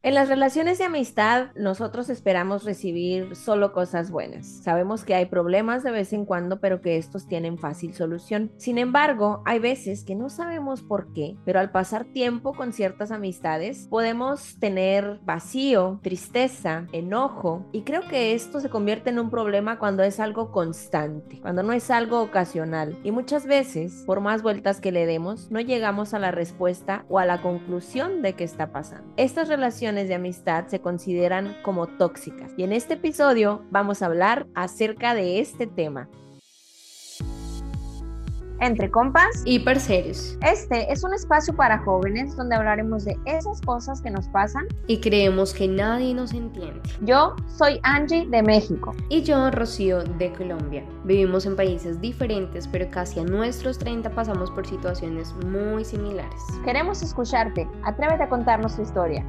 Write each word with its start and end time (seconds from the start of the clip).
En 0.00 0.14
las 0.14 0.28
relaciones 0.28 0.78
de 0.78 0.84
amistad, 0.84 1.48
nosotros 1.56 2.08
esperamos 2.08 2.62
recibir 2.62 3.34
solo 3.34 3.72
cosas 3.72 4.12
buenas. 4.12 4.46
Sabemos 4.46 5.02
que 5.02 5.16
hay 5.16 5.26
problemas 5.26 5.82
de 5.82 5.90
vez 5.90 6.12
en 6.12 6.24
cuando, 6.24 6.60
pero 6.60 6.80
que 6.80 6.98
estos 6.98 7.26
tienen 7.26 7.58
fácil 7.58 7.94
solución. 7.94 8.52
Sin 8.58 8.78
embargo, 8.78 9.42
hay 9.44 9.58
veces 9.58 10.04
que 10.04 10.14
no 10.14 10.28
sabemos 10.28 10.84
por 10.84 11.12
qué, 11.12 11.36
pero 11.44 11.58
al 11.58 11.72
pasar 11.72 12.04
tiempo 12.04 12.54
con 12.54 12.72
ciertas 12.72 13.10
amistades, 13.10 13.88
podemos 13.90 14.60
tener 14.60 15.18
vacío, 15.24 15.98
tristeza, 16.00 16.86
enojo, 16.92 17.66
y 17.72 17.82
creo 17.82 18.02
que 18.02 18.34
esto 18.34 18.60
se 18.60 18.70
convierte 18.70 19.10
en 19.10 19.18
un 19.18 19.30
problema 19.30 19.80
cuando 19.80 20.04
es 20.04 20.20
algo 20.20 20.52
constante, 20.52 21.40
cuando 21.40 21.64
no 21.64 21.72
es 21.72 21.90
algo 21.90 22.22
ocasional. 22.22 22.96
Y 23.02 23.10
muchas 23.10 23.46
veces, 23.46 24.04
por 24.06 24.20
más 24.20 24.44
vueltas 24.44 24.80
que 24.80 24.92
le 24.92 25.06
demos, 25.06 25.50
no 25.50 25.58
llegamos 25.58 26.14
a 26.14 26.20
la 26.20 26.30
respuesta 26.30 27.04
o 27.08 27.18
a 27.18 27.26
la 27.26 27.42
conclusión 27.42 28.22
de 28.22 28.34
qué 28.34 28.44
está 28.44 28.70
pasando. 28.70 29.12
Estas 29.16 29.48
relaciones 29.48 29.87
de 29.96 30.14
amistad 30.14 30.66
se 30.66 30.80
consideran 30.80 31.56
como 31.62 31.86
tóxicas. 31.86 32.52
Y 32.56 32.62
en 32.62 32.72
este 32.72 32.94
episodio 32.94 33.62
vamos 33.70 34.02
a 34.02 34.06
hablar 34.06 34.46
acerca 34.54 35.14
de 35.14 35.40
este 35.40 35.66
tema. 35.66 36.08
Entre 38.60 38.90
compas 38.90 39.42
y 39.44 39.60
parceros. 39.60 40.36
Este 40.42 40.92
es 40.92 41.04
un 41.04 41.14
espacio 41.14 41.54
para 41.54 41.78
jóvenes 41.78 42.36
donde 42.36 42.56
hablaremos 42.56 43.04
de 43.04 43.16
esas 43.24 43.60
cosas 43.60 44.00
que 44.00 44.10
nos 44.10 44.26
pasan 44.28 44.66
y 44.88 45.00
creemos 45.00 45.54
que 45.54 45.68
nadie 45.68 46.12
nos 46.12 46.32
entiende. 46.32 46.80
Yo 47.02 47.36
soy 47.56 47.78
Angie 47.84 48.26
de 48.26 48.42
México. 48.42 48.96
Y 49.10 49.22
yo, 49.22 49.52
Rocío, 49.52 50.02
de 50.02 50.32
Colombia. 50.32 50.84
Vivimos 51.04 51.46
en 51.46 51.54
países 51.54 52.00
diferentes, 52.00 52.66
pero 52.66 52.90
casi 52.90 53.20
a 53.20 53.24
nuestros 53.24 53.78
30 53.78 54.10
pasamos 54.10 54.50
por 54.50 54.66
situaciones 54.66 55.32
muy 55.46 55.84
similares. 55.84 56.42
Queremos 56.64 57.00
escucharte. 57.00 57.68
Atrévete 57.84 58.24
a 58.24 58.28
contarnos 58.28 58.74
tu 58.74 58.82
historia. 58.82 59.24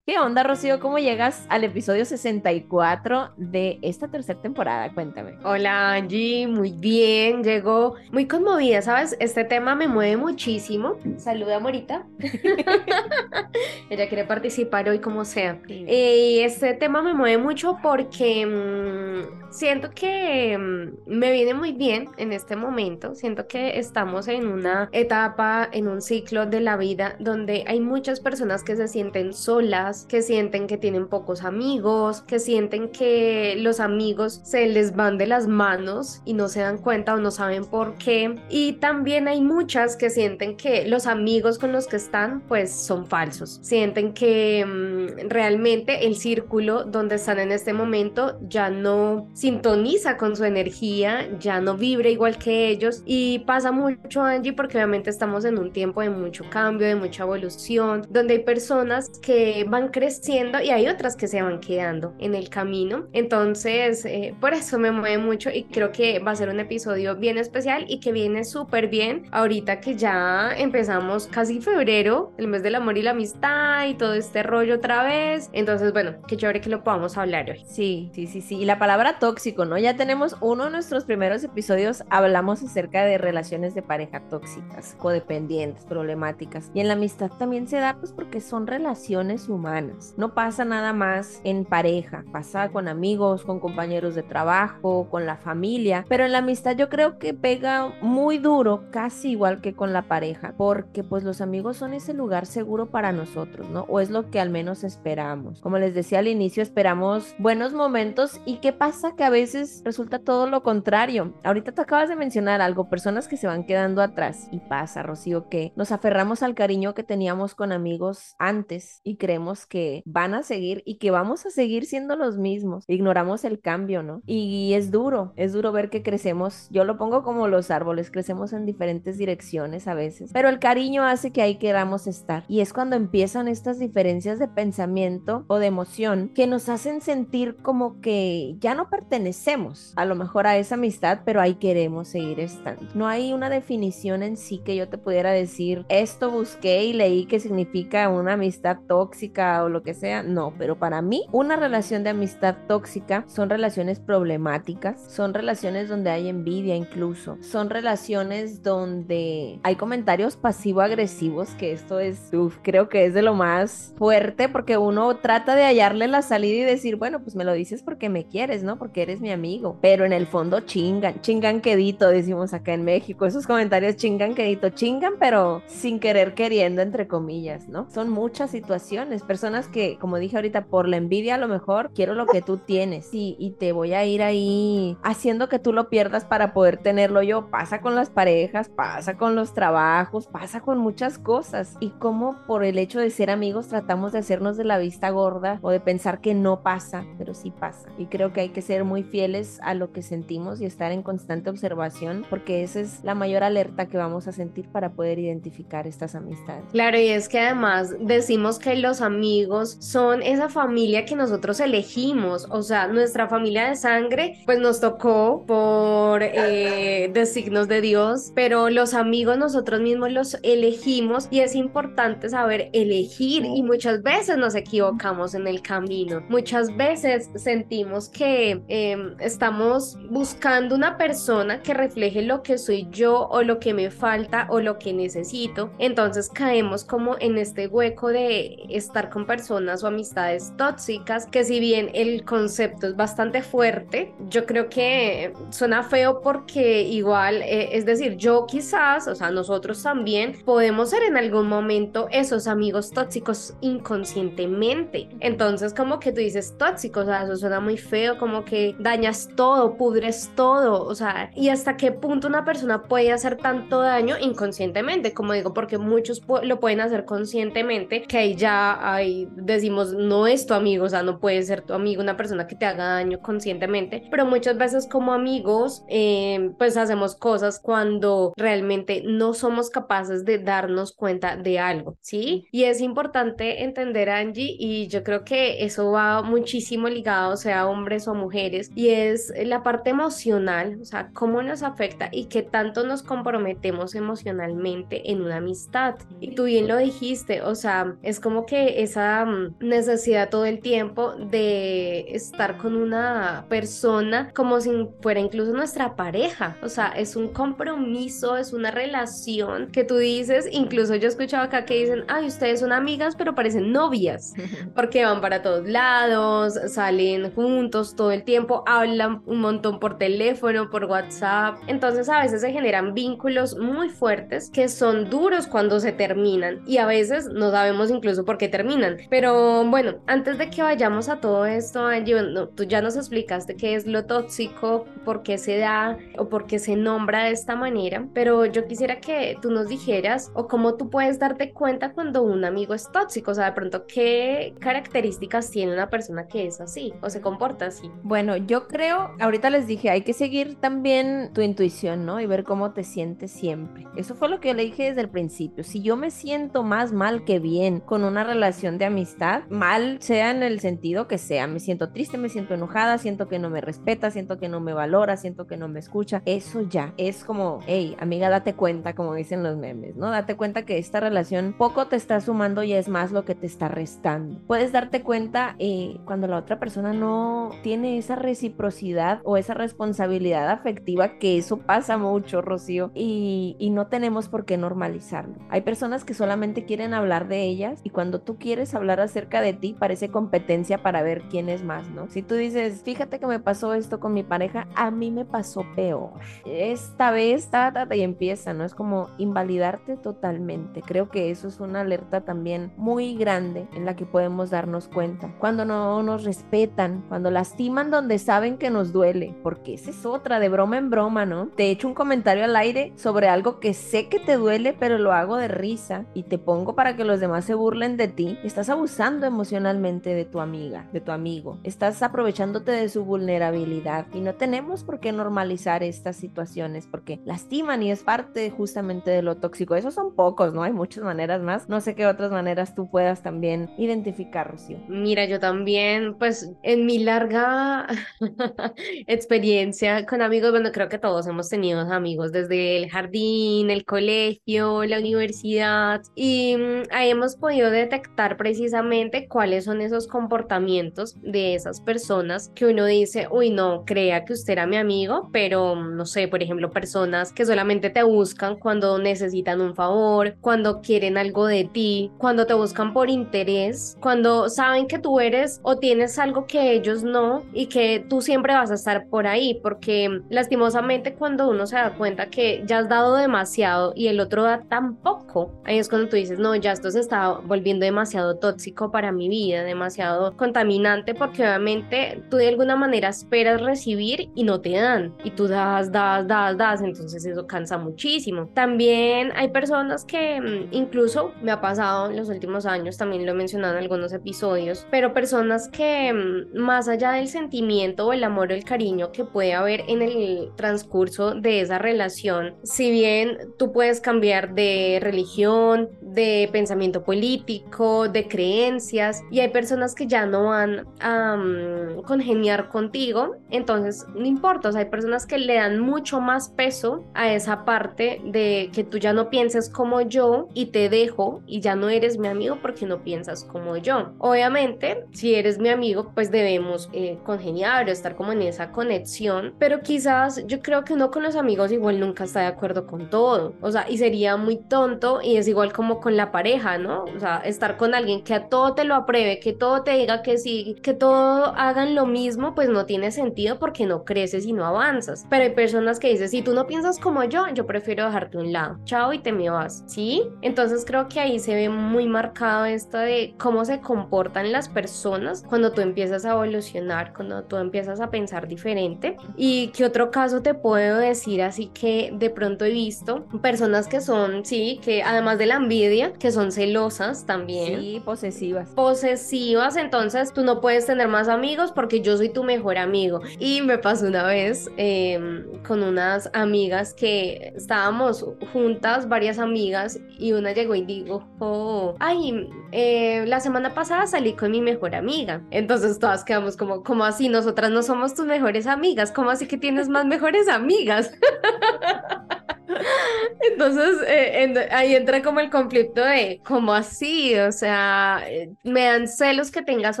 ¿Qué 0.04 0.18
onda, 0.18 0.42
Rocío? 0.42 0.80
¿Cómo 0.80 0.98
llegas 0.98 1.46
al 1.48 1.62
episodio 1.62 2.04
64 2.04 3.34
de 3.36 3.78
esta 3.82 4.08
tercera 4.08 4.42
temporada? 4.42 4.92
Cuéntame. 4.92 5.38
Hola, 5.44 5.92
Angie. 5.92 6.48
Muy 6.48 6.72
bien. 6.72 7.44
Llegó 7.44 7.94
muy 8.10 8.26
conmovida, 8.26 8.82
¿sabes? 8.82 9.16
Este 9.20 9.44
tema 9.44 9.76
me 9.76 9.86
mueve 9.86 10.16
muchísimo. 10.16 10.96
Saluda, 11.18 11.60
Morita. 11.60 12.04
Ella 13.90 14.08
quiere 14.08 14.24
participar 14.24 14.88
hoy 14.88 14.98
como 14.98 15.24
sea. 15.24 15.60
Y 15.68 15.84
eh, 15.86 16.44
este 16.46 16.74
tema 16.74 17.00
me 17.00 17.14
mueve 17.14 17.38
mucho 17.38 17.78
porque 17.80 18.44
mm, 18.44 19.52
siento 19.52 19.90
que 19.94 20.58
mm, 20.58 21.16
me 21.16 21.30
viene 21.30 21.54
muy 21.54 21.74
bien 21.74 22.08
en 22.16 22.32
este 22.32 22.56
momento. 22.56 23.14
Siento 23.14 23.46
que 23.46 23.78
estamos 23.78 24.26
en 24.26 24.48
una 24.48 24.88
etapa, 24.90 25.68
en 25.70 25.86
un 25.86 26.02
ciclo 26.02 26.46
de 26.46 26.58
la 26.58 26.76
vida 26.76 27.14
donde 27.20 27.62
hay 27.68 27.78
muchas 27.78 28.18
personas 28.18 28.64
que 28.64 28.74
se 28.74 28.88
sienten 28.88 29.32
solas 29.32 29.91
que 30.08 30.22
sienten 30.22 30.66
que 30.66 30.76
tienen 30.76 31.08
pocos 31.08 31.44
amigos, 31.44 32.22
que 32.22 32.38
sienten 32.38 32.88
que 32.88 33.54
los 33.58 33.80
amigos 33.80 34.40
se 34.44 34.66
les 34.66 34.94
van 34.94 35.18
de 35.18 35.26
las 35.26 35.46
manos 35.46 36.22
y 36.24 36.34
no 36.34 36.48
se 36.48 36.60
dan 36.60 36.78
cuenta 36.78 37.14
o 37.14 37.18
no 37.18 37.30
saben 37.30 37.64
por 37.64 37.94
qué. 37.94 38.34
Y 38.48 38.74
también 38.74 39.28
hay 39.28 39.40
muchas 39.40 39.96
que 39.96 40.10
sienten 40.10 40.56
que 40.56 40.86
los 40.86 41.06
amigos 41.06 41.58
con 41.58 41.72
los 41.72 41.86
que 41.86 41.96
están 41.96 42.42
pues 42.48 42.72
son 42.72 43.06
falsos. 43.06 43.60
Sienten 43.62 44.12
que 44.12 44.64
mm, 44.64 45.28
realmente 45.28 46.06
el 46.06 46.16
círculo 46.16 46.84
donde 46.84 47.16
están 47.16 47.38
en 47.38 47.52
este 47.52 47.72
momento 47.72 48.38
ya 48.48 48.70
no 48.70 49.28
sintoniza 49.34 50.16
con 50.16 50.36
su 50.36 50.44
energía, 50.44 51.28
ya 51.38 51.60
no 51.60 51.76
vibra 51.76 52.08
igual 52.08 52.38
que 52.38 52.68
ellos 52.68 53.02
y 53.04 53.40
pasa 53.40 53.72
mucho 53.72 54.22
Angie 54.22 54.52
porque 54.52 54.76
obviamente 54.76 55.10
estamos 55.10 55.44
en 55.44 55.58
un 55.58 55.72
tiempo 55.72 56.00
de 56.00 56.10
mucho 56.10 56.44
cambio, 56.50 56.86
de 56.86 56.94
mucha 56.94 57.22
evolución, 57.24 58.06
donde 58.10 58.34
hay 58.34 58.40
personas 58.40 59.08
que 59.20 59.64
van 59.68 59.81
creciendo 59.88 60.60
y 60.60 60.70
hay 60.70 60.88
otras 60.88 61.16
que 61.16 61.26
se 61.26 61.42
van 61.42 61.60
quedando 61.60 62.14
en 62.18 62.34
el 62.34 62.48
camino. 62.48 63.06
Entonces, 63.12 64.04
eh, 64.04 64.34
por 64.40 64.54
eso 64.54 64.78
me 64.78 64.90
mueve 64.90 65.18
mucho 65.18 65.50
y 65.50 65.64
creo 65.64 65.92
que 65.92 66.18
va 66.18 66.32
a 66.32 66.36
ser 66.36 66.48
un 66.48 66.60
episodio 66.60 67.16
bien 67.16 67.38
especial 67.38 67.84
y 67.88 68.00
que 68.00 68.12
viene 68.12 68.44
súper 68.44 68.88
bien 68.88 69.24
ahorita 69.32 69.80
que 69.80 69.96
ya 69.96 70.52
empezamos 70.56 71.26
casi 71.26 71.60
febrero, 71.60 72.32
el 72.38 72.48
mes 72.48 72.62
del 72.62 72.74
amor 72.74 72.98
y 72.98 73.02
la 73.02 73.12
amistad 73.12 73.86
y 73.86 73.94
todo 73.94 74.14
este 74.14 74.42
rollo 74.42 74.76
otra 74.76 75.02
vez. 75.02 75.50
Entonces, 75.52 75.92
bueno, 75.92 76.14
qué 76.28 76.36
chévere 76.36 76.60
que 76.60 76.70
lo 76.70 76.84
podamos 76.84 77.16
hablar 77.18 77.50
hoy. 77.50 77.64
Sí, 77.66 78.10
sí, 78.14 78.26
sí, 78.26 78.40
sí. 78.40 78.56
Y 78.56 78.64
la 78.64 78.78
palabra 78.78 79.18
tóxico, 79.18 79.64
¿no? 79.64 79.78
Ya 79.78 79.96
tenemos 79.96 80.36
uno 80.40 80.66
de 80.66 80.70
nuestros 80.70 81.04
primeros 81.04 81.42
episodios, 81.44 82.04
hablamos 82.10 82.62
acerca 82.62 83.04
de 83.04 83.18
relaciones 83.18 83.74
de 83.74 83.82
pareja 83.82 84.20
tóxicas, 84.28 84.94
codependientes, 84.98 85.84
problemáticas. 85.84 86.70
Y 86.74 86.80
en 86.80 86.88
la 86.88 86.94
amistad 86.94 87.30
también 87.38 87.66
se 87.66 87.78
da, 87.78 87.96
pues 87.98 88.12
porque 88.12 88.40
son 88.40 88.66
relaciones 88.66 89.48
humanas 89.48 89.71
no 90.16 90.34
pasa 90.34 90.64
nada 90.64 90.92
más 90.92 91.40
en 91.44 91.64
pareja, 91.64 92.24
pasa 92.30 92.68
con 92.68 92.88
amigos, 92.88 93.44
con 93.44 93.58
compañeros 93.58 94.14
de 94.14 94.22
trabajo, 94.22 95.08
con 95.10 95.24
la 95.24 95.36
familia, 95.36 96.04
pero 96.08 96.24
en 96.24 96.32
la 96.32 96.38
amistad 96.38 96.76
yo 96.76 96.88
creo 96.90 97.18
que 97.18 97.32
pega 97.32 97.92
muy 98.02 98.38
duro, 98.38 98.84
casi 98.90 99.30
igual 99.30 99.62
que 99.62 99.74
con 99.74 99.92
la 99.92 100.02
pareja, 100.02 100.54
porque 100.58 101.02
pues 101.02 101.24
los 101.24 101.40
amigos 101.40 101.78
son 101.78 101.94
ese 101.94 102.12
lugar 102.12 102.44
seguro 102.44 102.90
para 102.90 103.12
nosotros, 103.12 103.68
¿no? 103.70 103.86
O 103.88 104.00
es 104.00 104.10
lo 104.10 104.30
que 104.30 104.40
al 104.40 104.50
menos 104.50 104.84
esperamos. 104.84 105.60
Como 105.60 105.78
les 105.78 105.94
decía 105.94 106.18
al 106.18 106.28
inicio, 106.28 106.62
esperamos 106.62 107.34
buenos 107.38 107.72
momentos 107.72 108.40
y 108.44 108.58
qué 108.58 108.72
pasa 108.72 109.14
que 109.16 109.24
a 109.24 109.30
veces 109.30 109.80
resulta 109.84 110.18
todo 110.18 110.46
lo 110.46 110.62
contrario. 110.62 111.32
Ahorita 111.44 111.72
tú 111.72 111.80
acabas 111.80 112.10
de 112.10 112.16
mencionar 112.16 112.60
algo, 112.60 112.90
personas 112.90 113.26
que 113.26 113.38
se 113.38 113.46
van 113.46 113.64
quedando 113.64 114.02
atrás 114.02 114.48
y 114.52 114.60
pasa, 114.60 115.02
Rocío, 115.02 115.48
que 115.48 115.72
nos 115.76 115.92
aferramos 115.92 116.42
al 116.42 116.54
cariño 116.54 116.94
que 116.94 117.04
teníamos 117.04 117.54
con 117.54 117.72
amigos 117.72 118.34
antes 118.38 119.00
y 119.02 119.16
creemos 119.16 119.61
que 119.66 120.02
van 120.04 120.34
a 120.34 120.42
seguir 120.42 120.82
y 120.84 120.96
que 120.96 121.10
vamos 121.10 121.46
a 121.46 121.50
seguir 121.50 121.86
siendo 121.86 122.16
los 122.16 122.38
mismos. 122.38 122.84
Ignoramos 122.88 123.44
el 123.44 123.60
cambio, 123.60 124.02
¿no? 124.02 124.22
Y 124.26 124.72
es 124.74 124.90
duro, 124.90 125.32
es 125.36 125.52
duro 125.52 125.72
ver 125.72 125.90
que 125.90 126.02
crecemos, 126.02 126.68
yo 126.70 126.84
lo 126.84 126.98
pongo 126.98 127.22
como 127.22 127.48
los 127.48 127.70
árboles, 127.70 128.10
crecemos 128.10 128.52
en 128.52 128.66
diferentes 128.66 129.18
direcciones 129.18 129.88
a 129.88 129.94
veces, 129.94 130.30
pero 130.32 130.48
el 130.48 130.58
cariño 130.58 131.04
hace 131.04 131.32
que 131.32 131.42
ahí 131.42 131.56
queramos 131.56 132.06
estar. 132.06 132.44
Y 132.48 132.60
es 132.60 132.72
cuando 132.72 132.96
empiezan 132.96 133.48
estas 133.48 133.78
diferencias 133.78 134.38
de 134.38 134.48
pensamiento 134.48 135.44
o 135.48 135.58
de 135.58 135.66
emoción 135.66 136.30
que 136.34 136.46
nos 136.46 136.68
hacen 136.68 137.00
sentir 137.00 137.56
como 137.62 138.00
que 138.00 138.56
ya 138.58 138.74
no 138.74 138.88
pertenecemos 138.88 139.92
a 139.96 140.04
lo 140.04 140.14
mejor 140.14 140.46
a 140.46 140.56
esa 140.56 140.74
amistad, 140.74 141.20
pero 141.24 141.40
ahí 141.40 141.54
queremos 141.54 142.08
seguir 142.08 142.40
estando. 142.40 142.82
No 142.94 143.06
hay 143.06 143.32
una 143.32 143.50
definición 143.50 144.22
en 144.22 144.36
sí 144.36 144.58
que 144.64 144.76
yo 144.76 144.88
te 144.88 144.98
pudiera 144.98 145.30
decir, 145.30 145.84
esto 145.88 146.30
busqué 146.30 146.84
y 146.84 146.92
leí 146.92 147.26
que 147.26 147.40
significa 147.40 148.08
una 148.08 148.34
amistad 148.34 148.78
tóxica 148.86 149.51
o 149.60 149.68
lo 149.68 149.82
que 149.82 149.94
sea, 149.94 150.22
no, 150.22 150.54
pero 150.58 150.78
para 150.78 151.02
mí 151.02 151.26
una 151.32 151.56
relación 151.56 152.04
de 152.04 152.10
amistad 152.10 152.56
tóxica 152.68 153.24
son 153.26 153.50
relaciones 153.50 154.00
problemáticas, 154.00 155.00
son 155.12 155.34
relaciones 155.34 155.88
donde 155.88 156.10
hay 156.10 156.28
envidia 156.28 156.76
incluso, 156.76 157.38
son 157.40 157.70
relaciones 157.70 158.62
donde 158.62 159.60
hay 159.62 159.76
comentarios 159.76 160.36
pasivo-agresivos, 160.36 161.50
que 161.50 161.72
esto 161.72 162.00
es, 162.00 162.30
creo 162.62 162.88
que 162.88 163.06
es 163.06 163.14
de 163.14 163.22
lo 163.22 163.34
más 163.34 163.94
fuerte 163.96 164.48
porque 164.48 164.78
uno 164.78 165.16
trata 165.16 165.54
de 165.54 165.64
hallarle 165.64 166.08
la 166.08 166.22
salida 166.22 166.62
y 166.62 166.64
decir, 166.64 166.96
bueno, 166.96 167.20
pues 167.20 167.34
me 167.36 167.44
lo 167.44 167.52
dices 167.52 167.82
porque 167.82 168.08
me 168.08 168.26
quieres, 168.26 168.62
¿no? 168.62 168.78
Porque 168.78 169.02
eres 169.02 169.20
mi 169.20 169.30
amigo, 169.30 169.78
pero 169.80 170.04
en 170.04 170.12
el 170.12 170.26
fondo 170.26 170.60
chingan, 170.60 171.20
chingan 171.20 171.60
quedito, 171.60 172.08
decimos 172.08 172.54
acá 172.54 172.72
en 172.74 172.84
México, 172.84 173.26
esos 173.26 173.46
comentarios 173.46 173.96
chingan 173.96 174.34
quedito, 174.34 174.70
chingan, 174.70 175.14
pero 175.18 175.62
sin 175.66 176.00
querer 176.00 176.34
queriendo, 176.34 176.82
entre 176.82 177.08
comillas, 177.08 177.68
¿no? 177.68 177.88
Son 177.90 178.08
muchas 178.08 178.50
situaciones, 178.50 179.22
personas 179.22 179.41
que, 179.72 179.98
como 179.98 180.18
dije 180.18 180.36
ahorita, 180.36 180.66
por 180.66 180.88
la 180.88 180.96
envidia 180.96 181.34
a 181.34 181.38
lo 181.38 181.48
mejor 181.48 181.90
quiero 181.94 182.14
lo 182.14 182.26
que 182.26 182.42
tú 182.42 182.58
tienes 182.58 183.12
y, 183.12 183.36
y 183.38 183.52
te 183.52 183.72
voy 183.72 183.92
a 183.94 184.04
ir 184.04 184.22
ahí 184.22 184.96
haciendo 185.02 185.48
que 185.48 185.58
tú 185.58 185.72
lo 185.72 185.88
pierdas 185.88 186.24
para 186.24 186.52
poder 186.52 186.76
tenerlo 186.76 187.22
yo. 187.22 187.50
Pasa 187.50 187.80
con 187.80 187.94
las 187.94 188.10
parejas, 188.10 188.68
pasa 188.68 189.16
con 189.16 189.34
los 189.34 189.54
trabajos, 189.54 190.26
pasa 190.26 190.60
con 190.60 190.78
muchas 190.78 191.18
cosas. 191.18 191.76
Y 191.80 191.90
como 191.90 192.36
por 192.46 192.64
el 192.64 192.78
hecho 192.78 193.00
de 193.00 193.10
ser 193.10 193.30
amigos 193.30 193.68
tratamos 193.68 194.12
de 194.12 194.18
hacernos 194.18 194.56
de 194.56 194.64
la 194.64 194.78
vista 194.78 195.10
gorda 195.10 195.58
o 195.62 195.70
de 195.70 195.80
pensar 195.80 196.20
que 196.20 196.34
no 196.34 196.62
pasa, 196.62 197.04
pero 197.18 197.34
sí 197.34 197.50
pasa. 197.50 197.88
Y 197.98 198.06
creo 198.06 198.32
que 198.32 198.42
hay 198.42 198.48
que 198.50 198.62
ser 198.62 198.84
muy 198.84 199.02
fieles 199.02 199.58
a 199.62 199.74
lo 199.74 199.92
que 199.92 200.02
sentimos 200.02 200.60
y 200.60 200.66
estar 200.66 200.92
en 200.92 201.02
constante 201.02 201.50
observación 201.50 202.24
porque 202.30 202.62
esa 202.62 202.80
es 202.80 203.02
la 203.02 203.14
mayor 203.14 203.42
alerta 203.42 203.86
que 203.86 203.96
vamos 203.96 204.28
a 204.28 204.32
sentir 204.32 204.68
para 204.68 204.92
poder 204.92 205.18
identificar 205.18 205.86
estas 205.86 206.14
amistades. 206.14 206.64
Claro, 206.72 206.98
y 206.98 207.08
es 207.08 207.28
que 207.28 207.40
además 207.40 207.94
decimos 208.00 208.58
que 208.58 208.76
los 208.76 209.00
amigos 209.00 209.31
amigos 209.32 209.78
son 209.80 210.22
esa 210.22 210.50
familia 210.50 211.06
que 211.06 211.16
nosotros 211.16 211.58
elegimos, 211.60 212.46
o 212.50 212.62
sea, 212.62 212.86
nuestra 212.86 213.28
familia 213.28 213.70
de 213.70 213.76
sangre, 213.76 214.42
pues 214.44 214.58
nos 214.58 214.80
tocó 214.80 215.44
por 215.46 216.22
eh, 216.22 217.10
designos 217.14 217.66
de 217.66 217.80
Dios, 217.80 218.30
pero 218.34 218.68
los 218.68 218.92
amigos 218.92 219.38
nosotros 219.38 219.80
mismos 219.80 220.12
los 220.12 220.36
elegimos 220.42 221.28
y 221.30 221.40
es 221.40 221.54
importante 221.54 222.28
saber 222.28 222.68
elegir 222.74 223.46
y 223.46 223.62
muchas 223.62 224.02
veces 224.02 224.36
nos 224.36 224.54
equivocamos 224.54 225.34
en 225.34 225.46
el 225.46 225.62
camino, 225.62 226.22
muchas 226.28 226.76
veces 226.76 227.30
sentimos 227.34 228.10
que 228.10 228.62
em, 228.68 229.14
estamos 229.18 229.96
buscando 230.10 230.74
una 230.74 230.98
persona 230.98 231.62
que 231.62 231.72
refleje 231.72 232.20
lo 232.20 232.42
que 232.42 232.58
soy 232.58 232.86
yo 232.90 233.28
o 233.30 233.42
lo 233.42 233.58
que 233.58 233.72
me 233.72 233.90
falta 233.90 234.46
o 234.50 234.60
lo 234.60 234.78
que 234.78 234.92
necesito, 234.92 235.72
entonces 235.78 236.28
caemos 236.28 236.84
como 236.84 237.16
en 237.18 237.38
este 237.38 237.66
hueco 237.66 238.08
de 238.08 238.66
estar 238.68 239.08
personas 239.26 239.82
o 239.82 239.86
amistades 239.86 240.52
tóxicas, 240.56 241.26
que 241.26 241.44
si 241.44 241.60
bien 241.60 241.90
el 241.94 242.24
concepto 242.24 242.86
es 242.86 242.96
bastante 242.96 243.42
fuerte, 243.42 244.14
yo 244.28 244.46
creo 244.46 244.68
que 244.68 245.32
suena 245.50 245.82
feo 245.82 246.20
porque 246.20 246.82
igual, 246.82 247.42
eh, 247.42 247.76
es 247.76 247.84
decir, 247.86 248.16
yo 248.16 248.46
quizás, 248.46 249.08
o 249.08 249.14
sea, 249.14 249.30
nosotros 249.30 249.82
también 249.82 250.42
podemos 250.44 250.90
ser 250.90 251.02
en 251.04 251.16
algún 251.16 251.48
momento 251.48 252.08
esos 252.10 252.46
amigos 252.46 252.90
tóxicos 252.90 253.54
inconscientemente. 253.60 255.08
Entonces, 255.20 255.74
como 255.74 255.98
que 256.00 256.12
tú 256.12 256.20
dices 256.20 256.56
tóxicos, 256.58 257.04
o 257.04 257.06
sea, 257.06 257.24
eso 257.24 257.36
suena 257.36 257.60
muy 257.60 257.76
feo, 257.76 258.18
como 258.18 258.44
que 258.44 258.74
dañas 258.78 259.28
todo, 259.36 259.76
pudres 259.76 260.30
todo, 260.34 260.84
o 260.84 260.94
sea, 260.94 261.30
y 261.34 261.48
hasta 261.48 261.76
qué 261.76 261.92
punto 261.92 262.28
una 262.28 262.44
persona 262.44 262.82
puede 262.82 263.12
hacer 263.12 263.36
tanto 263.36 263.80
daño 263.80 264.16
inconscientemente, 264.20 265.12
como 265.12 265.32
digo, 265.32 265.54
porque 265.54 265.78
muchos 265.78 266.22
lo 266.42 266.60
pueden 266.60 266.80
hacer 266.80 267.04
conscientemente, 267.04 268.02
que 268.02 268.18
ahí 268.18 268.34
ya 268.34 268.94
ahí 269.12 269.28
decimos, 269.32 269.92
no 269.92 270.26
es 270.26 270.46
tu 270.46 270.54
amigo, 270.54 270.86
o 270.86 270.88
sea, 270.88 271.02
no 271.02 271.20
puede 271.20 271.42
ser 271.42 271.62
tu 271.62 271.74
amigo 271.74 272.02
una 272.02 272.16
persona 272.16 272.46
que 272.46 272.56
te 272.56 272.66
haga 272.66 272.94
daño 272.94 273.20
conscientemente, 273.20 274.04
pero 274.10 274.26
muchas 274.26 274.56
veces 274.56 274.88
como 274.88 275.12
amigos, 275.12 275.84
eh, 275.88 276.52
pues 276.58 276.76
hacemos 276.76 277.14
cosas 277.14 277.60
cuando 277.60 278.32
realmente 278.36 279.02
no 279.04 279.34
somos 279.34 279.70
capaces 279.70 280.24
de 280.24 280.38
darnos 280.38 280.92
cuenta 280.92 281.36
de 281.36 281.58
algo, 281.58 281.96
¿sí? 282.00 282.46
Y 282.50 282.64
es 282.64 282.80
importante 282.80 283.64
entender, 283.64 284.10
Angie, 284.10 284.56
y 284.58 284.88
yo 284.88 285.02
creo 285.02 285.24
que 285.24 285.64
eso 285.64 285.92
va 285.92 286.22
muchísimo 286.22 286.88
ligado, 286.88 287.36
sea 287.36 287.66
hombres 287.66 288.08
o 288.08 288.14
mujeres, 288.14 288.70
y 288.74 288.88
es 288.88 289.32
la 289.44 289.62
parte 289.62 289.90
emocional, 289.90 290.78
o 290.80 290.84
sea, 290.84 291.10
cómo 291.12 291.42
nos 291.42 291.62
afecta 291.62 292.08
y 292.10 292.26
qué 292.26 292.42
tanto 292.42 292.86
nos 292.86 293.02
comprometemos 293.02 293.94
emocionalmente 293.94 295.10
en 295.10 295.22
una 295.22 295.36
amistad. 295.36 295.96
Y 296.20 296.34
tú 296.34 296.44
bien 296.44 296.68
lo 296.68 296.76
dijiste, 296.76 297.42
o 297.42 297.54
sea, 297.54 297.96
es 298.02 298.20
como 298.20 298.46
que 298.46 298.82
esa 298.92 299.24
mm, 299.24 299.56
necesidad 299.60 300.28
todo 300.28 300.44
el 300.44 300.60
tiempo 300.60 301.12
de 301.12 302.00
estar 302.14 302.58
con 302.58 302.76
una 302.76 303.46
persona 303.48 304.30
como 304.34 304.60
si 304.60 304.70
fuera 305.00 305.20
incluso 305.20 305.52
nuestra 305.52 305.96
pareja, 305.96 306.56
o 306.62 306.68
sea, 306.68 306.88
es 306.88 307.16
un 307.16 307.28
compromiso, 307.28 308.36
es 308.36 308.52
una 308.52 308.70
relación 308.70 309.68
que 309.68 309.84
tú 309.84 309.96
dices, 309.96 310.46
incluso 310.50 310.94
yo 310.96 311.06
he 311.06 311.08
escuchado 311.08 311.44
acá 311.44 311.64
que 311.64 311.78
dicen, 311.78 312.04
ay, 312.08 312.26
ustedes 312.26 312.60
son 312.60 312.72
amigas, 312.72 313.16
pero 313.16 313.34
parecen 313.34 313.72
novias, 313.72 314.34
porque 314.74 315.04
van 315.04 315.20
para 315.20 315.42
todos 315.42 315.66
lados, 315.66 316.54
salen 316.68 317.32
juntos 317.32 317.96
todo 317.96 318.12
el 318.12 318.24
tiempo, 318.24 318.62
hablan 318.66 319.22
un 319.24 319.40
montón 319.40 319.80
por 319.80 319.96
teléfono, 319.96 320.68
por 320.68 320.84
WhatsApp, 320.84 321.56
entonces 321.66 322.08
a 322.08 322.20
veces 322.20 322.42
se 322.42 322.52
generan 322.52 322.92
vínculos 322.92 323.56
muy 323.56 323.88
fuertes 323.88 324.50
que 324.50 324.68
son 324.68 325.08
duros 325.08 325.46
cuando 325.46 325.80
se 325.80 325.92
terminan 325.92 326.62
y 326.66 326.76
a 326.76 326.86
veces 326.86 327.28
no 327.28 327.50
sabemos 327.50 327.90
incluso 327.90 328.24
por 328.24 328.36
qué 328.36 328.48
terminan. 328.48 328.81
Pero 329.10 329.64
bueno, 329.64 329.96
antes 330.06 330.38
de 330.38 330.50
que 330.50 330.62
vayamos 330.62 331.08
a 331.08 331.20
todo 331.20 331.46
esto, 331.46 331.86
Angie, 331.86 332.16
tú 332.54 332.64
ya 332.64 332.80
nos 332.80 332.96
explicaste 332.96 333.56
qué 333.56 333.74
es 333.74 333.86
lo 333.86 334.06
tóxico, 334.06 334.86
por 335.04 335.22
qué 335.22 335.38
se 335.38 335.58
da 335.58 335.98
o 336.18 336.28
por 336.28 336.46
qué 336.46 336.58
se 336.58 336.76
nombra 336.76 337.24
de 337.24 337.30
esta 337.30 337.56
manera, 337.56 338.06
pero 338.14 338.46
yo 338.46 338.66
quisiera 338.66 339.00
que 339.00 339.36
tú 339.40 339.50
nos 339.50 339.68
dijeras 339.68 340.30
o 340.34 340.48
cómo 340.48 340.74
tú 340.74 340.90
puedes 340.90 341.18
darte 341.18 341.52
cuenta 341.52 341.92
cuando 341.92 342.22
un 342.22 342.44
amigo 342.44 342.74
es 342.74 342.90
tóxico, 342.90 343.32
o 343.32 343.34
sea, 343.34 343.46
de 343.46 343.52
pronto 343.52 343.86
qué 343.86 344.54
características 344.60 345.50
tiene 345.50 345.72
una 345.72 345.90
persona 345.90 346.26
que 346.26 346.46
es 346.46 346.60
así 346.60 346.92
o 347.00 347.10
se 347.10 347.20
comporta 347.20 347.66
así. 347.66 347.90
Bueno, 348.02 348.36
yo 348.36 348.68
creo, 348.68 349.14
ahorita 349.20 349.50
les 349.50 349.66
dije, 349.66 349.90
hay 349.90 350.02
que 350.02 350.12
seguir 350.12 350.56
también 350.56 351.30
tu 351.32 351.40
intuición, 351.40 352.06
¿no? 352.06 352.20
Y 352.20 352.26
ver 352.26 352.44
cómo 352.44 352.72
te 352.72 352.84
sientes 352.84 353.30
siempre. 353.30 353.86
Eso 353.96 354.14
fue 354.14 354.28
lo 354.28 354.40
que 354.40 354.48
yo 354.48 354.54
le 354.54 354.64
dije 354.64 354.84
desde 354.84 355.00
el 355.02 355.08
principio. 355.08 355.64
Si 355.64 355.82
yo 355.82 355.96
me 355.96 356.10
siento 356.10 356.62
más 356.62 356.92
mal 356.92 357.24
que 357.24 357.38
bien 357.38 357.80
con 357.80 358.04
una 358.04 358.24
relación 358.24 358.71
de 358.78 358.84
amistad, 358.84 359.42
mal 359.48 360.00
sea 360.00 360.30
en 360.30 360.42
el 360.42 360.60
sentido 360.60 361.08
que 361.08 361.18
sea, 361.18 361.46
me 361.46 361.60
siento 361.60 361.90
triste, 361.90 362.18
me 362.18 362.28
siento 362.28 362.54
enojada, 362.54 362.98
siento 362.98 363.28
que 363.28 363.38
no 363.38 363.50
me 363.50 363.60
respeta, 363.60 364.10
siento 364.10 364.38
que 364.38 364.48
no 364.48 364.60
me 364.60 364.72
valora, 364.72 365.16
siento 365.16 365.46
que 365.46 365.56
no 365.56 365.68
me 365.68 365.80
escucha, 365.80 366.22
eso 366.26 366.62
ya 366.62 366.94
es 366.96 367.24
como, 367.24 367.60
hey, 367.66 367.96
amiga, 368.00 368.30
date 368.30 368.54
cuenta, 368.54 368.94
como 368.94 369.14
dicen 369.14 369.42
los 369.42 369.56
memes, 369.56 369.96
¿no? 369.96 370.10
Date 370.10 370.36
cuenta 370.36 370.64
que 370.64 370.78
esta 370.78 371.00
relación 371.00 371.54
poco 371.56 371.86
te 371.86 371.96
está 371.96 372.20
sumando 372.20 372.62
y 372.62 372.72
es 372.72 372.88
más 372.88 373.12
lo 373.12 373.24
que 373.24 373.34
te 373.34 373.46
está 373.46 373.68
restando. 373.68 374.40
Puedes 374.46 374.72
darte 374.72 375.02
cuenta 375.02 375.56
eh, 375.58 375.98
cuando 376.04 376.26
la 376.26 376.38
otra 376.38 376.58
persona 376.58 376.92
no 376.92 377.50
tiene 377.62 377.98
esa 377.98 378.16
reciprocidad 378.16 379.20
o 379.24 379.36
esa 379.36 379.54
responsabilidad 379.54 380.48
afectiva, 380.50 381.18
que 381.18 381.38
eso 381.38 381.58
pasa 381.58 381.98
mucho, 381.98 382.42
Rocío, 382.42 382.90
y, 382.94 383.56
y 383.58 383.70
no 383.70 383.86
tenemos 383.86 384.28
por 384.28 384.44
qué 384.44 384.56
normalizarlo. 384.56 385.34
Hay 385.50 385.62
personas 385.62 386.04
que 386.04 386.14
solamente 386.14 386.64
quieren 386.64 386.94
hablar 386.94 387.28
de 387.28 387.42
ellas 387.42 387.80
y 387.82 387.90
cuando 387.90 388.20
tú 388.20 388.36
quieres 388.36 388.61
hablar 388.74 389.00
acerca 389.00 389.40
de 389.40 389.52
ti 389.52 389.76
parece 389.78 390.10
competencia 390.10 390.82
para 390.82 391.02
ver 391.02 391.22
quién 391.30 391.48
es 391.48 391.62
más, 391.62 391.90
¿no? 391.90 392.08
Si 392.08 392.22
tú 392.22 392.34
dices, 392.34 392.82
fíjate 392.82 393.18
que 393.18 393.26
me 393.26 393.40
pasó 393.40 393.74
esto 393.74 394.00
con 394.00 394.14
mi 394.14 394.22
pareja, 394.22 394.66
a 394.74 394.90
mí 394.90 395.10
me 395.10 395.24
pasó 395.24 395.64
peor. 395.74 396.12
Esta 396.44 397.10
vez, 397.10 397.48
ta, 397.48 397.72
ta, 397.72 397.94
y 397.94 398.02
empieza, 398.02 398.52
¿no? 398.54 398.64
Es 398.64 398.74
como 398.74 399.08
invalidarte 399.18 399.96
totalmente. 399.96 400.82
Creo 400.82 401.10
que 401.10 401.30
eso 401.30 401.48
es 401.48 401.60
una 401.60 401.80
alerta 401.80 402.22
también 402.22 402.72
muy 402.76 403.14
grande 403.16 403.68
en 403.74 403.84
la 403.84 403.96
que 403.96 404.06
podemos 404.06 404.50
darnos 404.50 404.88
cuenta. 404.88 405.34
Cuando 405.38 405.64
no 405.64 406.02
nos 406.02 406.24
respetan, 406.24 407.04
cuando 407.08 407.30
lastiman 407.30 407.90
donde 407.90 408.18
saben 408.18 408.58
que 408.58 408.70
nos 408.70 408.92
duele, 408.92 409.34
porque 409.42 409.74
esa 409.74 409.90
es 409.90 410.06
otra, 410.06 410.40
de 410.40 410.48
broma 410.48 410.78
en 410.78 410.90
broma, 410.90 411.26
¿no? 411.26 411.48
Te 411.48 411.70
echo 411.70 411.88
un 411.88 411.94
comentario 411.94 412.44
al 412.44 412.56
aire 412.56 412.92
sobre 412.96 413.28
algo 413.28 413.60
que 413.60 413.74
sé 413.74 414.08
que 414.08 414.18
te 414.18 414.36
duele, 414.36 414.74
pero 414.78 414.98
lo 414.98 415.12
hago 415.12 415.36
de 415.36 415.48
risa 415.48 416.06
y 416.14 416.24
te 416.24 416.38
pongo 416.38 416.74
para 416.74 416.96
que 416.96 417.04
los 417.04 417.20
demás 417.20 417.44
se 417.44 417.54
burlen 417.54 417.96
de 417.96 418.08
ti. 418.08 418.38
Estás 418.52 418.68
abusando 418.68 419.24
emocionalmente 419.24 420.12
de 420.12 420.26
tu 420.26 420.38
amiga, 420.38 420.86
de 420.92 421.00
tu 421.00 421.10
amigo. 421.10 421.58
Estás 421.64 422.02
aprovechándote 422.02 422.70
de 422.70 422.90
su 422.90 423.02
vulnerabilidad 423.02 424.04
y 424.12 424.20
no 424.20 424.34
tenemos 424.34 424.84
por 424.84 425.00
qué 425.00 425.10
normalizar 425.10 425.82
estas 425.82 426.16
situaciones 426.16 426.86
porque 426.86 427.18
lastiman 427.24 427.82
y 427.82 427.90
es 427.90 428.02
parte 428.02 428.50
justamente 428.50 429.10
de 429.10 429.22
lo 429.22 429.38
tóxico. 429.38 429.74
Esos 429.74 429.94
son 429.94 430.14
pocos, 430.14 430.52
¿no? 430.52 430.64
Hay 430.64 430.74
muchas 430.74 431.02
maneras 431.02 431.40
más. 431.40 431.70
No 431.70 431.80
sé 431.80 431.94
qué 431.94 432.06
otras 432.06 432.30
maneras 432.30 432.74
tú 432.74 432.90
puedas 432.90 433.22
también 433.22 433.70
identificar, 433.78 434.50
Rocío. 434.50 434.76
Mira, 434.86 435.24
yo 435.24 435.40
también, 435.40 436.14
pues 436.18 436.52
en 436.62 436.84
mi 436.84 436.98
larga 436.98 437.86
experiencia 439.06 440.04
con 440.04 440.20
amigos, 440.20 440.50
bueno, 440.50 440.72
creo 440.72 440.90
que 440.90 440.98
todos 440.98 441.26
hemos 441.26 441.48
tenido 441.48 441.80
amigos 441.90 442.32
desde 442.32 442.76
el 442.76 442.90
jardín, 442.90 443.70
el 443.70 443.86
colegio, 443.86 444.84
la 444.84 444.98
universidad 444.98 446.02
y 446.14 446.54
mm, 446.58 446.82
ahí 446.90 447.08
hemos 447.08 447.36
podido 447.36 447.70
detectar 447.70 448.41
precisamente 448.42 449.28
cuáles 449.28 449.66
son 449.66 449.80
esos 449.80 450.08
comportamientos 450.08 451.14
de 451.22 451.54
esas 451.54 451.80
personas 451.80 452.50
que 452.56 452.66
uno 452.66 452.86
dice, 452.86 453.28
uy, 453.30 453.50
no, 453.50 453.84
crea 453.86 454.24
que 454.24 454.32
usted 454.32 454.54
era 454.54 454.66
mi 454.66 454.76
amigo, 454.76 455.30
pero 455.32 455.76
mm, 455.76 455.94
no 455.94 456.06
sé, 456.06 456.26
por 456.26 456.42
ejemplo, 456.42 456.72
personas 456.72 457.32
que 457.32 457.46
solamente 457.46 457.88
te 457.88 458.02
buscan 458.02 458.56
cuando 458.56 458.98
necesitan 458.98 459.60
un 459.60 459.76
favor, 459.76 460.34
cuando 460.40 460.80
quieren 460.80 461.18
algo 461.18 461.46
de 461.46 461.70
ti, 461.72 462.10
cuando 462.18 462.44
te 462.44 462.54
buscan 462.54 462.92
por 462.92 463.10
interés, 463.10 463.96
cuando 464.00 464.48
saben 464.48 464.88
que 464.88 464.98
tú 464.98 465.20
eres 465.20 465.60
o 465.62 465.78
tienes 465.78 466.18
algo 466.18 466.48
que 466.48 466.72
ellos 466.72 467.04
no 467.04 467.44
y 467.52 467.66
que 467.66 468.04
tú 468.08 468.22
siempre 468.22 468.54
vas 468.54 468.72
a 468.72 468.74
estar 468.74 469.06
por 469.06 469.28
ahí, 469.28 469.60
porque 469.62 470.08
mm, 470.08 470.24
lastimosamente 470.30 471.14
cuando 471.14 471.48
uno 471.48 471.64
se 471.68 471.76
da 471.76 471.94
cuenta 471.94 472.26
que 472.26 472.64
ya 472.66 472.78
has 472.78 472.88
dado 472.88 473.14
demasiado 473.14 473.92
y 473.94 474.08
el 474.08 474.18
otro 474.18 474.42
da 474.42 474.62
tan 474.62 474.96
poco, 474.96 475.52
ahí 475.64 475.78
es 475.78 475.88
cuando 475.88 476.08
tú 476.08 476.16
dices, 476.16 476.40
no, 476.40 476.56
ya 476.56 476.72
esto 476.72 476.90
se 476.90 476.98
está 476.98 477.34
volviendo 477.34 477.84
demasiado 477.84 478.31
tóxico 478.36 478.90
para 478.90 479.12
mi 479.12 479.28
vida, 479.28 479.62
demasiado 479.62 480.36
contaminante, 480.36 481.14
porque 481.14 481.42
obviamente 481.42 482.22
tú 482.30 482.36
de 482.36 482.48
alguna 482.48 482.76
manera 482.76 483.08
esperas 483.08 483.60
recibir 483.60 484.30
y 484.34 484.44
no 484.44 484.60
te 484.60 484.72
dan, 484.72 485.14
y 485.24 485.30
tú 485.30 485.48
das, 485.48 485.90
das, 485.92 486.26
das, 486.26 486.56
das, 486.56 486.82
entonces 486.82 487.24
eso 487.24 487.46
cansa 487.46 487.78
muchísimo. 487.78 488.48
También 488.54 489.32
hay 489.34 489.48
personas 489.48 490.04
que 490.04 490.40
mm, 490.40 490.74
incluso 490.74 491.32
me 491.42 491.52
ha 491.52 491.60
pasado 491.60 492.10
en 492.10 492.16
los 492.16 492.28
últimos 492.28 492.66
años, 492.66 492.96
también 492.96 493.26
lo 493.26 493.32
he 493.32 493.34
mencionado 493.34 493.74
en 493.74 493.82
algunos 493.82 494.12
episodios, 494.12 494.86
pero 494.90 495.12
personas 495.12 495.68
que 495.68 496.12
mm, 496.12 496.58
más 496.58 496.88
allá 496.88 497.12
del 497.12 497.28
sentimiento 497.28 498.06
o 498.06 498.12
el 498.12 498.24
amor 498.24 498.50
o 498.50 498.54
el 498.54 498.64
cariño 498.64 499.12
que 499.12 499.24
puede 499.24 499.54
haber 499.54 499.84
en 499.88 500.02
el 500.02 500.50
transcurso 500.56 501.34
de 501.34 501.60
esa 501.60 501.78
relación, 501.78 502.54
si 502.62 502.90
bien 502.90 503.38
tú 503.58 503.72
puedes 503.72 504.00
cambiar 504.00 504.54
de 504.54 504.98
religión, 505.00 505.90
de 506.00 506.48
pensamiento 506.52 507.02
político, 507.04 508.08
de 508.08 508.21
de 508.22 508.28
creencias 508.28 509.22
y 509.30 509.40
hay 509.40 509.48
personas 509.48 509.94
que 509.94 510.06
ya 510.06 510.26
no 510.26 510.44
van 510.44 510.86
a 511.00 511.36
mm, 511.36 512.02
congeniar 512.02 512.68
contigo, 512.68 513.36
entonces 513.50 514.06
no 514.14 514.26
importa, 514.26 514.68
o 514.68 514.72
sea, 514.72 514.82
hay 514.82 514.90
personas 514.90 515.26
que 515.26 515.38
le 515.38 515.54
dan 515.54 515.78
mucho 515.78 516.20
más 516.20 516.48
peso 516.50 517.04
a 517.14 517.32
esa 517.32 517.64
parte 517.64 518.20
de 518.24 518.70
que 518.72 518.84
tú 518.84 518.98
ya 518.98 519.12
no 519.12 519.30
pienses 519.30 519.68
como 519.68 520.00
yo 520.00 520.48
y 520.54 520.66
te 520.66 520.88
dejo 520.88 521.42
y 521.46 521.60
ya 521.60 521.74
no 521.74 521.88
eres 521.88 522.18
mi 522.18 522.28
amigo 522.28 522.58
porque 522.60 522.86
no 522.86 523.02
piensas 523.02 523.44
como 523.44 523.76
yo. 523.76 524.12
Obviamente, 524.18 525.04
si 525.12 525.34
eres 525.34 525.58
mi 525.58 525.68
amigo, 525.68 526.12
pues 526.14 526.30
debemos 526.30 526.88
eh, 526.92 527.18
congeniar 527.24 527.88
o 527.88 527.92
estar 527.92 528.16
como 528.16 528.32
en 528.32 528.42
esa 528.42 528.72
conexión, 528.72 529.54
pero 529.58 529.80
quizás 529.80 530.46
yo 530.46 530.60
creo 530.60 530.84
que 530.84 530.94
uno 530.94 531.10
con 531.10 531.22
los 531.22 531.36
amigos 531.36 531.72
igual 531.72 532.00
nunca 532.00 532.24
está 532.24 532.40
de 532.40 532.46
acuerdo 532.46 532.86
con 532.86 533.10
todo, 533.10 533.54
o 533.60 533.70
sea, 533.70 533.88
y 533.88 533.98
sería 533.98 534.36
muy 534.36 534.56
tonto 534.56 535.20
y 535.22 535.36
es 535.36 535.48
igual 535.48 535.72
como 535.72 536.00
con 536.00 536.16
la 536.16 536.32
pareja, 536.32 536.78
¿no? 536.78 537.04
O 537.04 537.18
sea, 537.18 537.38
estar 537.38 537.76
con 537.76 537.94
alguien 537.94 538.01
que 538.24 538.34
a 538.34 538.48
todo 538.48 538.74
te 538.74 538.84
lo 538.84 538.94
apruebe, 538.94 539.40
que 539.40 539.52
todo 539.52 539.82
te 539.82 539.92
diga 539.92 540.22
que 540.22 540.38
sí, 540.38 540.76
que 540.82 540.94
todo 540.94 541.46
hagan 541.56 541.94
lo 541.94 542.06
mismo, 542.06 542.54
pues 542.54 542.68
no 542.68 542.86
tiene 542.86 543.10
sentido 543.10 543.58
porque 543.58 543.86
no 543.86 544.04
creces 544.04 544.46
y 544.46 544.52
no 544.52 544.64
avanzas. 544.64 545.26
Pero 545.30 545.44
hay 545.44 545.50
personas 545.50 545.98
que 545.98 546.08
dicen, 546.08 546.28
si 546.28 546.42
tú 546.42 546.54
no 546.54 546.66
piensas 546.66 546.98
como 546.98 547.24
yo, 547.24 547.46
yo 547.54 547.66
prefiero 547.66 548.06
dejarte 548.06 548.38
un 548.38 548.52
lado. 548.52 548.78
Chao 548.84 549.12
y 549.12 549.18
te 549.18 549.32
me 549.32 549.50
vas, 549.50 549.84
¿sí? 549.86 550.22
Entonces 550.42 550.84
creo 550.84 551.08
que 551.08 551.20
ahí 551.20 551.38
se 551.38 551.54
ve 551.54 551.68
muy 551.68 552.06
marcado 552.06 552.64
esto 552.64 552.98
de 552.98 553.34
cómo 553.38 553.64
se 553.64 553.80
comportan 553.80 554.52
las 554.52 554.68
personas 554.68 555.44
cuando 555.48 555.72
tú 555.72 555.80
empiezas 555.80 556.24
a 556.24 556.32
evolucionar, 556.32 557.12
cuando 557.14 557.44
tú 557.44 557.56
empiezas 557.56 558.00
a 558.00 558.10
pensar 558.10 558.48
diferente. 558.48 559.16
Y 559.36 559.68
qué 559.68 559.84
otro 559.84 560.10
caso 560.10 560.42
te 560.42 560.54
puedo 560.54 560.98
decir, 560.98 561.42
así 561.42 561.66
que 561.68 562.12
de 562.12 562.30
pronto 562.30 562.64
he 562.64 562.70
visto 562.70 563.24
personas 563.40 563.88
que 563.88 564.00
son, 564.00 564.44
sí, 564.44 564.80
que 564.82 565.02
además 565.02 565.38
de 565.38 565.46
la 565.46 565.56
envidia, 565.56 566.12
que 566.14 566.32
son 566.32 566.52
celosas 566.52 567.26
también. 567.26 567.80
Sí, 567.80 567.91
posesivas. 568.00 568.70
Posesivas, 568.70 569.76
entonces 569.76 570.32
tú 570.32 570.42
no 570.42 570.60
puedes 570.60 570.86
tener 570.86 571.08
más 571.08 571.28
amigos 571.28 571.72
porque 571.72 572.00
yo 572.00 572.16
soy 572.16 572.28
tu 572.28 572.44
mejor 572.44 572.78
amigo. 572.78 573.20
Y 573.38 573.62
me 573.62 573.78
pasó 573.78 574.06
una 574.06 574.24
vez 574.24 574.70
em, 574.76 575.62
con 575.62 575.82
unas 575.82 576.30
amigas 576.32 576.94
que 576.94 577.52
estábamos 577.56 578.24
juntas, 578.52 579.08
varias 579.08 579.38
amigas, 579.38 579.98
y 580.18 580.32
una 580.32 580.52
llegó 580.52 580.74
y 580.74 580.82
dijo, 580.84 581.24
oh, 581.38 581.96
ay, 582.00 582.48
eh, 582.72 583.24
la 583.26 583.40
semana 583.40 583.74
pasada 583.74 584.06
salí 584.06 584.34
con 584.34 584.50
mi 584.50 584.60
mejor 584.60 584.94
amiga. 584.94 585.42
Entonces 585.50 585.98
todas 585.98 586.24
quedamos 586.24 586.56
como, 586.56 586.82
como 586.82 587.04
así? 587.04 587.28
Nosotras 587.28 587.70
no 587.70 587.82
somos 587.82 588.14
tus 588.14 588.26
mejores 588.26 588.66
amigas. 588.66 589.12
¿Cómo 589.12 589.30
así 589.30 589.46
que 589.46 589.56
tienes 589.58 589.88
más 589.88 590.06
mejores 590.06 590.48
amigas? 590.48 591.12
Entonces 593.50 593.98
eh, 594.06 594.68
ahí 594.70 594.94
entra 594.94 595.22
como 595.22 595.40
el 595.40 595.50
conflicto 595.50 596.04
de, 596.04 596.40
¿cómo 596.44 596.72
así? 596.72 597.34
O 597.38 597.52
sea, 597.52 598.22
eh, 598.26 598.50
me 598.62 598.84
dan 598.84 599.08
celos 599.08 599.50
que 599.50 599.62
tengas 599.62 600.00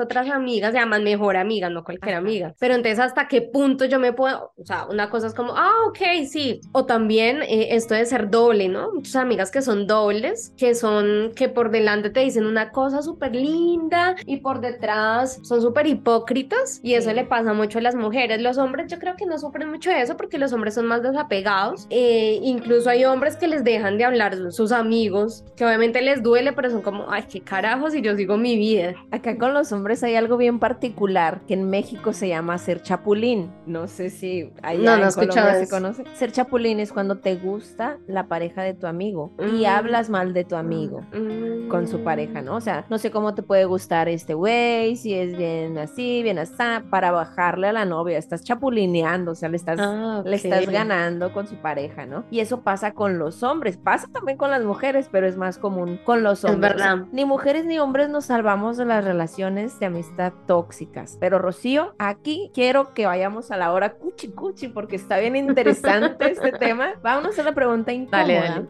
otras 0.00 0.28
amigas, 0.30 0.72
llaman 0.72 1.04
mejor 1.04 1.36
amiga, 1.36 1.68
no 1.70 1.84
cualquier 1.84 2.14
amiga. 2.14 2.54
Pero 2.58 2.74
entonces, 2.74 2.98
¿hasta 3.00 3.28
qué 3.28 3.42
punto 3.42 3.84
yo 3.84 3.98
me 3.98 4.12
puedo? 4.12 4.52
O 4.56 4.64
sea, 4.64 4.86
una 4.86 5.10
cosa 5.10 5.26
es 5.26 5.34
como, 5.34 5.56
ah, 5.56 5.72
ok, 5.88 6.26
sí. 6.28 6.60
O 6.72 6.86
también 6.86 7.42
eh, 7.42 7.74
esto 7.74 7.94
de 7.94 8.06
ser 8.06 8.30
doble, 8.30 8.68
¿no? 8.68 8.92
Muchas 8.92 9.16
amigas 9.16 9.50
que 9.50 9.62
son 9.62 9.86
dobles, 9.86 10.52
que 10.56 10.74
son, 10.74 11.32
que 11.34 11.48
por 11.48 11.70
delante 11.70 12.10
te 12.10 12.20
dicen 12.20 12.46
una 12.46 12.70
cosa 12.70 13.02
súper 13.02 13.34
linda 13.34 14.16
y 14.26 14.38
por 14.38 14.60
detrás 14.60 15.40
son 15.42 15.62
súper 15.62 15.86
hipócritas 15.86 16.80
y 16.82 16.94
eso 16.94 17.12
le 17.12 17.24
pasa 17.24 17.52
mucho 17.52 17.78
a 17.78 17.82
las 17.82 17.94
mujeres. 17.94 18.40
Los 18.40 18.58
hombres 18.58 18.90
yo 18.90 18.98
creo 18.98 19.16
que 19.16 19.26
no 19.26 19.38
sufren 19.38 19.70
mucho 19.70 19.90
de 19.90 20.02
eso 20.02 20.16
porque 20.16 20.38
los 20.38 20.52
hombres 20.52 20.74
son 20.74 20.86
más 20.86 21.02
desapegados. 21.02 21.86
Eh, 21.90 22.38
Incluso 22.62 22.90
hay 22.90 23.04
hombres 23.04 23.36
que 23.36 23.48
les 23.48 23.64
dejan 23.64 23.98
de 23.98 24.04
hablar 24.04 24.52
sus 24.52 24.70
amigos, 24.70 25.44
que 25.56 25.64
obviamente 25.64 26.00
les 26.00 26.22
duele, 26.22 26.52
pero 26.52 26.70
son 26.70 26.80
como, 26.80 27.10
ay, 27.10 27.24
qué 27.28 27.40
carajos, 27.40 27.92
y 27.92 28.02
yo 28.02 28.14
sigo 28.14 28.36
mi 28.36 28.56
vida. 28.56 28.94
Acá 29.10 29.36
con 29.36 29.52
los 29.52 29.72
hombres 29.72 30.04
hay 30.04 30.14
algo 30.14 30.36
bien 30.36 30.60
particular 30.60 31.40
que 31.48 31.54
en 31.54 31.68
México 31.68 32.12
se 32.12 32.28
llama 32.28 32.56
ser 32.58 32.80
chapulín. 32.80 33.50
No 33.66 33.88
sé 33.88 34.10
si 34.10 34.52
allá 34.62 34.96
no, 34.96 35.06
en 35.06 35.12
Colombia 35.12 35.54
se 35.54 35.68
conoce. 35.68 36.04
Ser 36.14 36.30
chapulín 36.30 36.78
es 36.78 36.92
cuando 36.92 37.18
te 37.18 37.34
gusta 37.34 37.98
la 38.06 38.28
pareja 38.28 38.62
de 38.62 38.74
tu 38.74 38.86
amigo 38.86 39.32
y 39.40 39.62
mm. 39.62 39.66
hablas 39.66 40.08
mal 40.08 40.32
de 40.32 40.44
tu 40.44 40.54
amigo 40.54 41.00
mm. 41.12 41.68
con 41.68 41.88
su 41.88 42.04
pareja, 42.04 42.42
¿no? 42.42 42.54
O 42.54 42.60
sea, 42.60 42.86
no 42.88 42.98
sé 42.98 43.10
cómo 43.10 43.34
te 43.34 43.42
puede 43.42 43.64
gustar 43.64 44.08
este 44.08 44.34
güey, 44.34 44.94
si 44.94 45.14
es 45.14 45.36
bien 45.36 45.78
así, 45.78 46.22
bien 46.22 46.38
así, 46.38 46.52
para 46.90 47.10
bajarle 47.10 47.68
a 47.68 47.72
la 47.72 47.84
novia. 47.84 48.18
Estás 48.18 48.44
chapulineando, 48.44 49.32
o 49.32 49.34
sea, 49.34 49.48
le 49.48 49.56
estás, 49.56 49.80
ah, 49.80 50.22
le 50.24 50.36
estás 50.36 50.66
ganando 50.66 51.32
con 51.32 51.48
su 51.48 51.56
pareja, 51.56 52.06
¿no? 52.06 52.24
Y 52.30 52.40
eso 52.42 52.60
pasa 52.62 52.92
con 52.92 53.18
los 53.18 53.42
hombres, 53.42 53.76
pasa 53.76 54.08
también 54.12 54.36
con 54.36 54.50
las 54.50 54.62
mujeres, 54.62 55.08
pero 55.10 55.26
es 55.26 55.36
más 55.36 55.58
común 55.58 55.98
con 56.04 56.22
los 56.22 56.44
hombres. 56.44 56.72
Es 56.72 56.78
verdad. 56.78 57.06
Ni 57.12 57.24
mujeres 57.24 57.64
ni 57.64 57.78
hombres 57.78 58.08
nos 58.08 58.26
salvamos 58.26 58.76
de 58.76 58.84
las 58.84 59.04
relaciones 59.04 59.78
de 59.80 59.86
amistad 59.86 60.32
tóxicas. 60.46 61.16
Pero 61.20 61.38
Rocío, 61.38 61.94
aquí 61.98 62.50
quiero 62.54 62.92
que 62.94 63.06
vayamos 63.06 63.50
a 63.50 63.56
la 63.56 63.72
hora 63.72 63.94
cuchi 63.94 64.28
cuchi 64.28 64.68
porque 64.68 64.96
está 64.96 65.18
bien 65.18 65.36
interesante 65.36 66.30
este 66.30 66.52
tema. 66.52 66.94
Vámonos 67.02 67.38
a 67.38 67.42
la 67.42 67.52
pregunta 67.52 67.92
incómoda. 67.92 68.66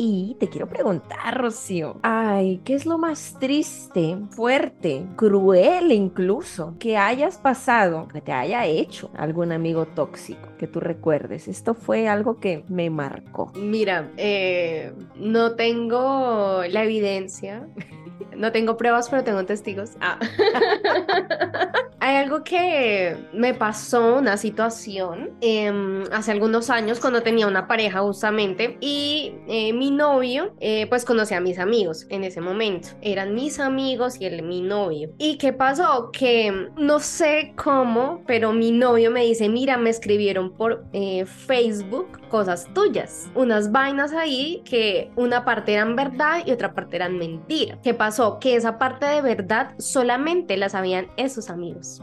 Y 0.00 0.36
te 0.38 0.48
quiero 0.48 0.68
preguntar, 0.68 1.36
Rocío, 1.36 1.96
ay, 2.04 2.60
¿qué 2.64 2.74
es 2.74 2.86
lo 2.86 2.98
más 2.98 3.34
triste, 3.40 4.16
fuerte, 4.30 5.04
cruel 5.16 5.90
incluso 5.90 6.76
que 6.78 6.96
hayas 6.96 7.36
pasado, 7.38 8.06
que 8.06 8.20
te 8.20 8.30
haya 8.30 8.64
hecho 8.64 9.10
algún 9.16 9.50
amigo 9.50 9.86
tóxico 9.86 10.50
que 10.56 10.68
tú 10.68 10.78
recuerdes? 10.78 11.48
Esto 11.48 11.74
fue 11.74 12.06
algo 12.06 12.38
que 12.38 12.64
me 12.68 12.90
marcó. 12.90 13.50
Mira, 13.56 14.12
eh, 14.16 14.92
no 15.16 15.56
tengo 15.56 16.62
la 16.68 16.84
evidencia 16.84 17.66
no 18.36 18.52
tengo 18.52 18.76
pruebas, 18.76 19.08
pero 19.08 19.24
tengo 19.24 19.44
testigos. 19.44 19.96
Ah. 20.00 20.20
Hay 22.08 22.16
algo 22.16 22.42
que 22.42 23.18
me 23.34 23.52
pasó, 23.52 24.16
una 24.16 24.38
situación, 24.38 25.32
em, 25.42 26.04
hace 26.10 26.32
algunos 26.32 26.70
años 26.70 27.00
cuando 27.00 27.22
tenía 27.22 27.46
una 27.46 27.68
pareja 27.68 28.00
justamente 28.00 28.78
y 28.80 29.34
eh, 29.46 29.74
mi 29.74 29.90
novio 29.90 30.54
eh, 30.58 30.86
pues 30.86 31.04
conocía 31.04 31.36
a 31.36 31.40
mis 31.40 31.58
amigos 31.58 32.06
en 32.08 32.24
ese 32.24 32.40
momento. 32.40 32.88
Eran 33.02 33.34
mis 33.34 33.60
amigos 33.60 34.18
y 34.22 34.24
él 34.24 34.42
mi 34.42 34.62
novio. 34.62 35.10
¿Y 35.18 35.36
qué 35.36 35.52
pasó? 35.52 36.10
Que 36.10 36.70
no 36.78 36.98
sé 36.98 37.52
cómo, 37.62 38.22
pero 38.26 38.54
mi 38.54 38.72
novio 38.72 39.10
me 39.10 39.26
dice, 39.26 39.50
mira, 39.50 39.76
me 39.76 39.90
escribieron 39.90 40.56
por 40.56 40.86
eh, 40.94 41.26
Facebook 41.26 42.20
cosas 42.28 42.68
tuyas, 42.74 43.28
unas 43.34 43.72
vainas 43.72 44.12
ahí 44.12 44.62
que 44.64 45.10
una 45.16 45.44
parte 45.44 45.74
eran 45.74 45.96
verdad 45.96 46.42
y 46.46 46.52
otra 46.52 46.74
parte 46.74 46.96
eran 46.96 47.18
mentira. 47.18 47.78
¿Qué 47.82 47.94
pasó? 47.94 48.38
Que 48.38 48.56
esa 48.56 48.78
parte 48.78 49.06
de 49.06 49.22
verdad 49.22 49.74
solamente 49.78 50.56
la 50.56 50.68
sabían 50.68 51.08
esos 51.16 51.50
amigos. 51.50 52.02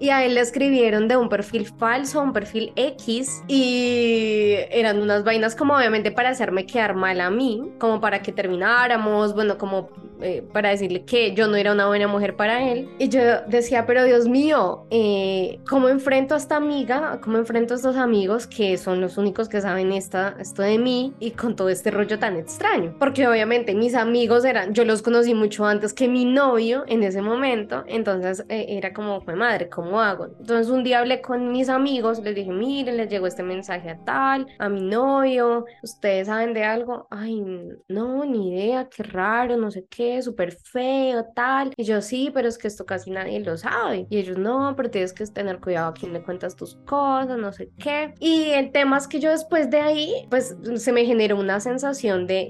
Y 0.00 0.10
a 0.10 0.24
él 0.24 0.34
le 0.34 0.40
escribieron 0.40 1.08
de 1.08 1.16
un 1.16 1.28
perfil 1.28 1.66
falso, 1.66 2.20
un 2.22 2.32
perfil 2.32 2.72
X, 2.76 3.42
y 3.48 4.54
eran 4.70 5.00
unas 5.00 5.24
vainas 5.24 5.56
como 5.56 5.74
obviamente 5.74 6.10
para 6.10 6.30
hacerme 6.30 6.66
quedar 6.66 6.94
mal 6.94 7.20
a 7.20 7.30
mí, 7.30 7.72
como 7.78 8.00
para 8.00 8.22
que 8.22 8.32
termináramos, 8.32 9.34
bueno, 9.34 9.58
como 9.58 9.90
eh, 10.20 10.42
para 10.52 10.70
decirle 10.70 11.04
que 11.04 11.32
yo 11.34 11.46
no 11.46 11.54
era 11.54 11.72
una 11.72 11.86
buena 11.86 12.08
mujer 12.08 12.34
para 12.34 12.68
él. 12.70 12.88
Y 12.98 13.08
yo 13.08 13.20
decía, 13.46 13.86
pero 13.86 14.04
Dios 14.04 14.26
mío, 14.26 14.86
eh, 14.90 15.60
¿cómo 15.68 15.88
enfrento 15.88 16.34
a 16.34 16.38
esta 16.38 16.56
amiga? 16.56 17.20
¿Cómo 17.22 17.38
enfrento 17.38 17.74
a 17.74 17.76
estos 17.76 17.96
amigos 17.96 18.46
que 18.46 18.76
son 18.78 19.00
los 19.00 19.16
únicos 19.16 19.48
que 19.48 19.60
saben 19.60 19.92
esta, 19.92 20.34
esto 20.40 20.62
de 20.62 20.78
mí 20.78 21.14
y 21.20 21.32
con 21.32 21.54
todo 21.54 21.68
este 21.68 21.90
rollo 21.90 22.18
tan 22.18 22.36
extraño? 22.36 22.94
Porque 22.98 23.28
obviamente 23.28 23.74
mis 23.74 23.94
amigos 23.94 24.44
eran, 24.44 24.74
yo 24.74 24.84
los 24.84 25.02
conocí 25.02 25.34
mucho 25.34 25.64
antes 25.64 25.92
que 25.92 26.08
mi 26.08 26.24
novio 26.24 26.84
en 26.88 27.04
ese 27.04 27.22
momento, 27.22 27.84
entonces 27.86 28.44
eh, 28.48 28.66
era 28.70 28.92
como, 28.92 29.20
fue 29.20 29.36
madre, 29.36 29.68
¿cómo 29.68 29.87
hago? 29.96 30.26
Entonces 30.26 30.68
un 30.68 30.82
día 30.82 30.98
hablé 30.98 31.20
con 31.20 31.52
mis 31.52 31.68
amigos, 31.68 32.20
les 32.20 32.34
dije, 32.34 32.50
miren, 32.50 32.96
les 32.96 33.08
llegó 33.08 33.26
este 33.26 33.42
mensaje 33.42 33.90
a 33.90 33.98
tal, 34.04 34.46
a 34.58 34.68
mi 34.68 34.82
novio, 34.82 35.64
¿ustedes 35.82 36.26
saben 36.26 36.54
de 36.54 36.64
algo? 36.64 37.06
Ay, 37.10 37.42
no, 37.88 38.24
ni 38.24 38.54
idea, 38.54 38.88
qué 38.88 39.02
raro, 39.02 39.56
no 39.56 39.70
sé 39.70 39.86
qué 39.88 40.20
súper 40.22 40.52
feo, 40.52 41.24
tal. 41.34 41.72
Y 41.76 41.84
yo, 41.84 42.00
sí, 42.00 42.30
pero 42.32 42.48
es 42.48 42.58
que 42.58 42.68
esto 42.68 42.84
casi 42.84 43.10
nadie 43.10 43.40
lo 43.40 43.56
sabe. 43.56 44.06
Y 44.10 44.18
ellos, 44.18 44.38
no, 44.38 44.74
pero 44.76 44.90
tienes 44.90 45.12
que 45.12 45.24
tener 45.26 45.60
cuidado 45.60 45.88
a 45.88 45.94
quién 45.94 46.12
le 46.12 46.22
cuentas 46.22 46.56
tus 46.56 46.76
cosas, 46.86 47.38
no 47.38 47.52
sé 47.52 47.70
qué. 47.78 48.14
Y 48.18 48.50
el 48.50 48.72
tema 48.72 48.98
es 48.98 49.06
que 49.06 49.20
yo 49.20 49.30
después 49.30 49.70
de 49.70 49.80
ahí, 49.80 50.26
pues 50.30 50.56
se 50.76 50.92
me 50.92 51.04
generó 51.04 51.38
una 51.38 51.60
sensación 51.60 52.26
de, 52.26 52.48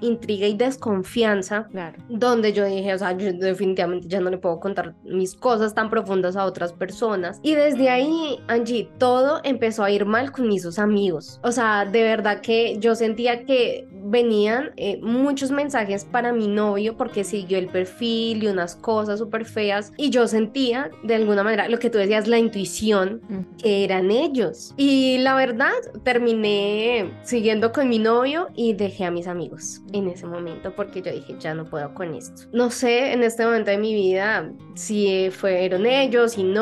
intriga 0.00 0.46
y 0.46 0.56
desconfianza, 0.56 1.66
claro. 1.70 1.98
donde 2.08 2.52
yo 2.52 2.64
dije, 2.64 2.94
o 2.94 2.98
sea, 2.98 3.16
yo 3.16 3.32
definitivamente 3.32 4.08
ya 4.08 4.20
no 4.20 4.30
le 4.30 4.38
puedo 4.38 4.60
contar 4.60 4.94
mis 5.04 5.34
cosas 5.34 5.74
tan 5.74 5.90
profundas 5.90 6.36
a 6.36 6.44
otras 6.44 6.69
personas. 6.72 7.40
Y 7.42 7.54
desde 7.54 7.90
ahí, 7.90 8.38
Angie, 8.48 8.88
todo 8.98 9.40
empezó 9.44 9.84
a 9.84 9.90
ir 9.90 10.04
mal 10.04 10.32
con 10.32 10.48
mis 10.48 10.60
amigos. 10.78 11.40
O 11.42 11.52
sea, 11.52 11.84
de 11.84 12.02
verdad 12.02 12.40
que 12.40 12.76
yo 12.78 12.94
sentía 12.94 13.44
que 13.44 13.88
venían 13.90 14.72
eh, 14.76 14.98
muchos 15.02 15.50
mensajes 15.50 16.04
para 16.04 16.32
mi 16.32 16.48
novio 16.48 16.96
porque 16.96 17.24
siguió 17.24 17.58
el 17.58 17.68
perfil 17.68 18.42
y 18.42 18.46
unas 18.48 18.74
cosas 18.76 19.18
súper 19.18 19.44
feas 19.44 19.92
y 19.96 20.10
yo 20.10 20.26
sentía 20.26 20.90
de 21.02 21.14
alguna 21.14 21.42
manera 21.42 21.68
lo 21.68 21.78
que 21.78 21.90
tú 21.90 21.98
decías, 21.98 22.26
la 22.26 22.38
intuición, 22.38 23.20
que 23.62 23.84
eran 23.84 24.10
ellos. 24.10 24.74
Y 24.76 25.18
la 25.18 25.34
verdad, 25.34 25.72
terminé 26.02 27.10
siguiendo 27.22 27.72
con 27.72 27.88
mi 27.88 27.98
novio 27.98 28.48
y 28.54 28.74
dejé 28.74 29.04
a 29.04 29.10
mis 29.10 29.26
amigos 29.26 29.82
en 29.92 30.08
ese 30.08 30.26
momento 30.26 30.74
porque 30.74 31.02
yo 31.02 31.12
dije, 31.12 31.36
ya 31.38 31.54
no 31.54 31.64
puedo 31.64 31.94
con 31.94 32.14
esto. 32.14 32.42
No 32.52 32.70
sé 32.70 33.12
en 33.12 33.22
este 33.22 33.44
momento 33.44 33.70
de 33.70 33.78
mi 33.78 33.94
vida 33.94 34.50
si 34.74 35.30
fueron 35.30 35.86
ellos, 35.86 36.32
si 36.32 36.42
no, 36.42 36.59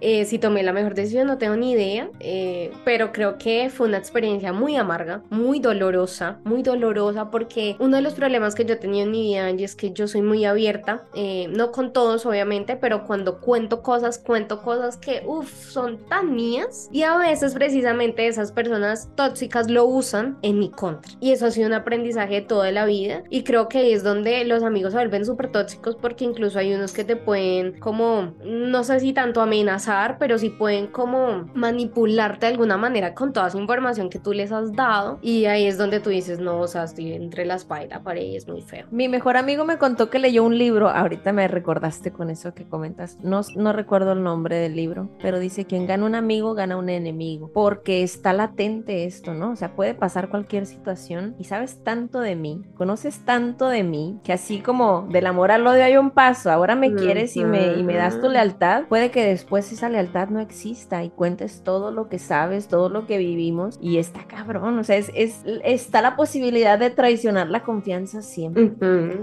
eh, 0.00 0.24
si 0.24 0.38
tomé 0.38 0.62
la 0.62 0.72
mejor 0.72 0.94
decisión, 0.94 1.26
no 1.26 1.38
tengo 1.38 1.56
ni 1.56 1.72
idea, 1.72 2.10
eh, 2.20 2.72
pero 2.84 3.12
creo 3.12 3.38
que 3.38 3.70
fue 3.70 3.88
una 3.88 3.98
experiencia 3.98 4.52
muy 4.52 4.76
amarga, 4.76 5.22
muy 5.30 5.60
dolorosa, 5.60 6.38
muy 6.44 6.62
dolorosa 6.62 7.30
porque 7.30 7.76
uno 7.78 7.96
de 7.96 8.02
los 8.02 8.14
problemas 8.14 8.54
que 8.54 8.64
yo 8.64 8.78
tenía 8.78 9.04
en 9.04 9.10
mi 9.10 9.22
vida 9.22 9.50
y 9.50 9.64
es 9.64 9.76
que 9.76 9.92
yo 9.92 10.08
soy 10.08 10.22
muy 10.22 10.44
abierta, 10.44 11.04
eh, 11.14 11.48
no 11.50 11.72
con 11.72 11.92
todos 11.92 12.26
obviamente, 12.26 12.76
pero 12.76 13.04
cuando 13.04 13.40
cuento 13.40 13.82
cosas, 13.82 14.18
cuento 14.18 14.62
cosas 14.62 14.96
que, 14.96 15.22
uff, 15.26 15.50
son 15.70 15.98
tan 16.08 16.34
mías 16.34 16.88
y 16.92 17.02
a 17.02 17.16
veces 17.16 17.54
precisamente 17.54 18.26
esas 18.26 18.52
personas 18.52 19.08
tóxicas 19.14 19.70
lo 19.70 19.84
usan 19.84 20.38
en 20.42 20.58
mi 20.58 20.70
contra. 20.70 21.12
Y 21.20 21.32
eso 21.32 21.46
ha 21.46 21.50
sido 21.50 21.66
un 21.66 21.74
aprendizaje 21.74 22.34
de 22.34 22.42
toda 22.42 22.70
la 22.72 22.84
vida 22.84 23.22
y 23.30 23.44
creo 23.44 23.68
que 23.68 23.92
es 23.92 24.02
donde 24.02 24.44
los 24.44 24.62
amigos 24.62 24.92
se 24.92 24.98
vuelven 24.98 25.24
súper 25.24 25.50
tóxicos 25.50 25.96
porque 25.96 26.24
incluso 26.24 26.58
hay 26.58 26.74
unos 26.74 26.92
que 26.92 27.04
te 27.04 27.16
pueden 27.16 27.78
como, 27.78 28.34
no 28.44 28.84
sé 28.84 29.00
si 29.00 29.12
tanto 29.12 29.35
amenazar, 29.40 30.18
pero 30.18 30.38
sí 30.38 30.50
pueden 30.50 30.86
como 30.86 31.48
manipularte 31.54 32.46
de 32.46 32.52
alguna 32.52 32.76
manera 32.76 33.14
con 33.14 33.32
toda 33.32 33.48
esa 33.48 33.58
información 33.58 34.10
que 34.10 34.18
tú 34.18 34.32
les 34.32 34.52
has 34.52 34.72
dado 34.72 35.18
y 35.22 35.46
ahí 35.46 35.66
es 35.66 35.78
donde 35.78 36.00
tú 36.00 36.10
dices, 36.10 36.38
no, 36.38 36.60
o 36.60 36.66
sea, 36.66 36.84
estoy 36.84 37.12
entre 37.12 37.44
la 37.44 37.54
espalda 37.54 37.84
y 37.84 37.88
la 37.88 38.02
pared 38.02 38.22
y 38.22 38.36
es 38.36 38.48
muy 38.48 38.62
feo. 38.62 38.86
Mi 38.90 39.08
mejor 39.08 39.36
amigo 39.36 39.64
me 39.64 39.78
contó 39.78 40.10
que 40.10 40.18
leyó 40.18 40.44
un 40.44 40.56
libro, 40.56 40.88
ahorita 40.88 41.32
me 41.32 41.48
recordaste 41.48 42.12
con 42.12 42.30
eso 42.30 42.54
que 42.54 42.64
comentas, 42.64 43.18
no, 43.22 43.40
no 43.56 43.72
recuerdo 43.72 44.12
el 44.12 44.22
nombre 44.22 44.56
del 44.56 44.76
libro, 44.76 45.08
pero 45.20 45.38
dice, 45.38 45.64
quien 45.64 45.86
gana 45.86 46.06
un 46.06 46.14
amigo, 46.14 46.54
gana 46.54 46.76
un 46.76 46.88
enemigo, 46.88 47.50
porque 47.52 48.02
está 48.02 48.32
latente 48.32 49.04
esto, 49.04 49.34
¿no? 49.34 49.52
O 49.52 49.56
sea, 49.56 49.74
puede 49.74 49.94
pasar 49.94 50.28
cualquier 50.28 50.66
situación 50.66 51.34
y 51.38 51.44
sabes 51.44 51.82
tanto 51.82 52.20
de 52.20 52.36
mí, 52.36 52.62
conoces 52.76 53.24
tanto 53.24 53.68
de 53.68 53.82
mí, 53.82 54.20
que 54.24 54.32
así 54.32 54.60
como 54.60 55.06
del 55.10 55.26
amor 55.26 55.50
al 55.50 55.66
odio 55.66 55.84
hay 55.84 55.96
un 55.96 56.10
paso, 56.10 56.50
ahora 56.50 56.74
me 56.74 56.94
quieres 56.94 57.36
y 57.36 57.44
me, 57.44 57.74
y 57.74 57.82
me 57.82 57.94
das 57.94 58.20
tu 58.20 58.28
lealtad, 58.28 58.84
puede 58.88 59.10
que 59.10 59.24
después 59.28 59.72
esa 59.72 59.88
lealtad 59.88 60.28
no 60.28 60.40
exista 60.40 61.04
y 61.04 61.10
cuentes 61.10 61.62
todo 61.62 61.90
lo 61.90 62.08
que 62.08 62.18
sabes, 62.18 62.68
todo 62.68 62.88
lo 62.88 63.06
que 63.06 63.18
vivimos 63.18 63.78
y 63.80 63.98
está 63.98 64.24
cabrón, 64.26 64.78
o 64.78 64.84
sea, 64.84 64.96
es, 64.96 65.10
es 65.14 65.42
está 65.64 66.02
la 66.02 66.16
posibilidad 66.16 66.78
de 66.78 66.90
traicionar 66.90 67.48
la 67.48 67.62
confianza 67.62 68.22
siempre, 68.22 68.72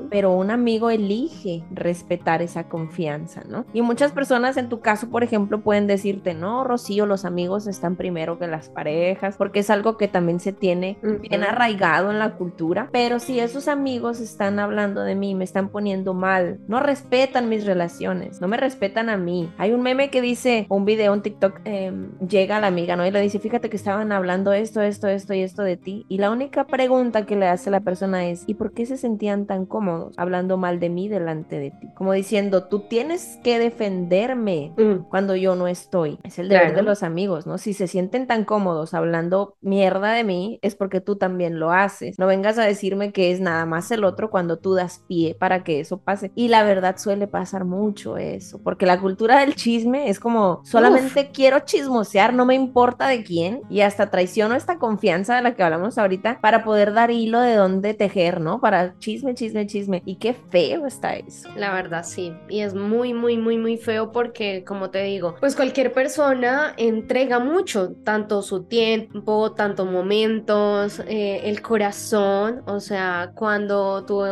pero 0.09 0.31
un 0.31 0.51
amigo 0.51 0.89
elige 0.89 1.63
respetar 1.71 2.41
esa 2.41 2.69
confianza, 2.69 3.43
¿no? 3.47 3.65
Y 3.73 3.81
muchas 3.81 4.11
personas 4.11 4.57
en 4.57 4.69
tu 4.69 4.79
caso, 4.79 5.09
por 5.09 5.23
ejemplo, 5.23 5.61
pueden 5.61 5.87
decirte, 5.87 6.33
no, 6.33 6.63
Rocío, 6.63 7.05
los 7.05 7.25
amigos 7.25 7.67
están 7.67 7.95
primero 7.95 8.39
que 8.39 8.47
las 8.47 8.69
parejas, 8.69 9.35
porque 9.37 9.59
es 9.59 9.69
algo 9.69 9.97
que 9.97 10.07
también 10.07 10.39
se 10.39 10.53
tiene 10.53 10.97
bien 11.21 11.43
arraigado 11.43 12.11
en 12.11 12.19
la 12.19 12.35
cultura, 12.35 12.89
pero 12.91 13.19
si 13.19 13.39
esos 13.39 13.67
amigos 13.67 14.19
están 14.19 14.59
hablando 14.59 15.01
de 15.01 15.15
mí, 15.15 15.35
me 15.35 15.43
están 15.43 15.69
poniendo 15.69 16.13
mal, 16.13 16.59
no 16.67 16.79
respetan 16.79 17.49
mis 17.49 17.65
relaciones, 17.65 18.41
no 18.41 18.47
me 18.47 18.57
respetan 18.57 19.09
a 19.09 19.17
mí. 19.17 19.51
Hay 19.57 19.71
un 19.71 19.81
meme 19.83 20.09
que 20.09 20.21
dice, 20.21 20.65
un 20.69 20.85
video, 20.85 21.13
un 21.13 21.21
TikTok, 21.21 21.61
em, 21.65 22.17
llega 22.19 22.57
a 22.57 22.61
la 22.61 22.67
amiga, 22.67 22.95
¿no? 22.95 23.05
Y 23.05 23.11
le 23.11 23.21
dice, 23.21 23.39
fíjate 23.39 23.69
que 23.69 23.77
estaban 23.77 24.11
hablando 24.11 24.53
esto, 24.53 24.81
esto, 24.81 25.07
esto 25.07 25.33
y 25.33 25.41
esto 25.41 25.61
de 25.61 25.77
ti. 25.77 26.05
Y 26.09 26.17
la 26.17 26.31
única 26.31 26.65
pregunta 26.65 27.25
que 27.25 27.35
le 27.35 27.47
hace 27.47 27.69
la 27.69 27.81
persona 27.81 28.27
es, 28.27 28.43
¿y 28.47 28.55
por 28.55 28.73
qué 28.73 28.85
se 28.85 28.97
sentían 28.97 29.45
tan 29.45 29.65
cómodos 29.65 30.15
hablando 30.17 30.57
mal 30.57 30.79
de 30.79 30.89
mí 30.89 31.07
delante 31.07 31.59
de 31.59 31.71
ti? 31.71 31.87
Como 31.95 32.13
diciendo, 32.13 32.65
tú 32.65 32.87
tienes 32.87 33.39
que 33.43 33.59
defenderme 33.59 34.73
mm. 34.77 35.09
cuando 35.09 35.35
yo 35.35 35.55
no 35.55 35.67
estoy. 35.67 36.17
Es 36.23 36.39
el 36.39 36.49
deber 36.49 36.75
de 36.75 36.81
los 36.81 37.03
amigos, 37.03 37.45
¿no? 37.45 37.57
Si 37.57 37.73
se 37.73 37.87
sienten 37.87 38.27
tan 38.27 38.45
cómodos 38.45 38.93
hablando 38.93 39.55
mierda 39.61 40.13
de 40.13 40.23
mí, 40.23 40.59
es 40.61 40.75
porque 40.75 41.01
tú 41.01 41.17
también 41.17 41.59
lo 41.59 41.71
haces. 41.71 42.17
No 42.17 42.27
vengas 42.27 42.57
a 42.57 42.63
decirme 42.63 43.11
que 43.11 43.31
es 43.31 43.39
nada 43.39 43.65
más 43.65 43.91
el 43.91 44.03
otro 44.03 44.29
cuando 44.29 44.57
tú 44.57 44.73
das 44.73 45.03
pie 45.07 45.35
para 45.39 45.63
que 45.63 45.79
eso 45.79 45.97
pase. 45.99 46.31
Y 46.35 46.47
la 46.47 46.63
verdad 46.63 46.97
suele 46.97 47.27
pasar 47.27 47.65
mucho 47.65 48.17
eso, 48.17 48.61
porque 48.63 48.85
la 48.85 48.99
cultura 48.99 49.39
del 49.39 49.55
chisme 49.73 50.09
es 50.09 50.19
como 50.19 50.61
solamente 50.63 51.31
quiero 51.33 51.59
chismosear, 51.59 52.33
no 52.33 52.45
me 52.45 52.53
importa 52.53 53.07
de 53.07 53.23
quién, 53.23 53.61
y 53.69 53.81
hasta 53.81 54.09
traiciono 54.11 54.55
esta 54.55 54.77
confianza 54.77 55.35
de 55.35 55.41
la 55.41 55.55
que 55.55 55.63
hablamos 55.63 55.97
ahorita 55.97 56.39
para 56.41 56.63
poder 56.63 56.93
dar 56.93 57.09
hilo 57.09 57.39
de 57.39 57.55
dónde 57.55 57.93
tejer, 57.93 58.39
¿no? 58.39 58.59
Para 58.59 58.97
chisme, 58.99 59.33
chisme, 59.33 59.65
chisme. 59.65 60.03
Y 60.05 60.17
qué 60.17 60.33
feo 60.33 60.85
está 60.85 61.15
eso. 61.15 61.49
La 61.55 61.73
verdad, 61.73 62.03
sí. 62.03 62.33
Y 62.49 62.59
es 62.59 62.75
muy, 62.75 63.13
muy, 63.13 63.37
muy, 63.37 63.57
muy 63.57 63.77
feo 63.77 64.11
porque, 64.11 64.63
como 64.63 64.89
te 64.91 65.03
digo, 65.03 65.35
pues 65.39 65.55
cualquier 65.55 65.91
persona 65.91 66.73
entrega 66.77 67.39
mucho, 67.39 67.93
tanto 68.03 68.41
su 68.41 68.63
tiempo, 68.65 69.53
tanto 69.53 69.85
momentos, 69.85 70.99
eh, 71.07 71.41
el 71.45 71.61
corazón. 71.61 72.61
O 72.67 72.79
sea, 72.79 73.31
cuando 73.35 74.05
tú 74.05 74.23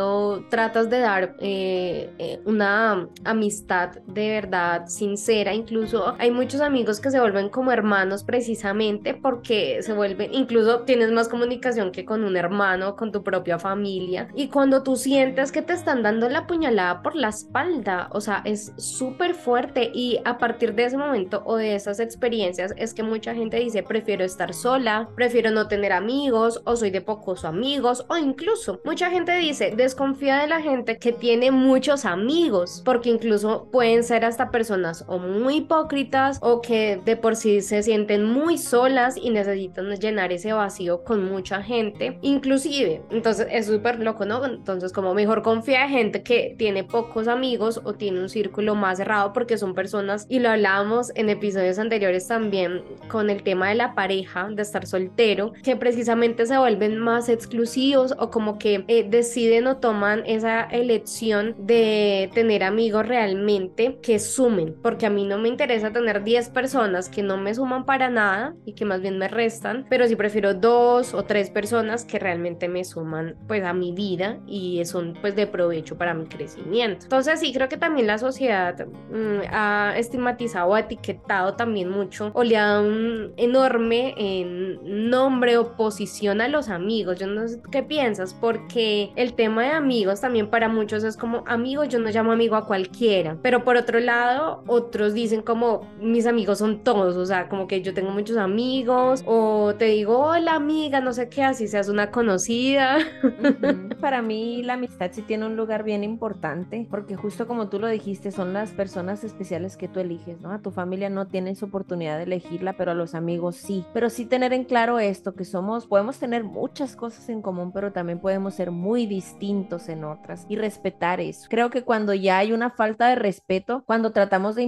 tratas 0.50 0.88
de 0.88 1.00
dar 1.00 1.36
eh, 1.40 2.12
eh, 2.18 2.40
una 2.44 3.08
amistad 3.24 3.90
de 4.06 4.28
verdad 4.28 4.86
sincera, 4.86 5.31
incluso 5.32 6.14
hay 6.18 6.30
muchos 6.30 6.60
amigos 6.60 7.00
que 7.00 7.10
se 7.10 7.20
vuelven 7.20 7.48
como 7.48 7.72
hermanos 7.72 8.24
precisamente 8.24 9.14
porque 9.14 9.82
se 9.82 9.92
vuelven, 9.92 10.32
incluso 10.34 10.80
tienes 10.80 11.10
más 11.10 11.28
comunicación 11.28 11.92
que 11.92 12.04
con 12.04 12.24
un 12.24 12.36
hermano, 12.36 12.96
con 12.96 13.12
tu 13.12 13.22
propia 13.22 13.58
familia. 13.58 14.28
Y 14.34 14.48
cuando 14.48 14.82
tú 14.82 14.96
sientes 14.96 15.52
que 15.52 15.62
te 15.62 15.72
están 15.72 16.02
dando 16.02 16.28
la 16.28 16.46
puñalada 16.46 17.02
por 17.02 17.16
la 17.16 17.28
espalda, 17.28 18.08
o 18.12 18.20
sea, 18.20 18.42
es 18.44 18.72
súper 18.76 19.34
fuerte 19.34 19.90
y 19.94 20.20
a 20.24 20.38
partir 20.38 20.74
de 20.74 20.84
ese 20.84 20.98
momento 20.98 21.42
o 21.46 21.56
de 21.56 21.74
esas 21.74 22.00
experiencias 22.00 22.74
es 22.76 22.94
que 22.94 23.02
mucha 23.02 23.34
gente 23.34 23.58
dice, 23.58 23.82
prefiero 23.82 24.24
estar 24.24 24.52
sola, 24.54 25.08
prefiero 25.14 25.50
no 25.50 25.68
tener 25.68 25.92
amigos 25.92 26.60
o 26.64 26.76
soy 26.76 26.90
de 26.90 27.00
pocos 27.00 27.44
amigos 27.44 28.04
o 28.08 28.16
incluso 28.16 28.80
mucha 28.84 29.10
gente 29.10 29.36
dice, 29.38 29.72
desconfía 29.76 30.38
de 30.38 30.46
la 30.46 30.60
gente 30.60 30.98
que 30.98 31.12
tiene 31.12 31.50
muchos 31.50 32.04
amigos 32.04 32.82
porque 32.84 33.10
incluso 33.10 33.68
pueden 33.70 34.04
ser 34.04 34.24
hasta 34.24 34.50
personas 34.50 35.04
o 35.08 35.18
muy 35.22 35.56
hipócritas 35.56 36.38
o 36.40 36.60
que 36.60 37.00
de 37.04 37.16
por 37.16 37.36
sí 37.36 37.60
se 37.60 37.82
sienten 37.82 38.24
muy 38.24 38.58
solas 38.58 39.16
y 39.16 39.30
necesitan 39.30 39.90
llenar 39.96 40.32
ese 40.32 40.52
vacío 40.52 41.04
con 41.04 41.24
mucha 41.24 41.62
gente, 41.62 42.18
inclusive. 42.22 43.02
Entonces 43.10 43.46
es 43.50 43.66
súper 43.66 44.00
loco, 44.00 44.24
¿no? 44.24 44.44
Entonces 44.44 44.92
como 44.92 45.14
mejor 45.14 45.42
confía 45.42 45.84
en 45.84 45.90
gente 45.90 46.22
que 46.22 46.54
tiene 46.58 46.84
pocos 46.84 47.28
amigos 47.28 47.80
o 47.84 47.94
tiene 47.94 48.20
un 48.20 48.28
círculo 48.28 48.74
más 48.74 48.98
cerrado 48.98 49.32
porque 49.32 49.58
son 49.58 49.74
personas, 49.74 50.26
y 50.28 50.38
lo 50.38 50.50
hablábamos 50.50 51.12
en 51.14 51.28
episodios 51.28 51.78
anteriores 51.78 52.26
también 52.28 52.82
con 53.08 53.30
el 53.30 53.42
tema 53.42 53.68
de 53.68 53.74
la 53.74 53.94
pareja, 53.94 54.48
de 54.50 54.62
estar 54.62 54.86
soltero, 54.86 55.52
que 55.62 55.76
precisamente 55.76 56.46
se 56.46 56.58
vuelven 56.58 56.98
más 56.98 57.28
exclusivos 57.28 58.14
o 58.18 58.30
como 58.30 58.58
que 58.58 58.84
eh, 58.88 59.06
deciden 59.08 59.66
o 59.66 59.76
toman 59.76 60.22
esa 60.26 60.62
elección 60.64 61.54
de 61.58 62.30
tener 62.34 62.62
amigos 62.62 63.06
realmente 63.06 63.98
que 64.02 64.18
sumen, 64.18 64.74
porque 64.82 65.06
a 65.06 65.10
mí 65.12 65.24
no 65.24 65.38
me 65.38 65.48
interesa 65.48 65.92
tener 65.92 66.24
10 66.24 66.48
personas 66.50 67.08
que 67.08 67.22
no 67.22 67.36
me 67.36 67.54
suman 67.54 67.84
para 67.84 68.10
nada 68.10 68.54
y 68.64 68.74
que 68.74 68.84
más 68.84 69.00
bien 69.00 69.18
me 69.18 69.28
restan, 69.28 69.86
pero 69.88 70.06
sí 70.08 70.16
prefiero 70.16 70.54
dos 70.54 71.14
o 71.14 71.24
tres 71.24 71.50
personas 71.50 72.04
que 72.04 72.18
realmente 72.18 72.68
me 72.68 72.84
suman 72.84 73.36
pues 73.46 73.64
a 73.64 73.72
mi 73.72 73.92
vida 73.92 74.38
y 74.46 74.84
son 74.84 75.14
pues 75.20 75.36
de 75.36 75.46
provecho 75.46 75.96
para 75.96 76.14
mi 76.14 76.26
crecimiento. 76.26 77.04
Entonces 77.04 77.40
sí 77.40 77.52
creo 77.52 77.68
que 77.68 77.76
también 77.76 78.06
la 78.06 78.18
sociedad 78.18 78.86
mm, 78.86 79.40
ha 79.50 79.94
estigmatizado, 79.96 80.74
ha 80.74 80.80
etiquetado 80.80 81.54
también 81.54 81.90
mucho 81.90 82.30
o 82.34 82.42
le 82.42 82.56
ha 82.56 82.66
dado 82.66 82.88
un 82.88 83.32
enorme 83.36 84.14
en 84.16 85.10
nombre 85.10 85.58
o 85.58 85.76
posición 85.76 86.40
a 86.40 86.48
los 86.48 86.68
amigos. 86.68 87.18
Yo 87.18 87.26
no 87.26 87.46
sé 87.46 87.60
qué 87.70 87.82
piensas 87.82 88.34
porque 88.34 89.12
el 89.16 89.34
tema 89.34 89.62
de 89.62 89.70
amigos 89.70 90.20
también 90.20 90.48
para 90.48 90.68
muchos 90.68 91.04
es 91.04 91.16
como 91.16 91.44
amigos, 91.46 91.88
yo 91.88 91.98
no 91.98 92.10
llamo 92.10 92.32
amigo 92.32 92.56
a 92.56 92.66
cualquiera, 92.66 93.36
pero 93.42 93.64
por 93.64 93.76
otro 93.76 94.00
lado 94.00 94.62
otros 95.02 95.14
dicen 95.14 95.42
como 95.42 95.80
mis 96.00 96.26
amigos 96.26 96.58
son 96.58 96.84
todos, 96.84 97.16
o 97.16 97.26
sea, 97.26 97.48
como 97.48 97.66
que 97.66 97.82
yo 97.82 97.92
tengo 97.92 98.12
muchos 98.12 98.36
amigos 98.36 99.24
o 99.26 99.74
te 99.76 99.86
digo 99.86 100.16
hola 100.16 100.54
amiga, 100.54 101.00
no 101.00 101.12
sé 101.12 101.28
qué, 101.28 101.42
así 101.42 101.66
seas 101.66 101.88
una 101.88 102.12
conocida. 102.12 102.98
Para 104.00 104.22
mí 104.22 104.62
la 104.62 104.74
amistad 104.74 105.10
sí 105.12 105.22
tiene 105.22 105.46
un 105.46 105.56
lugar 105.56 105.82
bien 105.82 106.04
importante, 106.04 106.86
porque 106.88 107.16
justo 107.16 107.48
como 107.48 107.68
tú 107.68 107.80
lo 107.80 107.88
dijiste, 107.88 108.30
son 108.30 108.52
las 108.52 108.70
personas 108.70 109.24
especiales 109.24 109.76
que 109.76 109.88
tú 109.88 109.98
eliges, 109.98 110.40
¿no? 110.40 110.52
A 110.52 110.60
tu 110.60 110.70
familia 110.70 111.10
no 111.10 111.26
tienes 111.26 111.64
oportunidad 111.64 112.18
de 112.18 112.24
elegirla, 112.24 112.74
pero 112.74 112.92
a 112.92 112.94
los 112.94 113.16
amigos 113.16 113.56
sí. 113.56 113.84
Pero 113.92 114.08
sí 114.08 114.24
tener 114.24 114.52
en 114.52 114.64
claro 114.64 115.00
esto, 115.00 115.34
que 115.34 115.44
somos, 115.44 115.88
podemos 115.88 116.18
tener 116.18 116.44
muchas 116.44 116.94
cosas 116.94 117.28
en 117.28 117.42
común, 117.42 117.72
pero 117.72 117.92
también 117.92 118.20
podemos 118.20 118.54
ser 118.54 118.70
muy 118.70 119.06
distintos 119.06 119.88
en 119.88 120.04
otras 120.04 120.46
y 120.48 120.54
respetar 120.54 121.20
eso. 121.20 121.48
Creo 121.50 121.70
que 121.70 121.82
cuando 121.82 122.14
ya 122.14 122.38
hay 122.38 122.52
una 122.52 122.70
falta 122.70 123.08
de 123.08 123.16
respeto, 123.16 123.82
cuando 123.84 124.12
tratamos 124.12 124.54
de 124.54 124.62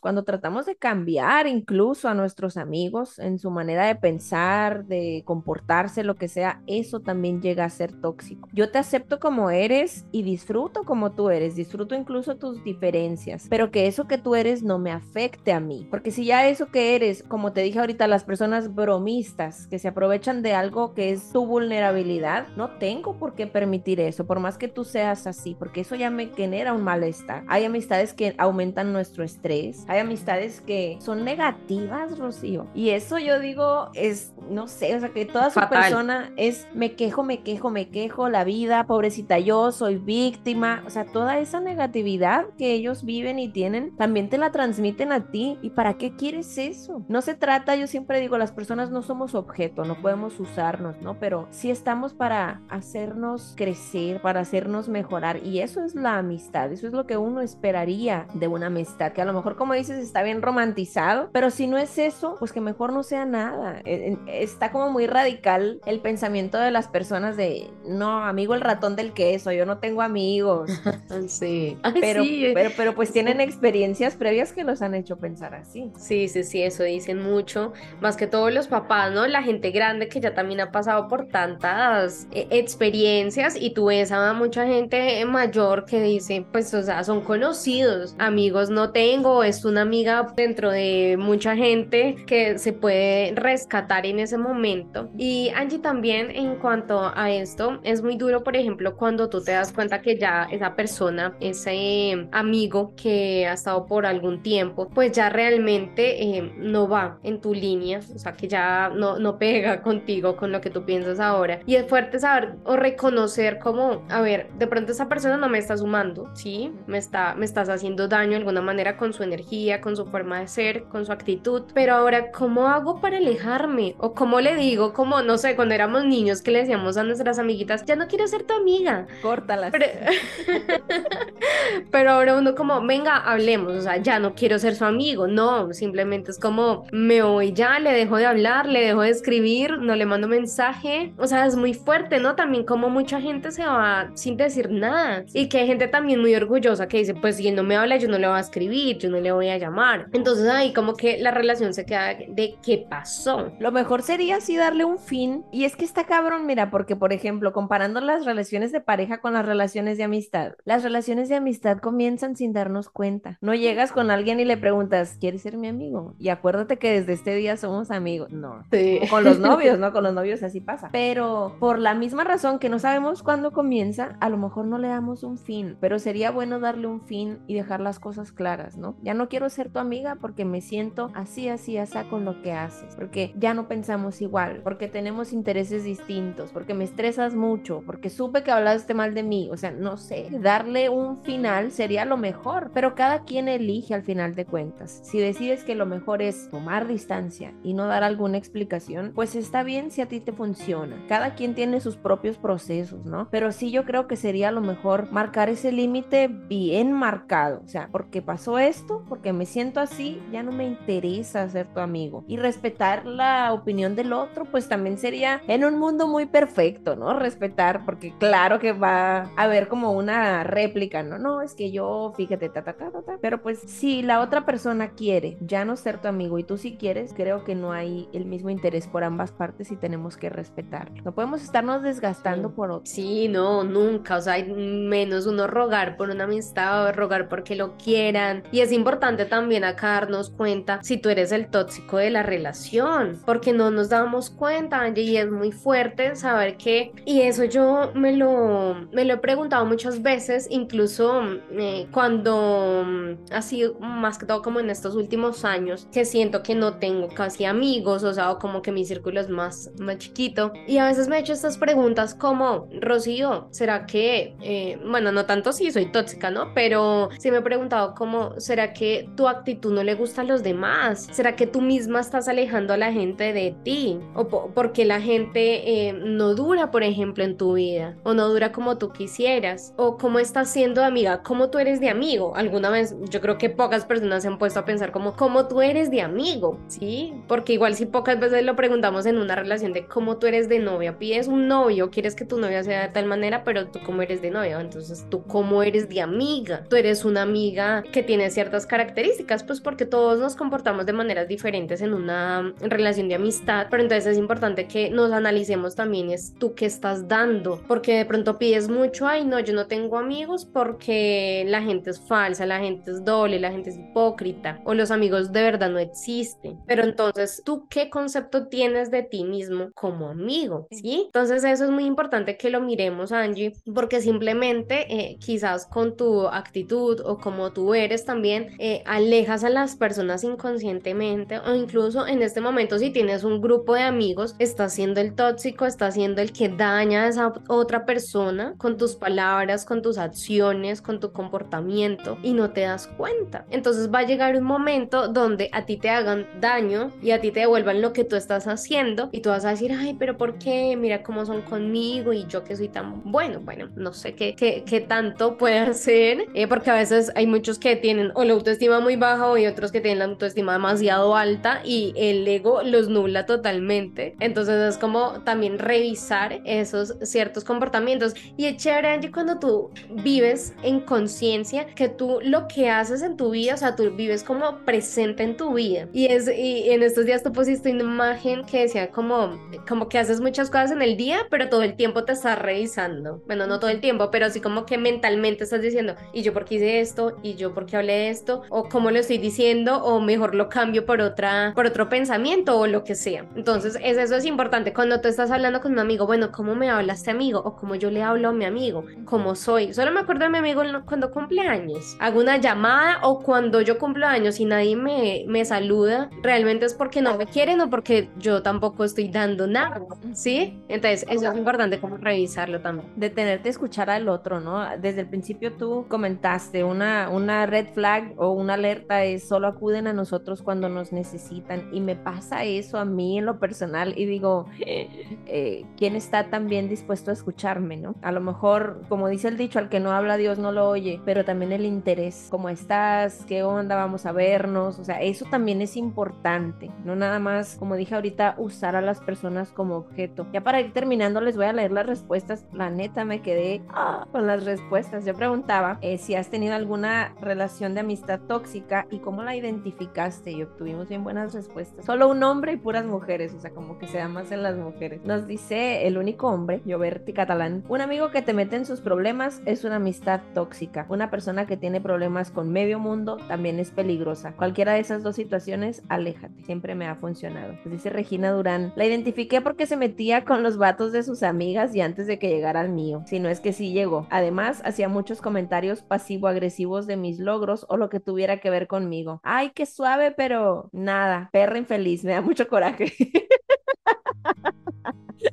cuando 0.00 0.24
tratamos 0.24 0.66
de 0.66 0.76
cambiar 0.76 1.46
incluso 1.46 2.08
a 2.08 2.14
nuestros 2.14 2.56
amigos 2.56 3.18
en 3.18 3.38
su 3.38 3.50
manera 3.50 3.86
de 3.86 3.94
pensar, 3.94 4.84
de 4.84 5.22
comportarse, 5.24 6.04
lo 6.04 6.16
que 6.16 6.28
sea, 6.28 6.62
eso 6.66 7.00
también 7.00 7.40
llega 7.40 7.64
a 7.64 7.70
ser 7.70 7.92
tóxico. 7.92 8.48
Yo 8.52 8.70
te 8.70 8.78
acepto 8.78 9.18
como 9.18 9.50
eres 9.50 10.06
y 10.12 10.22
disfruto 10.22 10.84
como 10.84 11.12
tú 11.12 11.30
eres, 11.30 11.56
disfruto 11.56 11.94
incluso 11.94 12.36
tus 12.36 12.62
diferencias, 12.64 13.46
pero 13.48 13.70
que 13.70 13.86
eso 13.86 14.06
que 14.06 14.18
tú 14.18 14.34
eres 14.34 14.62
no 14.62 14.78
me 14.78 14.92
afecte 14.92 15.52
a 15.52 15.60
mí, 15.60 15.86
porque 15.90 16.10
si 16.10 16.24
ya 16.24 16.46
eso 16.48 16.66
que 16.66 16.94
eres, 16.94 17.22
como 17.22 17.52
te 17.52 17.62
dije 17.62 17.78
ahorita, 17.78 18.06
las 18.08 18.24
personas 18.24 18.74
bromistas 18.74 19.66
que 19.68 19.78
se 19.78 19.88
aprovechan 19.88 20.42
de 20.42 20.54
algo 20.54 20.94
que 20.94 21.12
es 21.12 21.32
tu 21.32 21.46
vulnerabilidad, 21.46 22.48
no 22.56 22.70
tengo 22.78 23.18
por 23.18 23.34
qué 23.34 23.46
permitir 23.46 24.00
eso, 24.00 24.26
por 24.26 24.40
más 24.40 24.58
que 24.58 24.68
tú 24.68 24.84
seas 24.84 25.26
así, 25.26 25.56
porque 25.58 25.80
eso 25.80 25.94
ya 25.94 26.10
me 26.10 26.26
genera 26.28 26.72
un 26.72 26.84
malestar. 26.84 27.44
Hay 27.48 27.64
amistades 27.64 28.12
que 28.12 28.34
aumentan 28.38 28.92
nuestro 28.92 29.24
estrés, 29.24 29.45
hay 29.88 29.98
amistades 29.98 30.60
que 30.60 30.98
son 31.00 31.24
negativas, 31.24 32.18
Rocío, 32.18 32.66
y 32.74 32.90
eso 32.90 33.18
yo 33.18 33.38
digo 33.40 33.90
es, 33.94 34.32
no 34.50 34.66
sé, 34.68 34.94
o 34.96 35.00
sea, 35.00 35.10
que 35.10 35.26
toda 35.26 35.50
su 35.50 35.60
persona 35.68 36.32
es 36.36 36.66
me 36.74 36.94
quejo, 36.94 37.22
me 37.22 37.42
quejo, 37.42 37.70
me 37.70 37.88
quejo, 37.88 38.28
la 38.28 38.44
vida, 38.44 38.84
pobrecita 38.84 39.38
yo, 39.38 39.72
soy 39.72 39.96
víctima, 39.96 40.82
o 40.86 40.90
sea, 40.90 41.04
toda 41.04 41.38
esa 41.38 41.60
negatividad 41.60 42.46
que 42.58 42.72
ellos 42.72 43.04
viven 43.04 43.38
y 43.38 43.48
tienen, 43.48 43.96
también 43.96 44.28
te 44.28 44.38
la 44.38 44.50
transmiten 44.50 45.12
a 45.12 45.30
ti. 45.30 45.58
¿Y 45.62 45.70
para 45.70 45.94
qué 45.94 46.14
quieres 46.16 46.58
eso? 46.58 47.04
No 47.08 47.22
se 47.22 47.34
trata, 47.34 47.76
yo 47.76 47.86
siempre 47.86 48.20
digo, 48.20 48.38
las 48.38 48.52
personas 48.52 48.90
no 48.90 49.02
somos 49.02 49.34
objeto, 49.34 49.84
no 49.84 50.00
podemos 50.00 50.38
usarnos, 50.40 51.00
¿no? 51.00 51.18
Pero 51.18 51.48
sí 51.50 51.70
estamos 51.70 52.14
para 52.14 52.62
hacernos 52.68 53.54
crecer, 53.56 54.20
para 54.20 54.40
hacernos 54.40 54.88
mejorar. 54.88 55.44
Y 55.44 55.60
eso 55.60 55.84
es 55.84 55.94
la 55.94 56.18
amistad, 56.18 56.72
eso 56.72 56.86
es 56.86 56.92
lo 56.92 57.06
que 57.06 57.16
uno 57.16 57.40
esperaría 57.40 58.26
de 58.34 58.48
una 58.48 58.66
amistad, 58.66 59.12
que 59.12 59.22
a 59.22 59.24
lo 59.24 59.32
mejor, 59.36 59.56
como 59.56 59.74
dices, 59.74 59.98
está 59.98 60.22
bien 60.22 60.42
romantizado, 60.42 61.30
pero 61.32 61.50
si 61.50 61.66
no 61.66 61.78
es 61.78 61.98
eso, 61.98 62.36
pues 62.38 62.52
que 62.52 62.60
mejor 62.60 62.92
no 62.92 63.02
sea 63.02 63.24
nada. 63.24 63.80
E, 63.84 64.16
está 64.26 64.72
como 64.72 64.90
muy 64.90 65.06
radical 65.06 65.80
el 65.86 66.00
pensamiento 66.00 66.58
de 66.58 66.70
las 66.70 66.88
personas 66.88 67.36
de, 67.36 67.70
no, 67.86 68.24
amigo 68.24 68.54
el 68.54 68.60
ratón 68.60 68.96
del 68.96 69.12
queso, 69.12 69.52
yo 69.52 69.66
no 69.66 69.78
tengo 69.78 70.02
amigos. 70.02 70.70
sí. 71.28 71.78
pero, 72.00 72.22
pero, 72.54 72.70
pero 72.76 72.94
pues 72.94 73.12
tienen 73.12 73.40
experiencias 73.40 74.16
previas 74.16 74.52
que 74.52 74.64
los 74.64 74.82
han 74.82 74.94
hecho 74.94 75.16
pensar 75.18 75.54
así. 75.54 75.90
Sí, 75.96 76.28
sí, 76.28 76.44
sí, 76.44 76.62
eso 76.62 76.82
dicen 76.82 77.22
mucho, 77.22 77.72
más 78.00 78.16
que 78.16 78.26
todos 78.26 78.52
los 78.52 78.68
papás, 78.68 79.12
¿no? 79.12 79.26
La 79.26 79.42
gente 79.42 79.70
grande 79.70 80.08
que 80.08 80.20
ya 80.20 80.34
también 80.34 80.60
ha 80.60 80.72
pasado 80.72 81.08
por 81.08 81.28
tantas 81.28 82.26
eh, 82.32 82.46
experiencias 82.50 83.56
y 83.58 83.70
tú 83.70 83.86
ves 83.86 84.12
a 84.12 84.32
mucha 84.34 84.66
gente 84.66 85.24
mayor 85.24 85.84
que 85.84 86.00
dice, 86.00 86.44
pues, 86.52 86.72
o 86.74 86.82
sea, 86.82 87.04
son 87.04 87.22
conocidos, 87.22 88.14
amigos 88.18 88.70
no 88.70 88.90
tengo, 88.90 89.15
es 89.44 89.64
una 89.64 89.80
amiga 89.80 90.26
dentro 90.36 90.70
de 90.70 91.16
mucha 91.18 91.56
gente 91.56 92.16
que 92.26 92.58
se 92.58 92.72
puede 92.72 93.32
rescatar 93.34 94.04
en 94.04 94.20
ese 94.20 94.36
momento. 94.36 95.08
Y 95.16 95.50
Angie 95.54 95.78
también 95.78 96.30
en 96.30 96.56
cuanto 96.56 97.12
a 97.14 97.30
esto, 97.30 97.80
es 97.82 98.02
muy 98.02 98.16
duro, 98.16 98.44
por 98.44 98.56
ejemplo, 98.56 98.94
cuando 98.96 99.30
tú 99.30 99.42
te 99.42 99.52
das 99.52 99.72
cuenta 99.72 100.02
que 100.02 100.18
ya 100.18 100.48
esa 100.52 100.76
persona, 100.76 101.34
ese 101.40 102.28
amigo 102.30 102.94
que 102.94 103.46
ha 103.46 103.54
estado 103.54 103.86
por 103.86 104.04
algún 104.04 104.42
tiempo, 104.42 104.88
pues 104.88 105.12
ya 105.12 105.30
realmente 105.30 106.22
eh, 106.22 106.52
no 106.58 106.86
va 106.86 107.18
en 107.22 107.40
tu 107.40 107.54
línea, 107.54 108.00
o 108.14 108.18
sea, 108.18 108.34
que 108.34 108.48
ya 108.48 108.90
no, 108.94 109.18
no 109.18 109.38
pega 109.38 109.82
contigo, 109.82 110.36
con 110.36 110.52
lo 110.52 110.60
que 110.60 110.68
tú 110.68 110.84
piensas 110.84 111.20
ahora. 111.20 111.60
Y 111.66 111.76
es 111.76 111.86
fuerte 111.88 112.18
saber 112.18 112.56
o 112.64 112.76
reconocer 112.76 113.58
como, 113.58 114.04
a 114.10 114.20
ver, 114.20 114.50
de 114.58 114.66
pronto 114.66 114.92
esa 114.92 115.08
persona 115.08 115.38
no 115.38 115.48
me 115.48 115.58
está 115.58 115.76
sumando, 115.76 116.28
¿sí? 116.34 116.70
Me, 116.86 116.98
está, 116.98 117.34
me 117.34 117.46
estás 117.46 117.68
haciendo 117.70 118.08
daño 118.08 118.32
de 118.32 118.36
alguna 118.36 118.60
manera 118.60 118.96
su 119.12 119.22
energía, 119.22 119.80
con 119.80 119.96
su 119.96 120.06
forma 120.06 120.40
de 120.40 120.48
ser, 120.48 120.84
con 120.84 121.06
su 121.06 121.12
actitud, 121.12 121.64
pero 121.74 121.94
ahora, 121.94 122.30
¿cómo 122.30 122.68
hago 122.68 123.00
para 123.00 123.18
alejarme? 123.18 123.94
O 123.98 124.14
cómo 124.14 124.40
le 124.40 124.56
digo, 124.56 124.92
como, 124.92 125.22
no 125.22 125.38
sé, 125.38 125.56
cuando 125.56 125.74
éramos 125.74 126.04
niños 126.04 126.42
que 126.42 126.50
le 126.50 126.60
decíamos 126.60 126.96
a 126.96 127.04
nuestras 127.04 127.38
amiguitas, 127.38 127.84
ya 127.84 127.96
no 127.96 128.06
quiero 128.06 128.26
ser 128.26 128.44
tu 128.44 128.54
amiga. 128.54 129.06
Córtalas. 129.22 129.72
Pero, 129.72 129.86
pero 131.90 132.10
ahora 132.10 132.36
uno 132.36 132.54
como, 132.54 132.84
venga, 132.86 133.16
hablemos, 133.16 133.74
o 133.74 133.80
sea, 133.80 133.96
ya 133.98 134.18
no 134.18 134.34
quiero 134.34 134.58
ser 134.58 134.74
su 134.74 134.84
amigo, 134.84 135.26
no, 135.26 135.72
simplemente 135.72 136.30
es 136.30 136.38
como, 136.38 136.84
me 136.92 137.22
voy 137.22 137.52
ya, 137.52 137.78
le 137.78 137.92
dejo 137.92 138.16
de 138.16 138.26
hablar, 138.26 138.66
le 138.66 138.80
dejo 138.80 139.02
de 139.02 139.10
escribir, 139.10 139.78
no 139.78 139.96
le 139.96 140.06
mando 140.06 140.28
mensaje, 140.28 141.12
o 141.18 141.26
sea, 141.26 141.46
es 141.46 141.56
muy 141.56 141.74
fuerte, 141.74 142.20
¿no? 142.20 142.34
También 142.34 142.64
como 142.64 142.88
mucha 142.88 143.20
gente 143.20 143.50
se 143.50 143.64
va 143.64 144.10
sin 144.14 144.36
decir 144.36 144.70
nada 144.70 145.24
y 145.32 145.48
que 145.48 145.58
hay 145.58 145.66
gente 145.66 145.88
también 145.88 146.20
muy 146.20 146.34
orgullosa 146.34 146.88
que 146.88 146.98
dice, 146.98 147.14
pues 147.14 147.36
si 147.36 147.48
él 147.48 147.54
no 147.54 147.62
me 147.62 147.76
habla, 147.76 147.96
yo 147.96 148.08
no 148.08 148.18
le 148.18 148.26
voy 148.26 148.36
a 148.36 148.40
escribir, 148.40 148.95
yo 148.98 149.10
no 149.10 149.20
le 149.20 149.32
voy 149.32 149.48
a 149.48 149.58
llamar. 149.58 150.08
Entonces 150.12 150.48
ahí 150.48 150.72
como 150.72 150.94
que 150.94 151.18
la 151.18 151.30
relación 151.30 151.74
se 151.74 151.84
queda 151.86 152.14
de 152.28 152.56
qué 152.62 152.86
pasó. 152.88 153.52
Lo 153.58 153.72
mejor 153.72 154.02
sería 154.02 154.36
así 154.36 154.56
darle 154.56 154.84
un 154.84 154.98
fin 154.98 155.44
y 155.52 155.64
es 155.64 155.76
que 155.76 155.84
está 155.84 156.04
cabrón, 156.04 156.46
mira, 156.46 156.70
porque 156.70 156.96
por 156.96 157.12
ejemplo, 157.12 157.52
comparando 157.52 158.00
las 158.00 158.24
relaciones 158.24 158.72
de 158.72 158.80
pareja 158.80 159.18
con 159.18 159.34
las 159.34 159.46
relaciones 159.46 159.98
de 159.98 160.04
amistad, 160.04 160.52
las 160.64 160.82
relaciones 160.82 161.28
de 161.28 161.36
amistad 161.36 161.78
comienzan 161.78 162.36
sin 162.36 162.52
darnos 162.52 162.88
cuenta. 162.88 163.38
No 163.40 163.54
llegas 163.54 163.92
con 163.92 164.10
alguien 164.10 164.40
y 164.40 164.44
le 164.44 164.56
preguntas, 164.56 165.16
¿quieres 165.20 165.42
ser 165.42 165.56
mi 165.56 165.68
amigo? 165.68 166.14
Y 166.18 166.28
acuérdate 166.28 166.78
que 166.78 166.92
desde 166.92 167.12
este 167.12 167.34
día 167.34 167.56
somos 167.56 167.90
amigos. 167.90 168.30
No. 168.30 168.64
Con 169.10 169.24
los 169.24 169.38
novios, 169.40 169.78
¿no? 169.78 169.92
Con 169.92 170.04
los 170.04 170.14
novios 170.14 170.42
así 170.42 170.60
pasa. 170.60 170.88
Pero 170.92 171.56
por 171.58 171.78
la 171.78 171.94
misma 171.94 172.24
razón 172.24 172.58
que 172.58 172.68
no 172.68 172.78
sabemos 172.78 173.22
cuándo 173.22 173.52
comienza, 173.52 174.16
a 174.20 174.28
lo 174.28 174.36
mejor 174.36 174.66
no 174.66 174.78
le 174.78 174.88
damos 174.88 175.22
un 175.22 175.38
fin, 175.38 175.76
pero 175.80 175.98
sería 175.98 176.30
bueno 176.30 176.60
darle 176.60 176.86
un 176.86 177.00
fin 177.00 177.38
y 177.46 177.54
dejar 177.54 177.80
las 177.80 177.98
cosas 177.98 178.32
claras, 178.32 178.76
¿no? 178.76 178.85
Ya 179.02 179.14
no 179.14 179.28
quiero 179.28 179.48
ser 179.48 179.70
tu 179.70 179.78
amiga 179.78 180.16
porque 180.20 180.44
me 180.44 180.60
siento 180.60 181.10
así, 181.14 181.48
así, 181.48 181.76
así 181.78 181.96
con 182.10 182.24
lo 182.24 182.42
que 182.42 182.52
haces, 182.52 182.94
porque 182.94 183.32
ya 183.38 183.54
no 183.54 183.68
pensamos 183.68 184.20
igual, 184.20 184.60
porque 184.62 184.88
tenemos 184.88 185.32
intereses 185.32 185.84
distintos, 185.84 186.50
porque 186.52 186.74
me 186.74 186.84
estresas 186.84 187.34
mucho, 187.34 187.82
porque 187.86 188.10
supe 188.10 188.42
que 188.42 188.50
hablaste 188.50 188.92
mal 188.92 189.14
de 189.14 189.22
mí, 189.22 189.48
o 189.50 189.56
sea, 189.56 189.70
no 189.70 189.96
sé, 189.96 190.28
darle 190.40 190.88
un 190.88 191.22
final 191.22 191.72
sería 191.72 192.04
lo 192.04 192.16
mejor, 192.16 192.70
pero 192.74 192.94
cada 192.94 193.22
quien 193.22 193.48
elige 193.48 193.94
al 193.94 194.02
final 194.02 194.34
de 194.34 194.44
cuentas. 194.44 195.00
Si 195.04 195.18
decides 195.18 195.64
que 195.64 195.74
lo 195.74 195.86
mejor 195.86 196.22
es 196.22 196.50
tomar 196.50 196.86
distancia 196.86 197.54
y 197.62 197.74
no 197.74 197.86
dar 197.86 198.02
alguna 198.02 198.36
explicación, 198.38 199.12
pues 199.14 199.34
está 199.34 199.62
bien 199.62 199.90
si 199.90 200.02
a 200.02 200.06
ti 200.06 200.20
te 200.20 200.32
funciona. 200.32 201.02
Cada 201.08 201.34
quien 201.34 201.54
tiene 201.54 201.80
sus 201.80 201.96
propios 201.96 202.36
procesos, 202.36 203.06
¿no? 203.06 203.28
Pero 203.30 203.52
sí 203.52 203.70
yo 203.70 203.84
creo 203.84 204.06
que 204.06 204.16
sería 204.16 204.50
lo 204.50 204.60
mejor 204.60 205.10
marcar 205.12 205.48
ese 205.48 205.72
límite 205.72 206.28
bien 206.28 206.92
marcado, 206.92 207.62
o 207.64 207.68
sea, 207.68 207.88
porque 207.90 208.22
pasó 208.22 208.58
esto, 208.76 209.02
porque 209.08 209.32
me 209.32 209.46
siento 209.46 209.80
así, 209.80 210.22
ya 210.30 210.42
no 210.42 210.52
me 210.52 210.66
interesa 210.66 211.48
ser 211.48 211.66
tu 211.72 211.80
amigo. 211.80 212.24
Y 212.28 212.36
respetar 212.36 213.06
la 213.06 213.52
opinión 213.52 213.96
del 213.96 214.12
otro, 214.12 214.44
pues 214.44 214.68
también 214.68 214.98
sería 214.98 215.42
en 215.48 215.64
un 215.64 215.78
mundo 215.78 216.06
muy 216.06 216.26
perfecto, 216.26 216.96
¿no? 216.96 217.18
Respetar, 217.18 217.84
porque 217.84 218.12
claro 218.18 218.58
que 218.58 218.72
va 218.72 219.18
a 219.18 219.30
haber 219.36 219.68
como 219.68 219.92
una 219.92 220.44
réplica, 220.44 221.02
¿no? 221.02 221.18
No, 221.18 221.40
es 221.40 221.54
que 221.54 221.70
yo, 221.70 222.12
fíjate, 222.16 222.48
ta, 222.48 222.62
ta, 222.62 222.74
ta, 222.74 222.90
ta, 222.90 223.02
ta. 223.02 223.18
Pero 223.20 223.42
pues 223.42 223.60
si 223.60 224.02
la 224.02 224.20
otra 224.20 224.44
persona 224.44 224.90
quiere 224.90 225.38
ya 225.40 225.64
no 225.64 225.76
ser 225.76 226.00
tu 226.00 226.08
amigo 226.08 226.38
y 226.38 226.44
tú 226.44 226.58
sí 226.58 226.76
quieres, 226.78 227.12
creo 227.14 227.44
que 227.44 227.54
no 227.54 227.72
hay 227.72 228.08
el 228.12 228.26
mismo 228.26 228.50
interés 228.50 228.86
por 228.86 229.04
ambas 229.04 229.32
partes 229.32 229.70
y 229.70 229.76
tenemos 229.76 230.16
que 230.16 230.28
respetarlo. 230.28 231.02
No 231.02 231.12
podemos 231.12 231.42
estarnos 231.42 231.82
desgastando 231.82 232.54
por 232.54 232.70
otro. 232.70 232.86
Sí, 232.86 233.28
no, 233.28 233.64
nunca. 233.64 234.16
O 234.16 234.20
sea, 234.20 234.36
menos 234.44 235.26
uno 235.26 235.46
rogar 235.46 235.96
por 235.96 236.10
una 236.10 236.24
amistad 236.24 236.86
o 236.86 236.92
rogar 236.92 237.28
porque 237.28 237.56
lo 237.56 237.76
quieran. 237.76 238.42
Y 238.52 238.60
es 238.60 238.65
importante 238.72 239.24
también 239.24 239.64
acá 239.64 239.88
darnos 239.88 240.30
cuenta 240.30 240.80
si 240.82 240.98
tú 240.98 241.08
eres 241.08 241.32
el 241.32 241.48
tóxico 241.48 241.98
de 241.98 242.10
la 242.10 242.22
relación, 242.22 243.20
porque 243.24 243.52
no 243.52 243.70
nos 243.70 243.88
damos 243.88 244.30
cuenta, 244.30 244.86
y 244.94 245.16
es 245.16 245.30
muy 245.30 245.52
fuerte 245.52 246.16
saber 246.16 246.56
que, 246.56 246.92
y 247.04 247.22
eso 247.22 247.44
yo 247.44 247.92
me 247.94 248.16
lo, 248.16 248.88
me 248.92 249.04
lo 249.04 249.14
he 249.14 249.18
preguntado 249.18 249.64
muchas 249.66 250.02
veces, 250.02 250.46
incluso 250.50 251.22
eh, 251.52 251.86
cuando 251.92 252.84
mm, 252.86 253.42
sido 253.42 253.78
más 253.80 254.18
que 254.18 254.26
todo 254.26 254.42
como 254.42 254.60
en 254.60 254.70
estos 254.70 254.94
últimos 254.94 255.44
años, 255.44 255.86
que 255.92 256.04
siento 256.04 256.42
que 256.42 256.54
no 256.54 256.78
tengo 256.78 257.08
casi 257.08 257.44
amigos, 257.44 258.02
o 258.02 258.12
sea, 258.12 258.36
como 258.40 258.62
que 258.62 258.72
mi 258.72 258.84
círculo 258.84 259.20
es 259.20 259.28
más, 259.28 259.70
más 259.78 259.98
chiquito, 259.98 260.52
y 260.66 260.78
a 260.78 260.86
veces 260.86 261.08
me 261.08 261.16
he 261.16 261.20
hecho 261.20 261.32
estas 261.32 261.58
preguntas 261.58 262.14
como, 262.14 262.68
Rocío, 262.80 263.48
¿será 263.50 263.86
que, 263.86 264.36
eh, 264.42 264.78
bueno, 264.84 265.12
no 265.12 265.26
tanto 265.26 265.52
si 265.52 265.70
soy 265.70 265.86
tóxica, 265.86 266.30
¿no? 266.30 266.52
Pero 266.54 267.08
sí 267.18 267.30
me 267.30 267.38
he 267.38 267.42
preguntado 267.42 267.94
como, 267.94 268.38
¿será 268.40 268.55
que 268.72 269.08
tu 269.16 269.28
actitud 269.28 269.72
no 269.72 269.82
le 269.82 269.94
gusta 269.94 270.22
a 270.22 270.24
los 270.24 270.42
demás? 270.42 271.08
¿Será 271.12 271.36
que 271.36 271.46
tú 271.46 271.60
misma 271.60 272.00
estás 272.00 272.28
alejando 272.28 272.72
a 272.72 272.76
la 272.76 272.92
gente 272.92 273.32
de 273.32 273.54
ti? 273.62 273.98
¿O 274.14 274.26
porque 274.54 274.84
la 274.84 275.00
gente 275.00 275.88
eh, 275.88 275.92
no 275.92 276.34
dura, 276.34 276.70
por 276.70 276.82
ejemplo, 276.82 277.24
en 277.24 277.36
tu 277.36 277.54
vida? 277.54 277.96
¿O 278.02 278.14
no 278.14 278.28
dura 278.28 278.52
como 278.52 278.78
tú 278.78 278.92
quisieras? 278.92 279.72
¿O 279.76 279.96
cómo 279.96 280.18
estás 280.18 280.50
siendo 280.50 280.84
amiga? 280.84 281.22
¿Cómo 281.22 281.50
tú 281.50 281.58
eres 281.58 281.80
de 281.80 281.88
amigo? 281.88 282.34
Alguna 282.36 282.70
vez, 282.70 282.94
yo 283.10 283.20
creo 283.20 283.38
que 283.38 283.50
pocas 283.50 283.84
personas 283.84 284.22
se 284.22 284.28
han 284.28 284.38
puesto 284.38 284.60
a 284.60 284.64
pensar 284.64 284.92
como, 284.92 285.14
¿cómo 285.14 285.48
tú 285.48 285.60
eres 285.62 285.90
de 285.90 286.00
amigo? 286.00 286.58
¿Sí? 286.68 287.14
Porque 287.28 287.52
igual 287.52 287.74
si 287.74 287.86
pocas 287.86 288.18
veces 288.18 288.44
lo 288.44 288.56
preguntamos 288.56 289.06
en 289.06 289.18
una 289.18 289.34
relación 289.34 289.72
de 289.72 289.86
cómo 289.86 290.18
tú 290.18 290.26
eres 290.26 290.48
de 290.48 290.58
novia, 290.58 290.98
pides 290.98 291.28
un 291.28 291.48
novio, 291.48 291.90
quieres 291.90 292.14
que 292.14 292.24
tu 292.24 292.38
novia 292.38 292.62
sea 292.62 292.82
de 292.82 292.88
tal 292.88 293.06
manera, 293.06 293.44
pero 293.44 293.68
tú 293.68 293.80
cómo 293.84 294.02
eres 294.02 294.22
de 294.22 294.30
novia, 294.30 294.60
entonces 294.60 295.06
tú 295.10 295.24
cómo 295.24 295.62
eres 295.62 295.88
de 295.88 296.00
amiga. 296.00 296.64
Tú 296.68 296.76
eres 296.76 297.04
una 297.04 297.22
amiga 297.22 297.82
que 297.92 298.02
tiene 298.02 298.30
ciertas 298.46 298.66
características, 298.66 299.42
pues 299.42 299.60
porque 299.60 299.86
todos 299.86 300.20
nos 300.20 300.36
comportamos 300.36 300.86
de 300.86 300.92
maneras 300.92 301.26
diferentes 301.26 301.80
en 301.80 301.92
una 301.92 302.54
relación 302.60 303.08
de 303.08 303.16
amistad, 303.16 303.66
pero 303.70 303.82
entonces 303.82 304.06
es 304.06 304.18
importante 304.18 304.68
que 304.68 304.88
nos 304.88 305.10
analicemos 305.10 305.74
también 305.74 306.10
es 306.10 306.34
tú 306.38 306.54
que 306.54 306.66
estás 306.66 307.08
dando, 307.08 307.60
porque 307.66 307.96
de 307.96 308.04
pronto 308.04 308.38
pides 308.38 308.68
mucho, 308.68 309.08
ay 309.08 309.24
no, 309.24 309.40
yo 309.40 309.52
no 309.52 309.66
tengo 309.66 309.98
amigos 309.98 310.44
porque 310.44 311.44
la 311.48 311.60
gente 311.60 311.90
es 311.90 312.00
falsa, 312.00 312.46
la 312.46 312.60
gente 312.60 312.92
es 312.92 313.04
doble, 313.04 313.40
la 313.40 313.50
gente 313.50 313.70
es 313.70 313.78
hipócrita, 313.78 314.60
o 314.64 314.74
los 314.74 314.92
amigos 314.92 315.32
de 315.32 315.42
verdad 315.42 315.70
no 315.70 315.80
existen. 315.80 316.60
Pero 316.68 316.84
entonces, 316.84 317.42
¿tú 317.44 317.66
qué 317.68 317.90
concepto 317.90 318.46
tienes 318.46 318.92
de 318.92 319.02
ti 319.02 319.24
mismo 319.24 319.70
como 319.74 320.08
amigo? 320.08 320.68
¿Sí? 320.70 321.02
Entonces 321.06 321.42
eso 321.42 321.64
es 321.64 321.70
muy 321.70 321.84
importante 321.84 322.36
que 322.36 322.50
lo 322.50 322.60
miremos, 322.60 323.10
Angie, 323.10 323.54
porque 323.74 324.00
simplemente 324.00 324.86
eh, 324.88 325.16
quizás 325.18 325.66
con 325.66 325.96
tu 325.96 326.28
actitud 326.28 327.00
o 327.04 327.18
como 327.18 327.52
tú 327.52 327.74
eres 327.74 328.04
también, 328.04 328.25
eh, 328.34 328.82
alejas 328.86 329.44
a 329.44 329.50
las 329.50 329.76
personas 329.76 330.24
inconscientemente 330.24 331.38
o 331.38 331.54
incluso 331.54 332.06
en 332.06 332.22
este 332.22 332.40
momento 332.40 332.78
si 332.78 332.90
tienes 332.90 333.24
un 333.24 333.40
grupo 333.40 333.74
de 333.74 333.82
amigos, 333.82 334.34
estás 334.38 334.74
siendo 334.74 335.00
el 335.00 335.14
tóxico, 335.14 335.66
estás 335.66 335.94
siendo 335.94 336.22
el 336.22 336.32
que 336.32 336.48
daña 336.48 337.04
a 337.04 337.08
esa 337.08 337.32
otra 337.48 337.84
persona 337.84 338.54
con 338.58 338.76
tus 338.76 338.96
palabras, 338.96 339.64
con 339.64 339.82
tus 339.82 339.98
acciones, 339.98 340.82
con 340.82 341.00
tu 341.00 341.12
comportamiento 341.12 342.18
y 342.22 342.32
no 342.32 342.50
te 342.50 342.62
das 342.62 342.86
cuenta. 342.96 343.46
Entonces 343.50 343.92
va 343.92 344.00
a 344.00 344.06
llegar 344.06 344.36
un 344.36 344.44
momento 344.44 345.08
donde 345.08 345.48
a 345.52 345.66
ti 345.66 345.76
te 345.76 345.90
hagan 345.90 346.26
daño 346.40 346.92
y 347.02 347.10
a 347.10 347.20
ti 347.20 347.30
te 347.30 347.40
devuelvan 347.40 347.80
lo 347.82 347.92
que 347.92 348.04
tú 348.04 348.16
estás 348.16 348.46
haciendo 348.46 349.08
y 349.12 349.20
tú 349.20 349.30
vas 349.30 349.44
a 349.44 349.50
decir, 349.50 349.72
ay, 349.72 349.94
pero 349.98 350.16
¿por 350.16 350.38
qué? 350.38 350.76
Mira 350.76 351.02
cómo 351.02 351.24
son 351.26 351.42
conmigo 351.42 352.12
y 352.12 352.26
yo 352.26 352.44
que 352.44 352.56
soy 352.56 352.68
tan 352.68 353.02
bueno. 353.10 353.40
Bueno, 353.40 353.68
no 353.76 353.92
sé 353.92 354.14
qué, 354.14 354.34
qué, 354.34 354.64
qué 354.66 354.80
tanto 354.80 355.36
puede 355.36 355.58
hacer, 355.76 356.26
eh, 356.34 356.46
porque 356.46 356.70
a 356.70 356.74
veces 356.74 357.12
hay 357.14 357.26
muchos 357.26 357.58
que 357.58 357.76
tienen 357.76 358.12
o 358.16 358.24
la 358.24 358.32
autoestima 358.32 358.80
muy 358.80 358.96
baja 358.96 359.28
o 359.28 359.34
hay 359.34 359.46
otros 359.46 359.70
que 359.70 359.82
tienen 359.82 359.98
la 359.98 360.06
autoestima 360.06 360.54
demasiado 360.54 361.14
alta 361.14 361.60
y 361.64 361.92
el 361.96 362.26
ego 362.26 362.62
los 362.62 362.88
nubla 362.88 363.26
totalmente. 363.26 364.16
Entonces 364.20 364.74
es 364.74 364.78
como 364.78 365.20
también 365.22 365.58
revisar 365.58 366.40
esos 366.46 366.96
ciertos 367.02 367.44
comportamientos. 367.44 368.14
Y 368.38 368.46
es 368.46 368.56
chévere, 368.56 368.88
Angie, 368.88 369.12
cuando 369.12 369.38
tú 369.38 369.70
vives 370.02 370.54
en 370.62 370.80
conciencia 370.80 371.66
que 371.66 371.90
tú 371.90 372.18
lo 372.22 372.48
que 372.48 372.70
haces 372.70 373.02
en 373.02 373.18
tu 373.18 373.30
vida, 373.30 373.52
o 373.52 373.58
sea, 373.58 373.76
tú 373.76 373.90
vives 373.90 374.22
como 374.22 374.64
presente 374.64 375.22
en 375.22 375.36
tu 375.36 375.52
vida. 375.52 375.86
Y, 375.92 376.06
es, 376.06 376.26
y 376.26 376.70
en 376.70 376.82
estos 376.82 377.04
días 377.04 377.22
tú 377.22 377.32
pusiste 377.32 377.70
una 377.70 377.82
imagen 377.82 378.46
que 378.46 378.62
decía 378.62 378.90
como, 378.90 379.38
como 379.68 379.90
que 379.90 379.98
haces 379.98 380.22
muchas 380.22 380.48
cosas 380.48 380.70
en 380.70 380.80
el 380.80 380.96
día, 380.96 381.26
pero 381.30 381.50
todo 381.50 381.62
el 381.62 381.76
tiempo 381.76 382.04
te 382.04 382.12
estás 382.12 382.38
revisando. 382.38 383.22
Bueno, 383.26 383.46
no 383.46 383.60
todo 383.60 383.68
el 383.68 383.80
tiempo, 383.80 384.10
pero 384.10 384.24
así 384.24 384.40
como 384.40 384.64
que 384.64 384.78
mentalmente 384.78 385.44
estás 385.44 385.60
diciendo, 385.60 385.96
¿y 386.14 386.22
yo 386.22 386.32
por 386.32 386.46
qué 386.46 386.54
hice 386.54 386.80
esto? 386.80 387.18
¿Y 387.22 387.34
yo 387.34 387.52
por 387.52 387.66
qué 387.66 387.76
hablé 387.76 387.92
de 387.92 388.05
esto? 388.08 388.42
¿O 388.48 388.68
cómo 388.68 388.90
lo 388.90 388.98
estoy 388.98 389.18
diciendo? 389.18 389.82
¿O 389.84 390.00
mejor 390.00 390.34
lo 390.34 390.48
cambio 390.48 390.86
por, 390.86 391.00
otra, 391.00 391.52
por 391.54 391.66
otro 391.66 391.88
pensamiento 391.88 392.58
o 392.58 392.66
lo 392.66 392.84
que 392.84 392.94
sea? 392.94 393.26
Entonces, 393.36 393.78
es, 393.82 393.96
eso 393.98 394.16
es 394.16 394.24
importante. 394.24 394.72
Cuando 394.72 395.00
tú 395.00 395.08
estás 395.08 395.30
hablando 395.30 395.60
con 395.60 395.72
un 395.72 395.78
amigo, 395.78 396.06
bueno, 396.06 396.30
¿cómo 396.32 396.54
me 396.54 396.70
habla 396.70 396.94
este 396.94 397.10
amigo? 397.10 397.40
O 397.44 397.56
cómo 397.56 397.74
yo 397.74 397.90
le 397.90 398.02
hablo 398.02 398.28
a 398.28 398.32
mi 398.32 398.44
amigo, 398.44 398.84
cómo 399.04 399.34
soy. 399.34 399.74
Solo 399.74 399.92
me 399.92 400.00
acuerdo 400.00 400.24
de 400.24 400.30
mi 400.30 400.38
amigo 400.38 400.62
cuando 400.84 401.10
cumple 401.10 401.42
años. 401.42 401.96
Hago 402.00 402.20
una 402.20 402.38
llamada 402.38 403.00
o 403.02 403.20
cuando 403.20 403.60
yo 403.60 403.78
cumplo 403.78 404.06
años 404.06 404.40
y 404.40 404.44
nadie 404.44 404.76
me, 404.76 405.24
me 405.26 405.44
saluda, 405.44 406.10
realmente 406.22 406.66
es 406.66 406.74
porque 406.74 407.02
no 407.02 407.16
me 407.16 407.26
quieren 407.26 407.60
o 407.60 407.70
porque 407.70 408.08
yo 408.18 408.42
tampoco 408.42 408.84
estoy 408.84 409.08
dando 409.08 409.46
nada, 409.46 409.80
¿sí? 410.12 410.62
Entonces, 410.68 411.06
eso 411.08 411.30
es 411.30 411.36
importante 411.36 411.80
como 411.80 411.96
revisarlo 411.96 412.60
también. 412.60 412.88
Detenerte 412.96 413.48
a 413.48 413.50
escuchar 413.50 413.90
al 413.90 414.08
otro, 414.08 414.40
¿no? 414.40 414.64
Desde 414.78 415.02
el 415.02 415.08
principio 415.08 415.52
tú 415.52 415.86
comentaste 415.88 416.64
una, 416.64 417.08
una 417.10 417.46
red 417.46 417.68
flag 417.74 417.95
o 418.16 418.30
una 418.30 418.54
alerta 418.54 419.04
es 419.04 419.26
solo 419.26 419.48
acuden 419.48 419.86
a 419.86 419.92
nosotros 419.92 420.42
cuando 420.42 420.68
nos 420.68 420.92
necesitan 420.92 421.68
y 421.72 421.80
me 421.80 421.96
pasa 421.96 422.44
eso 422.44 422.78
a 422.78 422.84
mí 422.84 423.18
en 423.18 423.26
lo 423.26 423.38
personal 423.38 423.94
y 423.96 424.06
digo, 424.06 424.46
eh, 424.60 425.64
¿quién 425.76 425.96
está 425.96 426.30
también 426.30 426.68
dispuesto 426.68 427.10
a 427.10 427.14
escucharme, 427.14 427.76
no? 427.76 427.94
A 428.02 428.12
lo 428.12 428.20
mejor, 428.20 428.82
como 428.88 429.08
dice 429.08 429.28
el 429.28 429.36
dicho, 429.36 429.58
al 429.58 429.68
que 429.68 429.80
no 429.80 429.92
habla 429.92 430.16
Dios 430.16 430.38
no 430.38 430.52
lo 430.52 430.68
oye, 430.68 431.00
pero 431.04 431.24
también 431.24 431.52
el 431.52 431.64
interés, 431.64 432.28
¿cómo 432.30 432.48
estás? 432.48 433.24
¿Qué 433.26 433.42
onda? 433.42 433.76
Vamos 433.76 434.06
a 434.06 434.12
vernos, 434.12 434.78
o 434.78 434.84
sea, 434.84 435.00
eso 435.00 435.24
también 435.30 435.60
es 435.62 435.76
importante, 435.76 436.70
no 436.84 436.96
nada 436.96 437.18
más, 437.18 437.56
como 437.58 437.76
dije 437.76 437.94
ahorita, 437.94 438.34
usar 438.38 438.76
a 438.76 438.80
las 438.80 439.00
personas 439.00 439.50
como 439.50 439.76
objeto. 439.76 440.26
Ya 440.32 440.42
para 440.42 440.60
ir 440.60 440.72
terminando 440.72 441.20
les 441.20 441.36
voy 441.36 441.46
a 441.46 441.52
leer 441.52 441.72
las 441.72 441.86
respuestas, 441.86 442.46
la 442.52 442.70
neta 442.70 443.04
me 443.04 443.22
quedé 443.22 443.62
ah, 443.68 444.06
con 444.12 444.26
las 444.26 444.44
respuestas. 444.44 445.04
Yo 445.04 445.14
preguntaba 445.14 445.78
eh, 445.80 445.98
si 445.98 446.14
has 446.14 446.28
tenido 446.28 446.54
alguna 446.54 447.14
relación 447.20 447.74
de 447.74 447.80
amistad 447.86 448.18
tóxica 448.26 448.88
y 448.90 448.98
cómo 448.98 449.22
la 449.22 449.36
identificaste 449.36 450.32
y 450.32 450.42
obtuvimos 450.42 450.88
bien 450.88 451.04
buenas 451.04 451.32
respuestas. 451.32 451.86
Solo 451.86 452.08
un 452.08 452.20
hombre 452.24 452.54
y 452.54 452.56
puras 452.56 452.84
mujeres, 452.84 453.32
o 453.32 453.40
sea, 453.40 453.52
como 453.52 453.78
que 453.78 453.86
se 453.86 453.98
da 453.98 454.08
más 454.08 454.32
en 454.32 454.42
las 454.42 454.56
mujeres. 454.56 455.04
Nos 455.04 455.28
dice 455.28 455.86
el 455.86 455.96
único 455.96 456.26
hombre, 456.28 456.62
Lloberti 456.64 457.12
Catalán, 457.12 457.62
un 457.68 457.80
amigo 457.80 458.10
que 458.10 458.22
te 458.22 458.34
mete 458.34 458.56
en 458.56 458.66
sus 458.66 458.80
problemas 458.80 459.40
es 459.46 459.62
una 459.62 459.76
amistad 459.76 460.20
tóxica. 460.34 460.84
Una 460.88 461.10
persona 461.10 461.46
que 461.46 461.56
tiene 461.56 461.80
problemas 461.80 462.32
con 462.32 462.50
medio 462.50 462.80
mundo 462.80 463.18
también 463.28 463.60
es 463.60 463.70
peligrosa. 463.70 464.32
Cualquiera 464.32 464.72
de 464.72 464.80
esas 464.80 465.04
dos 465.04 465.14
situaciones, 465.14 465.84
aléjate. 465.88 466.42
Siempre 466.42 466.74
me 466.74 466.88
ha 466.88 466.96
funcionado. 466.96 467.54
Pues 467.62 467.72
dice 467.72 467.90
Regina 467.90 468.32
Durán, 468.32 468.72
la 468.74 468.84
identifiqué 468.84 469.40
porque 469.40 469.66
se 469.66 469.76
metía 469.76 470.24
con 470.24 470.42
los 470.42 470.58
vatos 470.58 470.90
de 470.90 471.04
sus 471.04 471.22
amigas 471.22 471.72
y 471.76 471.82
antes 471.82 472.08
de 472.08 472.18
que 472.18 472.30
llegara 472.30 472.60
al 472.60 472.70
mío. 472.70 473.04
Si 473.06 473.20
no 473.20 473.28
es 473.28 473.38
que 473.38 473.52
sí 473.52 473.72
llegó. 473.72 474.08
Además, 474.10 474.60
hacía 474.64 474.88
muchos 474.88 475.22
comentarios 475.22 475.82
pasivo-agresivos 475.82 476.88
de 476.88 476.96
mis 476.96 477.20
logros 477.20 477.64
o 477.68 477.75
lo 477.76 477.88
que 477.88 478.00
tuviera 478.00 478.40
que 478.40 478.50
ver 478.50 478.66
conmigo. 478.66 479.20
Ay, 479.22 479.50
qué 479.54 479.66
suave, 479.66 480.12
pero 480.12 480.68
nada. 480.72 481.28
Perra 481.32 481.58
infeliz, 481.58 482.04
me 482.04 482.12
da 482.12 482.20
mucho 482.20 482.48
coraje. 482.48 482.92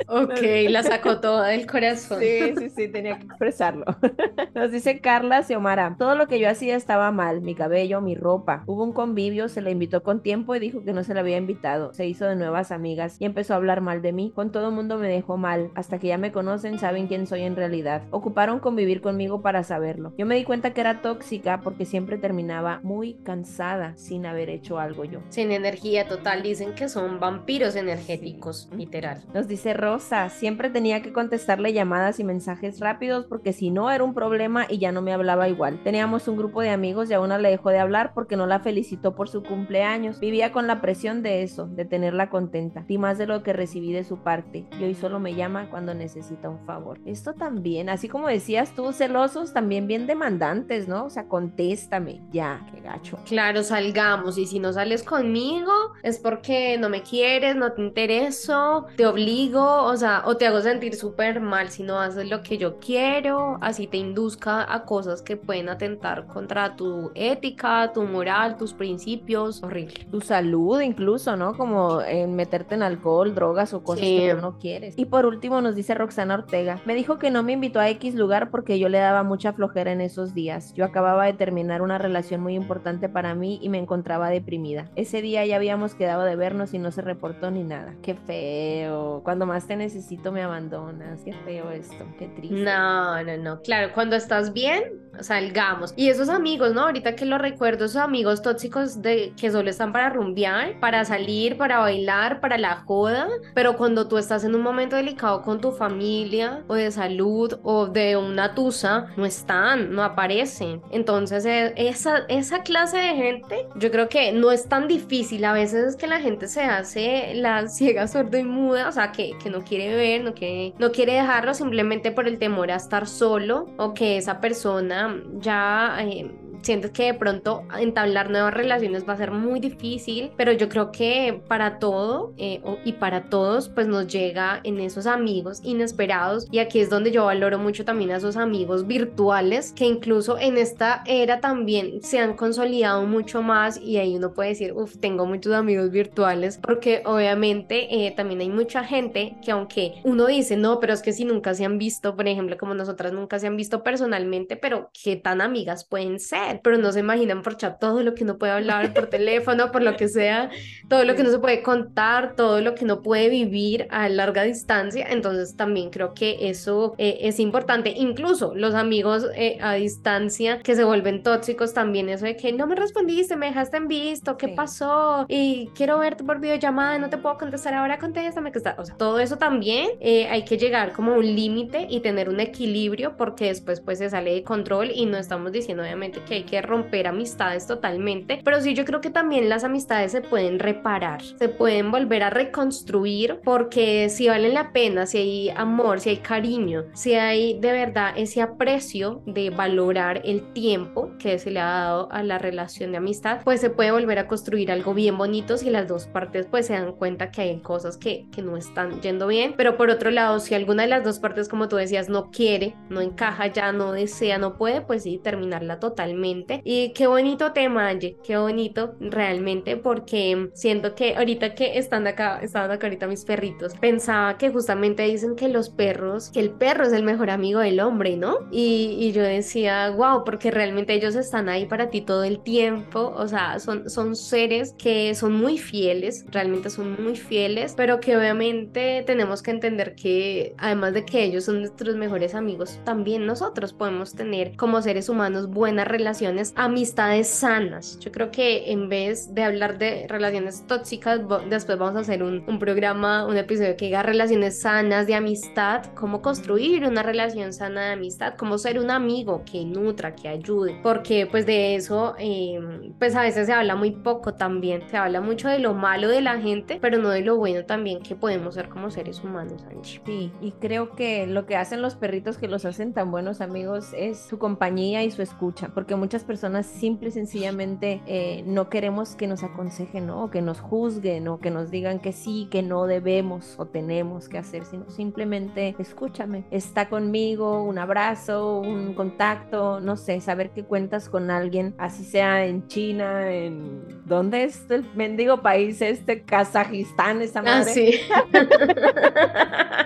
Ok, 0.07 0.41
la 0.69 0.83
sacó 0.83 1.19
toda 1.21 1.47
del 1.47 1.65
corazón. 1.65 2.19
Sí, 2.19 2.53
sí, 2.57 2.69
sí, 2.69 2.87
tenía 2.87 3.17
que 3.17 3.25
expresarlo. 3.25 3.85
Nos 4.55 4.71
dice 4.71 4.99
Carla 4.99 5.43
Xiomara, 5.43 5.95
todo 5.97 6.15
lo 6.15 6.27
que 6.27 6.39
yo 6.39 6.49
hacía 6.49 6.75
estaba 6.75 7.11
mal, 7.11 7.41
mi 7.41 7.55
cabello, 7.55 8.01
mi 8.01 8.15
ropa. 8.15 8.63
Hubo 8.67 8.83
un 8.83 8.93
convivio, 8.93 9.47
se 9.49 9.61
le 9.61 9.71
invitó 9.71 10.03
con 10.03 10.21
tiempo 10.21 10.55
y 10.55 10.59
dijo 10.59 10.83
que 10.83 10.93
no 10.93 11.03
se 11.03 11.13
le 11.13 11.19
había 11.19 11.37
invitado. 11.37 11.93
Se 11.93 12.05
hizo 12.05 12.25
de 12.25 12.35
nuevas 12.35 12.71
amigas 12.71 13.17
y 13.19 13.25
empezó 13.25 13.53
a 13.53 13.57
hablar 13.57 13.81
mal 13.81 14.01
de 14.01 14.13
mí. 14.13 14.31
Con 14.35 14.51
todo 14.51 14.69
el 14.69 14.75
mundo 14.75 14.97
me 14.97 15.07
dejó 15.07 15.37
mal. 15.37 15.71
Hasta 15.75 15.99
que 15.99 16.07
ya 16.07 16.17
me 16.17 16.31
conocen, 16.31 16.79
saben 16.79 17.07
quién 17.07 17.27
soy 17.27 17.41
en 17.41 17.55
realidad. 17.55 18.03
Ocuparon 18.11 18.59
convivir 18.59 19.01
conmigo 19.01 19.41
para 19.41 19.63
saberlo. 19.63 20.13
Yo 20.17 20.25
me 20.25 20.35
di 20.35 20.43
cuenta 20.43 20.73
que 20.73 20.81
era 20.81 21.01
tóxica 21.01 21.61
porque 21.61 21.85
siempre 21.85 22.17
terminaba 22.17 22.79
muy 22.83 23.15
cansada 23.23 23.93
sin 23.97 24.25
haber 24.25 24.49
hecho 24.49 24.79
algo 24.79 25.05
yo. 25.05 25.19
Sin 25.29 25.51
energía 25.51 26.07
total, 26.07 26.43
dicen 26.43 26.73
que 26.73 26.89
son 26.89 27.19
vampiros 27.19 27.75
energéticos, 27.75 28.69
literal. 28.75 29.23
Nos 29.33 29.47
dice 29.47 29.73
Rosa, 29.83 30.29
siempre 30.29 30.69
tenía 30.69 31.01
que 31.01 31.11
contestarle 31.11 31.73
llamadas 31.73 32.17
y 32.19 32.23
mensajes 32.23 32.79
rápidos 32.79 33.25
porque 33.25 33.51
si 33.51 33.69
no 33.69 33.91
era 33.91 34.03
un 34.03 34.13
problema 34.13 34.65
y 34.69 34.77
ya 34.77 34.93
no 34.93 35.01
me 35.01 35.11
hablaba 35.11 35.49
igual. 35.49 35.83
Teníamos 35.83 36.29
un 36.29 36.37
grupo 36.37 36.61
de 36.61 36.69
amigos 36.69 37.09
y 37.09 37.13
a 37.13 37.19
una 37.19 37.37
le 37.37 37.49
dejó 37.49 37.69
de 37.69 37.79
hablar 37.79 38.13
porque 38.13 38.37
no 38.37 38.45
la 38.45 38.61
felicitó 38.61 39.13
por 39.13 39.27
su 39.27 39.43
cumpleaños. 39.43 40.21
Vivía 40.21 40.53
con 40.53 40.67
la 40.67 40.79
presión 40.79 41.21
de 41.21 41.43
eso, 41.43 41.67
de 41.67 41.83
tenerla 41.83 42.29
contenta. 42.29 42.85
Di 42.87 42.97
más 42.97 43.17
de 43.17 43.27
lo 43.27 43.43
que 43.43 43.51
recibí 43.51 43.91
de 43.91 44.05
su 44.05 44.19
parte 44.19 44.65
y 44.79 44.83
hoy 44.85 44.95
solo 44.95 45.19
me 45.19 45.35
llama 45.35 45.69
cuando 45.69 45.93
necesita 45.93 46.49
un 46.49 46.65
favor. 46.65 46.99
Esto 47.05 47.33
también, 47.33 47.89
así 47.89 48.07
como 48.07 48.29
decías 48.29 48.73
tú, 48.75 48.93
celosos, 48.93 49.53
también 49.53 49.87
bien 49.87 50.07
demandantes, 50.07 50.87
¿no? 50.87 51.05
O 51.05 51.09
sea, 51.09 51.27
contéstame, 51.27 52.21
ya, 52.31 52.65
qué 52.71 52.79
gacho. 52.79 53.17
Claro, 53.25 53.63
salgamos 53.63 54.37
y 54.37 54.45
si 54.45 54.59
no 54.59 54.71
sales 54.71 55.03
conmigo 55.03 55.71
es 56.03 56.19
porque 56.19 56.77
no 56.77 56.89
me 56.89 57.03
quieres, 57.03 57.55
no 57.55 57.73
te 57.73 57.81
intereso, 57.81 58.85
te 58.95 59.05
obligo, 59.05 59.62
o 59.63 59.95
sea, 59.97 60.23
o 60.25 60.37
te 60.37 60.47
hago 60.47 60.61
sentir 60.61 60.95
súper 60.95 61.39
mal 61.39 61.69
si 61.69 61.83
no 61.83 61.99
haces 61.99 62.29
lo 62.29 62.41
que 62.43 62.57
yo 62.57 62.79
quiero, 62.79 63.57
así 63.61 63.87
te 63.87 63.97
induzca 63.97 64.71
a 64.73 64.85
cosas 64.85 65.21
que 65.21 65.37
pueden 65.37 65.69
atentar 65.69 66.27
contra 66.27 66.75
tu 66.75 67.11
ética, 67.15 67.91
tu 67.93 68.03
moral, 68.03 68.57
tus 68.57 68.73
principios, 68.73 69.61
horrible. 69.63 70.07
Tu 70.11 70.21
salud 70.21 70.81
incluso, 70.81 71.35
¿no? 71.35 71.55
Como 71.55 72.01
en 72.01 72.35
meterte 72.35 72.75
en 72.75 72.83
alcohol, 72.83 73.35
drogas 73.35 73.73
o 73.73 73.83
cosas 73.83 74.05
que 74.05 74.33
no 74.33 74.57
quieres. 74.59 74.97
Y 74.97 75.05
por 75.05 75.25
último 75.25 75.61
nos 75.61 75.75
dice 75.75 75.93
Roxana 75.93 76.35
Ortega, 76.35 76.81
me 76.85 76.95
dijo 76.95 77.17
que 77.17 77.31
no 77.31 77.43
me 77.43 77.53
invitó 77.53 77.79
a 77.79 77.89
X 77.89 78.15
lugar 78.15 78.49
porque 78.49 78.79
yo 78.79 78.89
le 78.89 78.99
daba 78.99 79.23
mucha 79.23 79.53
flojera 79.53 79.91
en 79.91 80.01
esos 80.01 80.33
días. 80.33 80.73
Yo 80.73 80.85
acababa 80.85 81.25
de 81.25 81.33
terminar 81.33 81.81
una 81.81 81.97
relación 81.97 82.41
muy 82.41 82.55
importante 82.55 83.09
para 83.09 83.35
mí 83.35 83.59
y 83.61 83.69
me 83.69 83.77
encontraba 83.77 84.29
deprimida. 84.29 84.89
Ese 84.95 85.21
día 85.21 85.45
ya 85.45 85.55
habíamos 85.55 85.95
quedado 85.95 86.23
de 86.23 86.35
vernos 86.35 86.73
y 86.73 86.79
no 86.79 86.91
se 86.91 87.01
reportó 87.01 87.51
ni 87.51 87.63
nada. 87.63 87.95
Qué 88.01 88.15
feo. 88.15 89.21
Cuando 89.23 89.45
más 89.53 89.67
te 89.67 89.75
necesito 89.75 90.31
me 90.31 90.41
abandonas. 90.41 91.21
Qué 91.23 91.31
feo 91.31 91.69
esto. 91.69 92.05
Qué 92.17 92.27
triste. 92.27 92.55
No, 92.55 93.23
no, 93.23 93.37
no. 93.37 93.61
Claro, 93.61 93.93
cuando 93.93 94.15
estás 94.15 94.51
bien, 94.51 94.83
salgamos. 95.19 95.93
Y 95.95 96.09
esos 96.09 96.27
amigos, 96.27 96.73
¿no? 96.73 96.81
Ahorita 96.81 97.15
que 97.15 97.25
lo 97.25 97.37
recuerdo, 97.37 97.85
esos 97.85 98.01
amigos 98.01 98.41
tóxicos 98.41 99.03
de 99.03 99.31
que 99.39 99.51
solo 99.51 99.69
están 99.69 99.93
para 99.93 100.09
rumbear, 100.09 100.79
para 100.79 101.05
salir, 101.05 101.55
para 101.55 101.77
bailar, 101.77 102.39
para 102.39 102.57
la 102.57 102.77
joda, 102.77 103.27
pero 103.53 103.77
cuando 103.77 104.07
tú 104.07 104.17
estás 104.17 104.43
en 104.43 104.55
un 104.55 104.61
momento 104.61 104.95
delicado 104.95 105.43
con 105.43 105.61
tu 105.61 105.71
familia 105.71 106.63
o 106.67 106.73
de 106.73 106.89
salud 106.89 107.59
o 107.61 107.85
de 107.85 108.17
una 108.17 108.55
tusa, 108.55 109.05
no 109.17 109.25
están, 109.25 109.93
no 109.93 110.03
aparecen. 110.03 110.81
Entonces, 110.89 111.45
e, 111.45 111.73
esa, 111.75 112.25
esa 112.27 112.63
clase 112.63 112.97
de 112.97 113.15
gente, 113.15 113.67
yo 113.75 113.91
creo 113.91 114.09
que 114.09 114.31
no 114.31 114.51
es 114.51 114.67
tan 114.67 114.87
difícil. 114.87 115.45
A 115.45 115.53
veces 115.53 115.89
es 115.89 115.95
que 115.95 116.07
la 116.07 116.19
gente 116.19 116.47
se 116.47 116.63
hace 116.63 117.33
la 117.35 117.67
ciega, 117.67 118.07
sorda 118.07 118.39
y 118.39 118.43
muda, 118.43 118.89
o 118.89 118.91
sea, 118.91 119.11
que, 119.11 119.33
que 119.43 119.49
no 119.49 119.63
quiere 119.63 119.93
ver, 119.93 120.23
no 120.23 120.33
quiere, 120.33 120.73
no 120.79 120.91
quiere 120.91 121.13
dejarlo 121.13 121.53
simplemente 121.53 122.11
por 122.11 122.27
el 122.27 122.39
temor 122.39 122.71
a 122.71 122.75
estar 122.77 123.07
solo 123.07 123.67
o 123.77 123.93
que 123.93 124.17
esa 124.17 124.39
persona 124.39 125.21
ya... 125.39 125.97
Eh, 126.01 126.42
sientes 126.63 126.91
que 126.91 127.03
de 127.03 127.13
pronto 127.13 127.63
entablar 127.77 128.29
nuevas 128.29 128.53
relaciones 128.53 129.07
va 129.07 129.13
a 129.13 129.17
ser 129.17 129.31
muy 129.31 129.59
difícil, 129.59 130.31
pero 130.37 130.51
yo 130.51 130.69
creo 130.69 130.91
que 130.91 131.41
para 131.47 131.79
todo 131.79 132.33
eh, 132.37 132.61
y 132.85 132.93
para 132.93 133.29
todos 133.29 133.69
pues 133.69 133.87
nos 133.87 134.07
llega 134.07 134.61
en 134.63 134.79
esos 134.79 135.05
amigos 135.05 135.59
inesperados 135.63 136.47
y 136.51 136.59
aquí 136.59 136.79
es 136.79 136.89
donde 136.89 137.11
yo 137.11 137.25
valoro 137.25 137.59
mucho 137.59 137.85
también 137.85 138.11
a 138.11 138.17
esos 138.17 138.37
amigos 138.37 138.87
virtuales 138.87 139.73
que 139.73 139.85
incluso 139.85 140.37
en 140.39 140.57
esta 140.57 141.03
era 141.05 141.39
también 141.39 142.01
se 142.01 142.19
han 142.19 142.35
consolidado 142.35 143.05
mucho 143.05 143.41
más 143.41 143.79
y 143.79 143.97
ahí 143.97 144.15
uno 144.15 144.33
puede 144.33 144.49
decir, 144.49 144.73
uff, 144.73 144.97
tengo 144.97 145.25
muchos 145.25 145.53
amigos 145.53 145.91
virtuales 145.91 146.59
porque 146.61 147.03
obviamente 147.05 148.07
eh, 148.07 148.11
también 148.11 148.41
hay 148.41 148.49
mucha 148.49 148.83
gente 148.83 149.37
que 149.43 149.51
aunque 149.51 149.95
uno 150.03 150.27
dice, 150.27 150.57
no, 150.57 150.79
pero 150.79 150.93
es 150.93 151.01
que 151.01 151.13
si 151.13 151.25
nunca 151.25 151.53
se 151.53 151.65
han 151.65 151.77
visto, 151.77 152.15
por 152.15 152.27
ejemplo, 152.27 152.57
como 152.57 152.73
nosotras 152.73 153.13
nunca 153.13 153.39
se 153.39 153.47
han 153.47 153.57
visto 153.57 153.83
personalmente, 153.83 154.55
pero 154.55 154.89
qué 155.03 155.15
tan 155.15 155.41
amigas 155.41 155.85
pueden 155.85 156.19
ser 156.19 156.52
pero 156.61 156.77
no 156.77 156.91
se 156.91 156.99
imaginan 156.99 157.41
por 157.41 157.57
chat 157.57 157.79
todo 157.79 158.03
lo 158.03 158.15
que 158.15 158.25
no 158.25 158.37
puede 158.37 158.53
hablar 158.53 158.93
por 158.93 159.07
teléfono, 159.07 159.71
por 159.71 159.81
lo 159.81 159.95
que 159.95 160.07
sea, 160.07 160.49
todo 160.87 161.05
lo 161.05 161.15
que 161.15 161.23
no 161.23 161.31
se 161.31 161.39
puede 161.39 161.61
contar, 161.61 162.35
todo 162.35 162.61
lo 162.61 162.75
que 162.75 162.85
no 162.85 163.01
puede 163.01 163.29
vivir 163.29 163.87
a 163.89 164.09
larga 164.09 164.43
distancia. 164.43 165.07
Entonces 165.09 165.55
también 165.55 165.89
creo 165.89 166.13
que 166.13 166.49
eso 166.49 166.95
eh, 166.97 167.19
es 167.21 167.39
importante. 167.39 167.93
Incluso 167.95 168.53
los 168.55 168.75
amigos 168.75 169.25
eh, 169.35 169.57
a 169.61 169.73
distancia 169.73 170.59
que 170.59 170.75
se 170.75 170.83
vuelven 170.83 171.23
tóxicos 171.23 171.73
también, 171.73 172.09
eso 172.09 172.25
de 172.25 172.35
que 172.35 172.51
no 172.53 172.67
me 172.67 172.75
respondiste, 172.75 173.35
me 173.35 173.47
dejaste 173.47 173.77
en 173.77 173.87
visto, 173.87 174.37
¿qué 174.37 174.49
pasó? 174.49 175.25
Y 175.27 175.69
quiero 175.75 175.99
verte 175.99 176.23
por 176.23 176.39
videollamada, 176.39 176.97
no 176.97 177.09
te 177.09 177.17
puedo 177.17 177.37
contestar 177.37 177.73
ahora, 177.73 177.99
contéstame 177.99 178.51
que 178.51 178.57
está. 178.57 178.75
O 178.77 178.85
sea, 178.85 178.95
todo 178.95 179.19
eso 179.19 179.37
también 179.37 179.89
eh, 179.99 180.27
hay 180.27 180.43
que 180.43 180.57
llegar 180.57 180.93
como 180.93 181.13
a 181.13 181.17
un 181.17 181.35
límite 181.35 181.87
y 181.89 181.99
tener 182.01 182.29
un 182.29 182.39
equilibrio 182.39 183.15
porque 183.17 183.45
después 183.45 183.79
pues 183.81 183.99
se 183.99 184.09
sale 184.09 184.33
de 184.33 184.43
control 184.43 184.91
y 184.93 185.05
no 185.05 185.17
estamos 185.17 185.51
diciendo 185.51 185.83
obviamente 185.83 186.21
que 186.21 186.35
hay 186.35 186.42
que 186.43 186.61
romper 186.61 187.07
amistades 187.07 187.67
totalmente, 187.67 188.41
pero 188.43 188.61
sí 188.61 188.73
yo 188.73 188.85
creo 188.85 189.01
que 189.01 189.09
también 189.09 189.49
las 189.49 189.63
amistades 189.63 190.11
se 190.11 190.21
pueden 190.21 190.59
reparar, 190.59 191.21
se 191.23 191.49
pueden 191.49 191.91
volver 191.91 192.23
a 192.23 192.29
reconstruir 192.29 193.39
porque 193.43 194.09
si 194.09 194.27
valen 194.27 194.53
la 194.53 194.71
pena, 194.71 195.05
si 195.05 195.17
hay 195.17 195.49
amor, 195.49 195.99
si 195.99 196.09
hay 196.09 196.17
cariño, 196.17 196.85
si 196.93 197.13
hay 197.13 197.59
de 197.59 197.71
verdad 197.71 198.13
ese 198.15 198.41
aprecio 198.41 199.21
de 199.25 199.49
valorar 199.49 200.21
el 200.23 200.53
tiempo 200.53 201.11
que 201.19 201.39
se 201.39 201.51
le 201.51 201.59
ha 201.59 201.65
dado 201.65 202.11
a 202.11 202.23
la 202.23 202.37
relación 202.37 202.91
de 202.91 202.97
amistad, 202.97 203.41
pues 203.43 203.61
se 203.61 203.69
puede 203.69 203.91
volver 203.91 204.19
a 204.19 204.27
construir 204.27 204.71
algo 204.71 204.93
bien 204.93 205.17
bonito 205.17 205.57
si 205.57 205.69
las 205.69 205.87
dos 205.87 206.07
partes 206.07 206.47
pues 206.49 206.67
se 206.67 206.73
dan 206.73 206.93
cuenta 206.93 207.31
que 207.31 207.41
hay 207.41 207.59
cosas 207.59 207.97
que, 207.97 208.27
que 208.31 208.41
no 208.41 208.57
están 208.57 209.01
yendo 209.01 209.27
bien, 209.27 209.53
pero 209.57 209.77
por 209.77 209.89
otro 209.89 210.11
lado, 210.11 210.39
si 210.39 210.55
alguna 210.55 210.83
de 210.83 210.89
las 210.89 211.03
dos 211.03 211.19
partes, 211.19 211.47
como 211.47 211.67
tú 211.67 211.75
decías, 211.75 212.09
no 212.09 212.31
quiere, 212.31 212.75
no 212.89 213.01
encaja 213.01 213.47
ya, 213.47 213.71
no 213.71 213.91
desea, 213.91 214.37
no 214.37 214.57
puede, 214.57 214.81
pues 214.81 215.03
sí, 215.03 215.19
terminarla 215.23 215.79
totalmente 215.79 216.32
y 216.63 216.93
qué 216.93 217.07
bonito 217.07 217.51
tema, 217.53 217.89
Angie, 217.89 218.17
qué 218.23 218.37
bonito 218.37 218.95
realmente, 218.99 219.77
porque 219.77 220.49
siento 220.53 220.95
que 220.95 221.15
ahorita 221.15 221.55
que 221.55 221.77
están 221.77 222.07
acá, 222.07 222.39
estaban 222.41 222.71
acá 222.71 222.87
ahorita 222.87 223.07
mis 223.07 223.25
perritos, 223.25 223.73
pensaba 223.75 224.37
que 224.37 224.49
justamente 224.49 225.03
dicen 225.03 225.35
que 225.35 225.49
los 225.49 225.69
perros, 225.69 226.31
que 226.31 226.39
el 226.39 226.51
perro 226.51 226.85
es 226.85 226.93
el 226.93 227.03
mejor 227.03 227.29
amigo 227.29 227.59
del 227.59 227.79
hombre, 227.79 228.17
¿no? 228.17 228.37
Y, 228.51 228.95
y 228.99 229.11
yo 229.11 229.21
decía, 229.21 229.89
wow, 229.91 230.23
porque 230.23 230.51
realmente 230.51 230.93
ellos 230.93 231.15
están 231.15 231.49
ahí 231.49 231.65
para 231.65 231.89
ti 231.89 232.01
todo 232.01 232.23
el 232.23 232.41
tiempo, 232.41 233.13
o 233.15 233.27
sea, 233.27 233.59
son, 233.59 233.89
son 233.89 234.15
seres 234.15 234.73
que 234.77 235.13
son 235.15 235.33
muy 235.33 235.57
fieles, 235.57 236.25
realmente 236.31 236.69
son 236.69 237.01
muy 237.01 237.15
fieles, 237.15 237.73
pero 237.75 237.99
que 237.99 238.17
obviamente 238.17 239.03
tenemos 239.05 239.41
que 239.41 239.51
entender 239.51 239.95
que 239.95 240.55
además 240.57 240.93
de 240.93 241.05
que 241.05 241.23
ellos 241.23 241.45
son 241.45 241.59
nuestros 241.59 241.95
mejores 241.95 242.35
amigos, 242.35 242.79
también 242.83 243.25
nosotros 243.25 243.73
podemos 243.73 244.15
tener 244.15 244.55
como 244.55 244.81
seres 244.81 245.09
humanos 245.09 245.47
buenas 245.49 245.87
relaciones 245.87 246.12
amistades 246.55 247.27
sanas. 247.27 247.99
Yo 247.99 248.11
creo 248.11 248.31
que 248.31 248.71
en 248.71 248.89
vez 248.89 249.33
de 249.33 249.43
hablar 249.43 249.77
de 249.77 250.05
relaciones 250.07 250.65
tóxicas, 250.67 251.21
después 251.49 251.77
vamos 251.77 251.95
a 251.95 251.99
hacer 251.99 252.23
un, 252.23 252.43
un 252.47 252.59
programa, 252.59 253.25
un 253.25 253.37
episodio 253.37 253.75
que 253.77 253.85
diga 253.85 254.03
relaciones 254.03 254.61
sanas 254.61 255.07
de 255.07 255.15
amistad, 255.15 255.85
cómo 255.95 256.21
construir 256.21 256.85
una 256.85 257.03
relación 257.03 257.53
sana 257.53 257.87
de 257.87 257.93
amistad, 257.93 258.35
cómo 258.37 258.57
ser 258.57 258.79
un 258.79 258.91
amigo 258.91 259.43
que 259.49 259.65
nutra, 259.65 260.15
que 260.15 260.27
ayude, 260.27 260.79
porque 260.83 261.27
pues 261.29 261.45
de 261.45 261.75
eso, 261.75 262.15
em, 262.17 262.93
pues 262.99 263.15
a 263.15 263.21
veces 263.21 263.47
se 263.47 263.53
habla 263.53 263.75
muy 263.75 263.91
poco 263.91 264.33
también, 264.33 264.83
se 264.89 264.97
habla 264.97 265.21
mucho 265.21 265.47
de 265.49 265.59
lo 265.59 265.73
malo 265.73 266.07
de 266.07 266.21
la 266.21 266.39
gente, 266.39 266.77
pero 266.81 266.97
no 266.97 267.09
de 267.09 267.21
lo 267.21 267.37
bueno 267.37 267.65
también 267.65 268.01
que 268.01 268.15
podemos 268.15 268.55
ser 268.55 268.69
como 268.69 268.91
seres 268.91 269.23
humanos, 269.23 269.63
Angie. 269.69 270.01
Sí, 270.05 270.31
y 270.41 270.51
creo 270.53 270.95
que 270.95 271.27
lo 271.27 271.45
que 271.45 271.55
hacen 271.55 271.81
los 271.81 271.95
perritos 271.95 272.37
que 272.37 272.47
los 272.47 272.65
hacen 272.65 272.93
tan 272.93 273.11
buenos 273.11 273.41
amigos 273.41 273.93
es 273.95 274.19
su 274.19 274.37
compañía 274.37 275.03
y 275.03 275.11
su 275.11 275.21
escucha, 275.21 275.69
porque 275.73 275.95
muchas 276.03 276.25
personas 276.25 276.65
simple 276.65 277.07
y 277.07 277.11
sencillamente 277.13 278.01
eh, 278.07 278.43
no 278.45 278.67
queremos 278.67 279.15
que 279.15 279.25
nos 279.25 279.41
aconsejen, 279.41 280.07
¿no? 280.07 280.25
O 280.25 280.29
que 280.29 280.41
nos 280.41 280.59
juzguen 280.59 281.29
o 281.29 281.39
que 281.39 281.49
nos 281.49 281.71
digan 281.71 281.99
que 281.99 282.11
sí, 282.11 282.49
que 282.51 282.61
no 282.61 282.87
debemos 282.87 283.55
o 283.57 283.67
tenemos 283.67 284.27
que 284.27 284.37
hacer, 284.37 284.65
sino 284.65 284.89
simplemente 284.89 285.77
escúchame, 285.79 286.43
está 286.51 286.89
conmigo, 286.89 287.63
un 287.63 287.77
abrazo, 287.77 288.59
un 288.59 288.95
contacto, 288.95 289.79
no 289.79 289.95
sé, 289.95 290.19
saber 290.19 290.49
que 290.49 290.65
cuentas 290.65 291.07
con 291.07 291.31
alguien, 291.31 291.73
así 291.77 292.03
sea 292.03 292.45
en 292.45 292.67
China, 292.67 293.31
en... 293.31 294.03
¿Dónde 294.05 294.43
es 294.43 294.69
el 294.69 294.85
mendigo 294.95 295.41
país 295.41 295.81
este? 295.81 296.23
Kazajistán, 296.23 297.21
esa 297.21 297.39
ah, 297.39 297.43
madre. 297.43 297.71
Ah, 297.71 297.73
sí. 297.73 297.93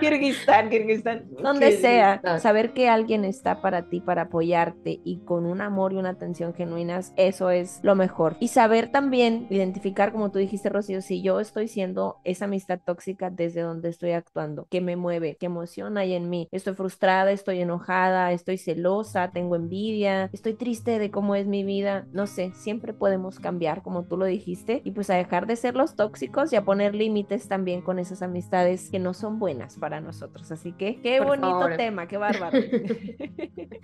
Kirguistán, 0.00 0.68
Kirguistán, 0.68 1.26
donde 1.40 1.76
sea, 1.76 2.20
saber 2.40 2.72
que 2.72 2.88
alguien 2.88 3.24
está 3.24 3.60
para 3.60 3.88
ti, 3.88 4.00
para 4.00 4.22
apoyarte 4.22 5.00
y 5.04 5.18
con 5.18 5.46
un 5.46 5.60
amor 5.60 5.92
y 5.92 5.96
una 5.96 6.07
atención 6.10 6.54
genuinas, 6.54 7.12
eso 7.16 7.50
es 7.50 7.80
lo 7.82 7.94
mejor. 7.94 8.36
Y 8.40 8.48
saber 8.48 8.90
también 8.90 9.46
identificar, 9.50 10.12
como 10.12 10.30
tú 10.30 10.38
dijiste, 10.38 10.68
Rocío, 10.68 11.02
si 11.02 11.22
yo 11.22 11.40
estoy 11.40 11.68
siendo 11.68 12.16
esa 12.24 12.46
amistad 12.46 12.80
tóxica 12.84 13.30
desde 13.30 13.62
donde 13.62 13.88
estoy 13.88 14.12
actuando, 14.12 14.66
qué 14.70 14.80
me 14.80 14.96
mueve, 14.96 15.36
qué 15.38 15.46
emoción 15.46 15.98
hay 15.98 16.14
en 16.14 16.30
mí. 16.30 16.48
Estoy 16.52 16.74
frustrada, 16.74 17.30
estoy 17.30 17.60
enojada, 17.60 18.32
estoy 18.32 18.58
celosa, 18.58 19.30
tengo 19.30 19.56
envidia, 19.56 20.30
estoy 20.32 20.54
triste 20.54 20.98
de 20.98 21.10
cómo 21.10 21.34
es 21.34 21.46
mi 21.46 21.64
vida. 21.64 22.06
No 22.12 22.26
sé, 22.26 22.52
siempre 22.54 22.92
podemos 22.92 23.40
cambiar, 23.40 23.82
como 23.82 24.04
tú 24.04 24.16
lo 24.16 24.24
dijiste, 24.24 24.82
y 24.84 24.92
pues 24.92 25.10
a 25.10 25.14
dejar 25.14 25.46
de 25.46 25.56
ser 25.56 25.74
los 25.74 25.96
tóxicos 25.96 26.52
y 26.52 26.56
a 26.56 26.64
poner 26.64 26.94
límites 26.94 27.48
también 27.48 27.82
con 27.82 27.98
esas 27.98 28.22
amistades 28.22 28.90
que 28.90 28.98
no 28.98 29.14
son 29.14 29.38
buenas 29.38 29.76
para 29.76 30.00
nosotros. 30.00 30.50
Así 30.50 30.72
que 30.72 31.00
qué 31.00 31.20
bonito 31.20 31.68
tema, 31.76 32.06
qué 32.06 32.16
bárbaro. 32.16 32.58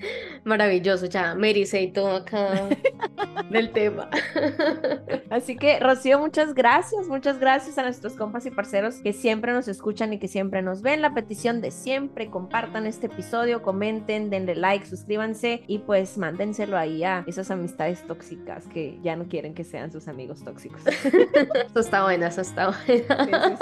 Maravilloso, 0.45 1.07
ya, 1.07 1.35
Mary 1.35 1.65
y 1.73 1.93
todo 1.93 2.14
del 3.51 3.73
tema. 3.73 4.09
Así 5.31 5.57
que, 5.57 5.81
Rocío, 5.81 6.19
muchas 6.19 6.55
gracias, 6.55 7.07
muchas 7.09 7.39
gracias 7.39 7.79
a 7.79 7.83
nuestros 7.83 8.15
compas 8.15 8.47
y 8.47 8.51
parceros 8.51 8.97
que 8.97 9.13
siempre 9.13 9.53
nos 9.53 9.69
escuchan 9.69 10.13
y 10.13 10.19
que 10.19 10.29
siempre 10.29 10.63
nos 10.63 10.83
ven. 10.83 11.03
La 11.03 11.15
petición 11.15 11.61
de 11.61 11.71
siempre, 11.71 12.31
compartan 12.31 12.87
este 12.87 13.07
episodio, 13.07 13.63
comenten, 13.63 14.31
denle 14.31 14.55
like, 14.55 14.87
suscríbanse 14.87 15.63
y 15.67 15.79
pues 15.79 16.19
mándenselo 16.19 16.77
ahí 16.77 17.05
a 17.05 17.25
esas 17.27 17.51
amistades 17.51 18.07
tóxicas 18.07 18.67
que 18.67 18.99
ya 19.03 19.17
no 19.17 19.25
quieren 19.25 19.55
que 19.55 19.65
sean 19.65 19.91
sus 19.93 20.09
amigos 20.09 20.45
tóxicos. 20.45 20.81
Eso 20.87 21.81
está 21.81 22.05
bueno, 22.05 22.27
eso 22.27 22.41
está 22.41 22.75
bueno. 22.87 23.59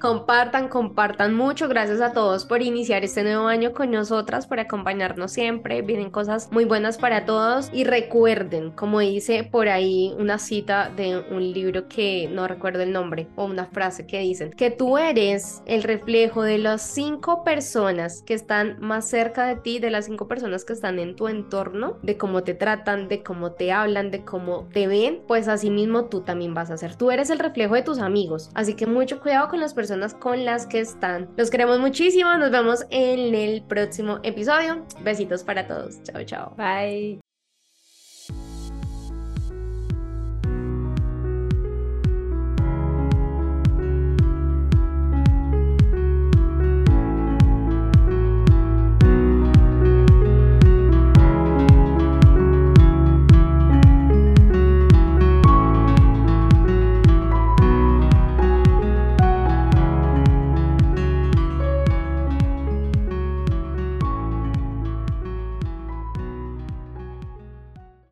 Compartan, 0.00 0.68
compartan 0.68 1.34
mucho. 1.34 1.68
Gracias 1.68 2.00
a 2.00 2.12
todos 2.12 2.44
por 2.44 2.62
iniciar 2.62 3.04
este 3.04 3.22
nuevo 3.22 3.46
año 3.46 3.72
con 3.72 3.90
nosotras, 3.90 4.46
por 4.46 4.60
acompañarnos 4.60 5.32
siempre. 5.32 5.82
Vienen 5.82 6.10
cosas 6.10 6.50
muy 6.52 6.64
buenas 6.64 6.98
para 6.98 7.24
todos 7.24 7.70
y 7.72 7.84
recuerden, 7.86 8.70
como 8.72 9.00
dice 9.00 9.44
por 9.44 9.68
ahí 9.68 10.14
una 10.18 10.38
cita 10.38 10.90
de 10.94 11.18
un 11.30 11.52
libro 11.52 11.88
que 11.88 12.28
no 12.30 12.46
recuerdo 12.46 12.82
el 12.82 12.92
nombre 12.92 13.28
o 13.36 13.44
una 13.44 13.66
frase 13.66 14.06
que 14.06 14.20
dicen, 14.20 14.50
que 14.50 14.70
tú 14.70 14.98
eres 14.98 15.62
el 15.66 15.82
reflejo 15.82 16.42
de 16.42 16.58
las 16.58 16.82
cinco 16.82 17.44
personas 17.44 18.22
que 18.22 18.34
están 18.34 18.78
más 18.80 19.08
cerca 19.08 19.46
de 19.46 19.56
ti, 19.56 19.78
de 19.78 19.90
las 19.90 20.06
cinco 20.06 20.28
personas 20.28 20.64
que 20.64 20.72
están 20.72 20.98
en 20.98 21.16
tu 21.16 21.28
entorno, 21.28 21.98
de 22.02 22.16
cómo 22.16 22.42
te 22.42 22.54
tratan, 22.54 23.08
de 23.08 23.22
cómo 23.22 23.52
te 23.52 23.72
hablan, 23.72 24.10
de 24.10 24.24
cómo 24.24 24.68
te 24.72 24.86
ven, 24.86 25.22
pues 25.26 25.48
así 25.48 25.70
mismo 25.70 26.06
tú 26.06 26.22
también 26.22 26.54
vas 26.54 26.70
a 26.70 26.76
ser. 26.76 26.96
Tú 26.96 27.10
eres 27.10 27.30
el 27.30 27.38
reflejo 27.38 27.74
de 27.74 27.82
tus 27.82 27.98
amigos, 27.98 28.50
así 28.54 28.74
que 28.74 28.86
mucho 28.86 29.20
cuidado 29.20 29.48
con 29.48 29.60
las 29.60 29.74
personas 29.74 30.14
con 30.14 30.44
las 30.44 30.66
que 30.66 30.80
están. 30.80 31.28
Los 31.36 31.50
queremos 31.50 31.78
muchísimo, 31.80 32.34
nos 32.36 32.50
vemos 32.50 32.86
en 32.90 33.34
el 33.34 33.62
próximo 33.62 34.20
episodio. 34.22 34.84
Besitos 35.02 35.44
para 35.44 35.66
todos. 35.66 36.02
Chao, 36.02 36.24
chao. 36.24 36.54
Bye. 36.56 37.25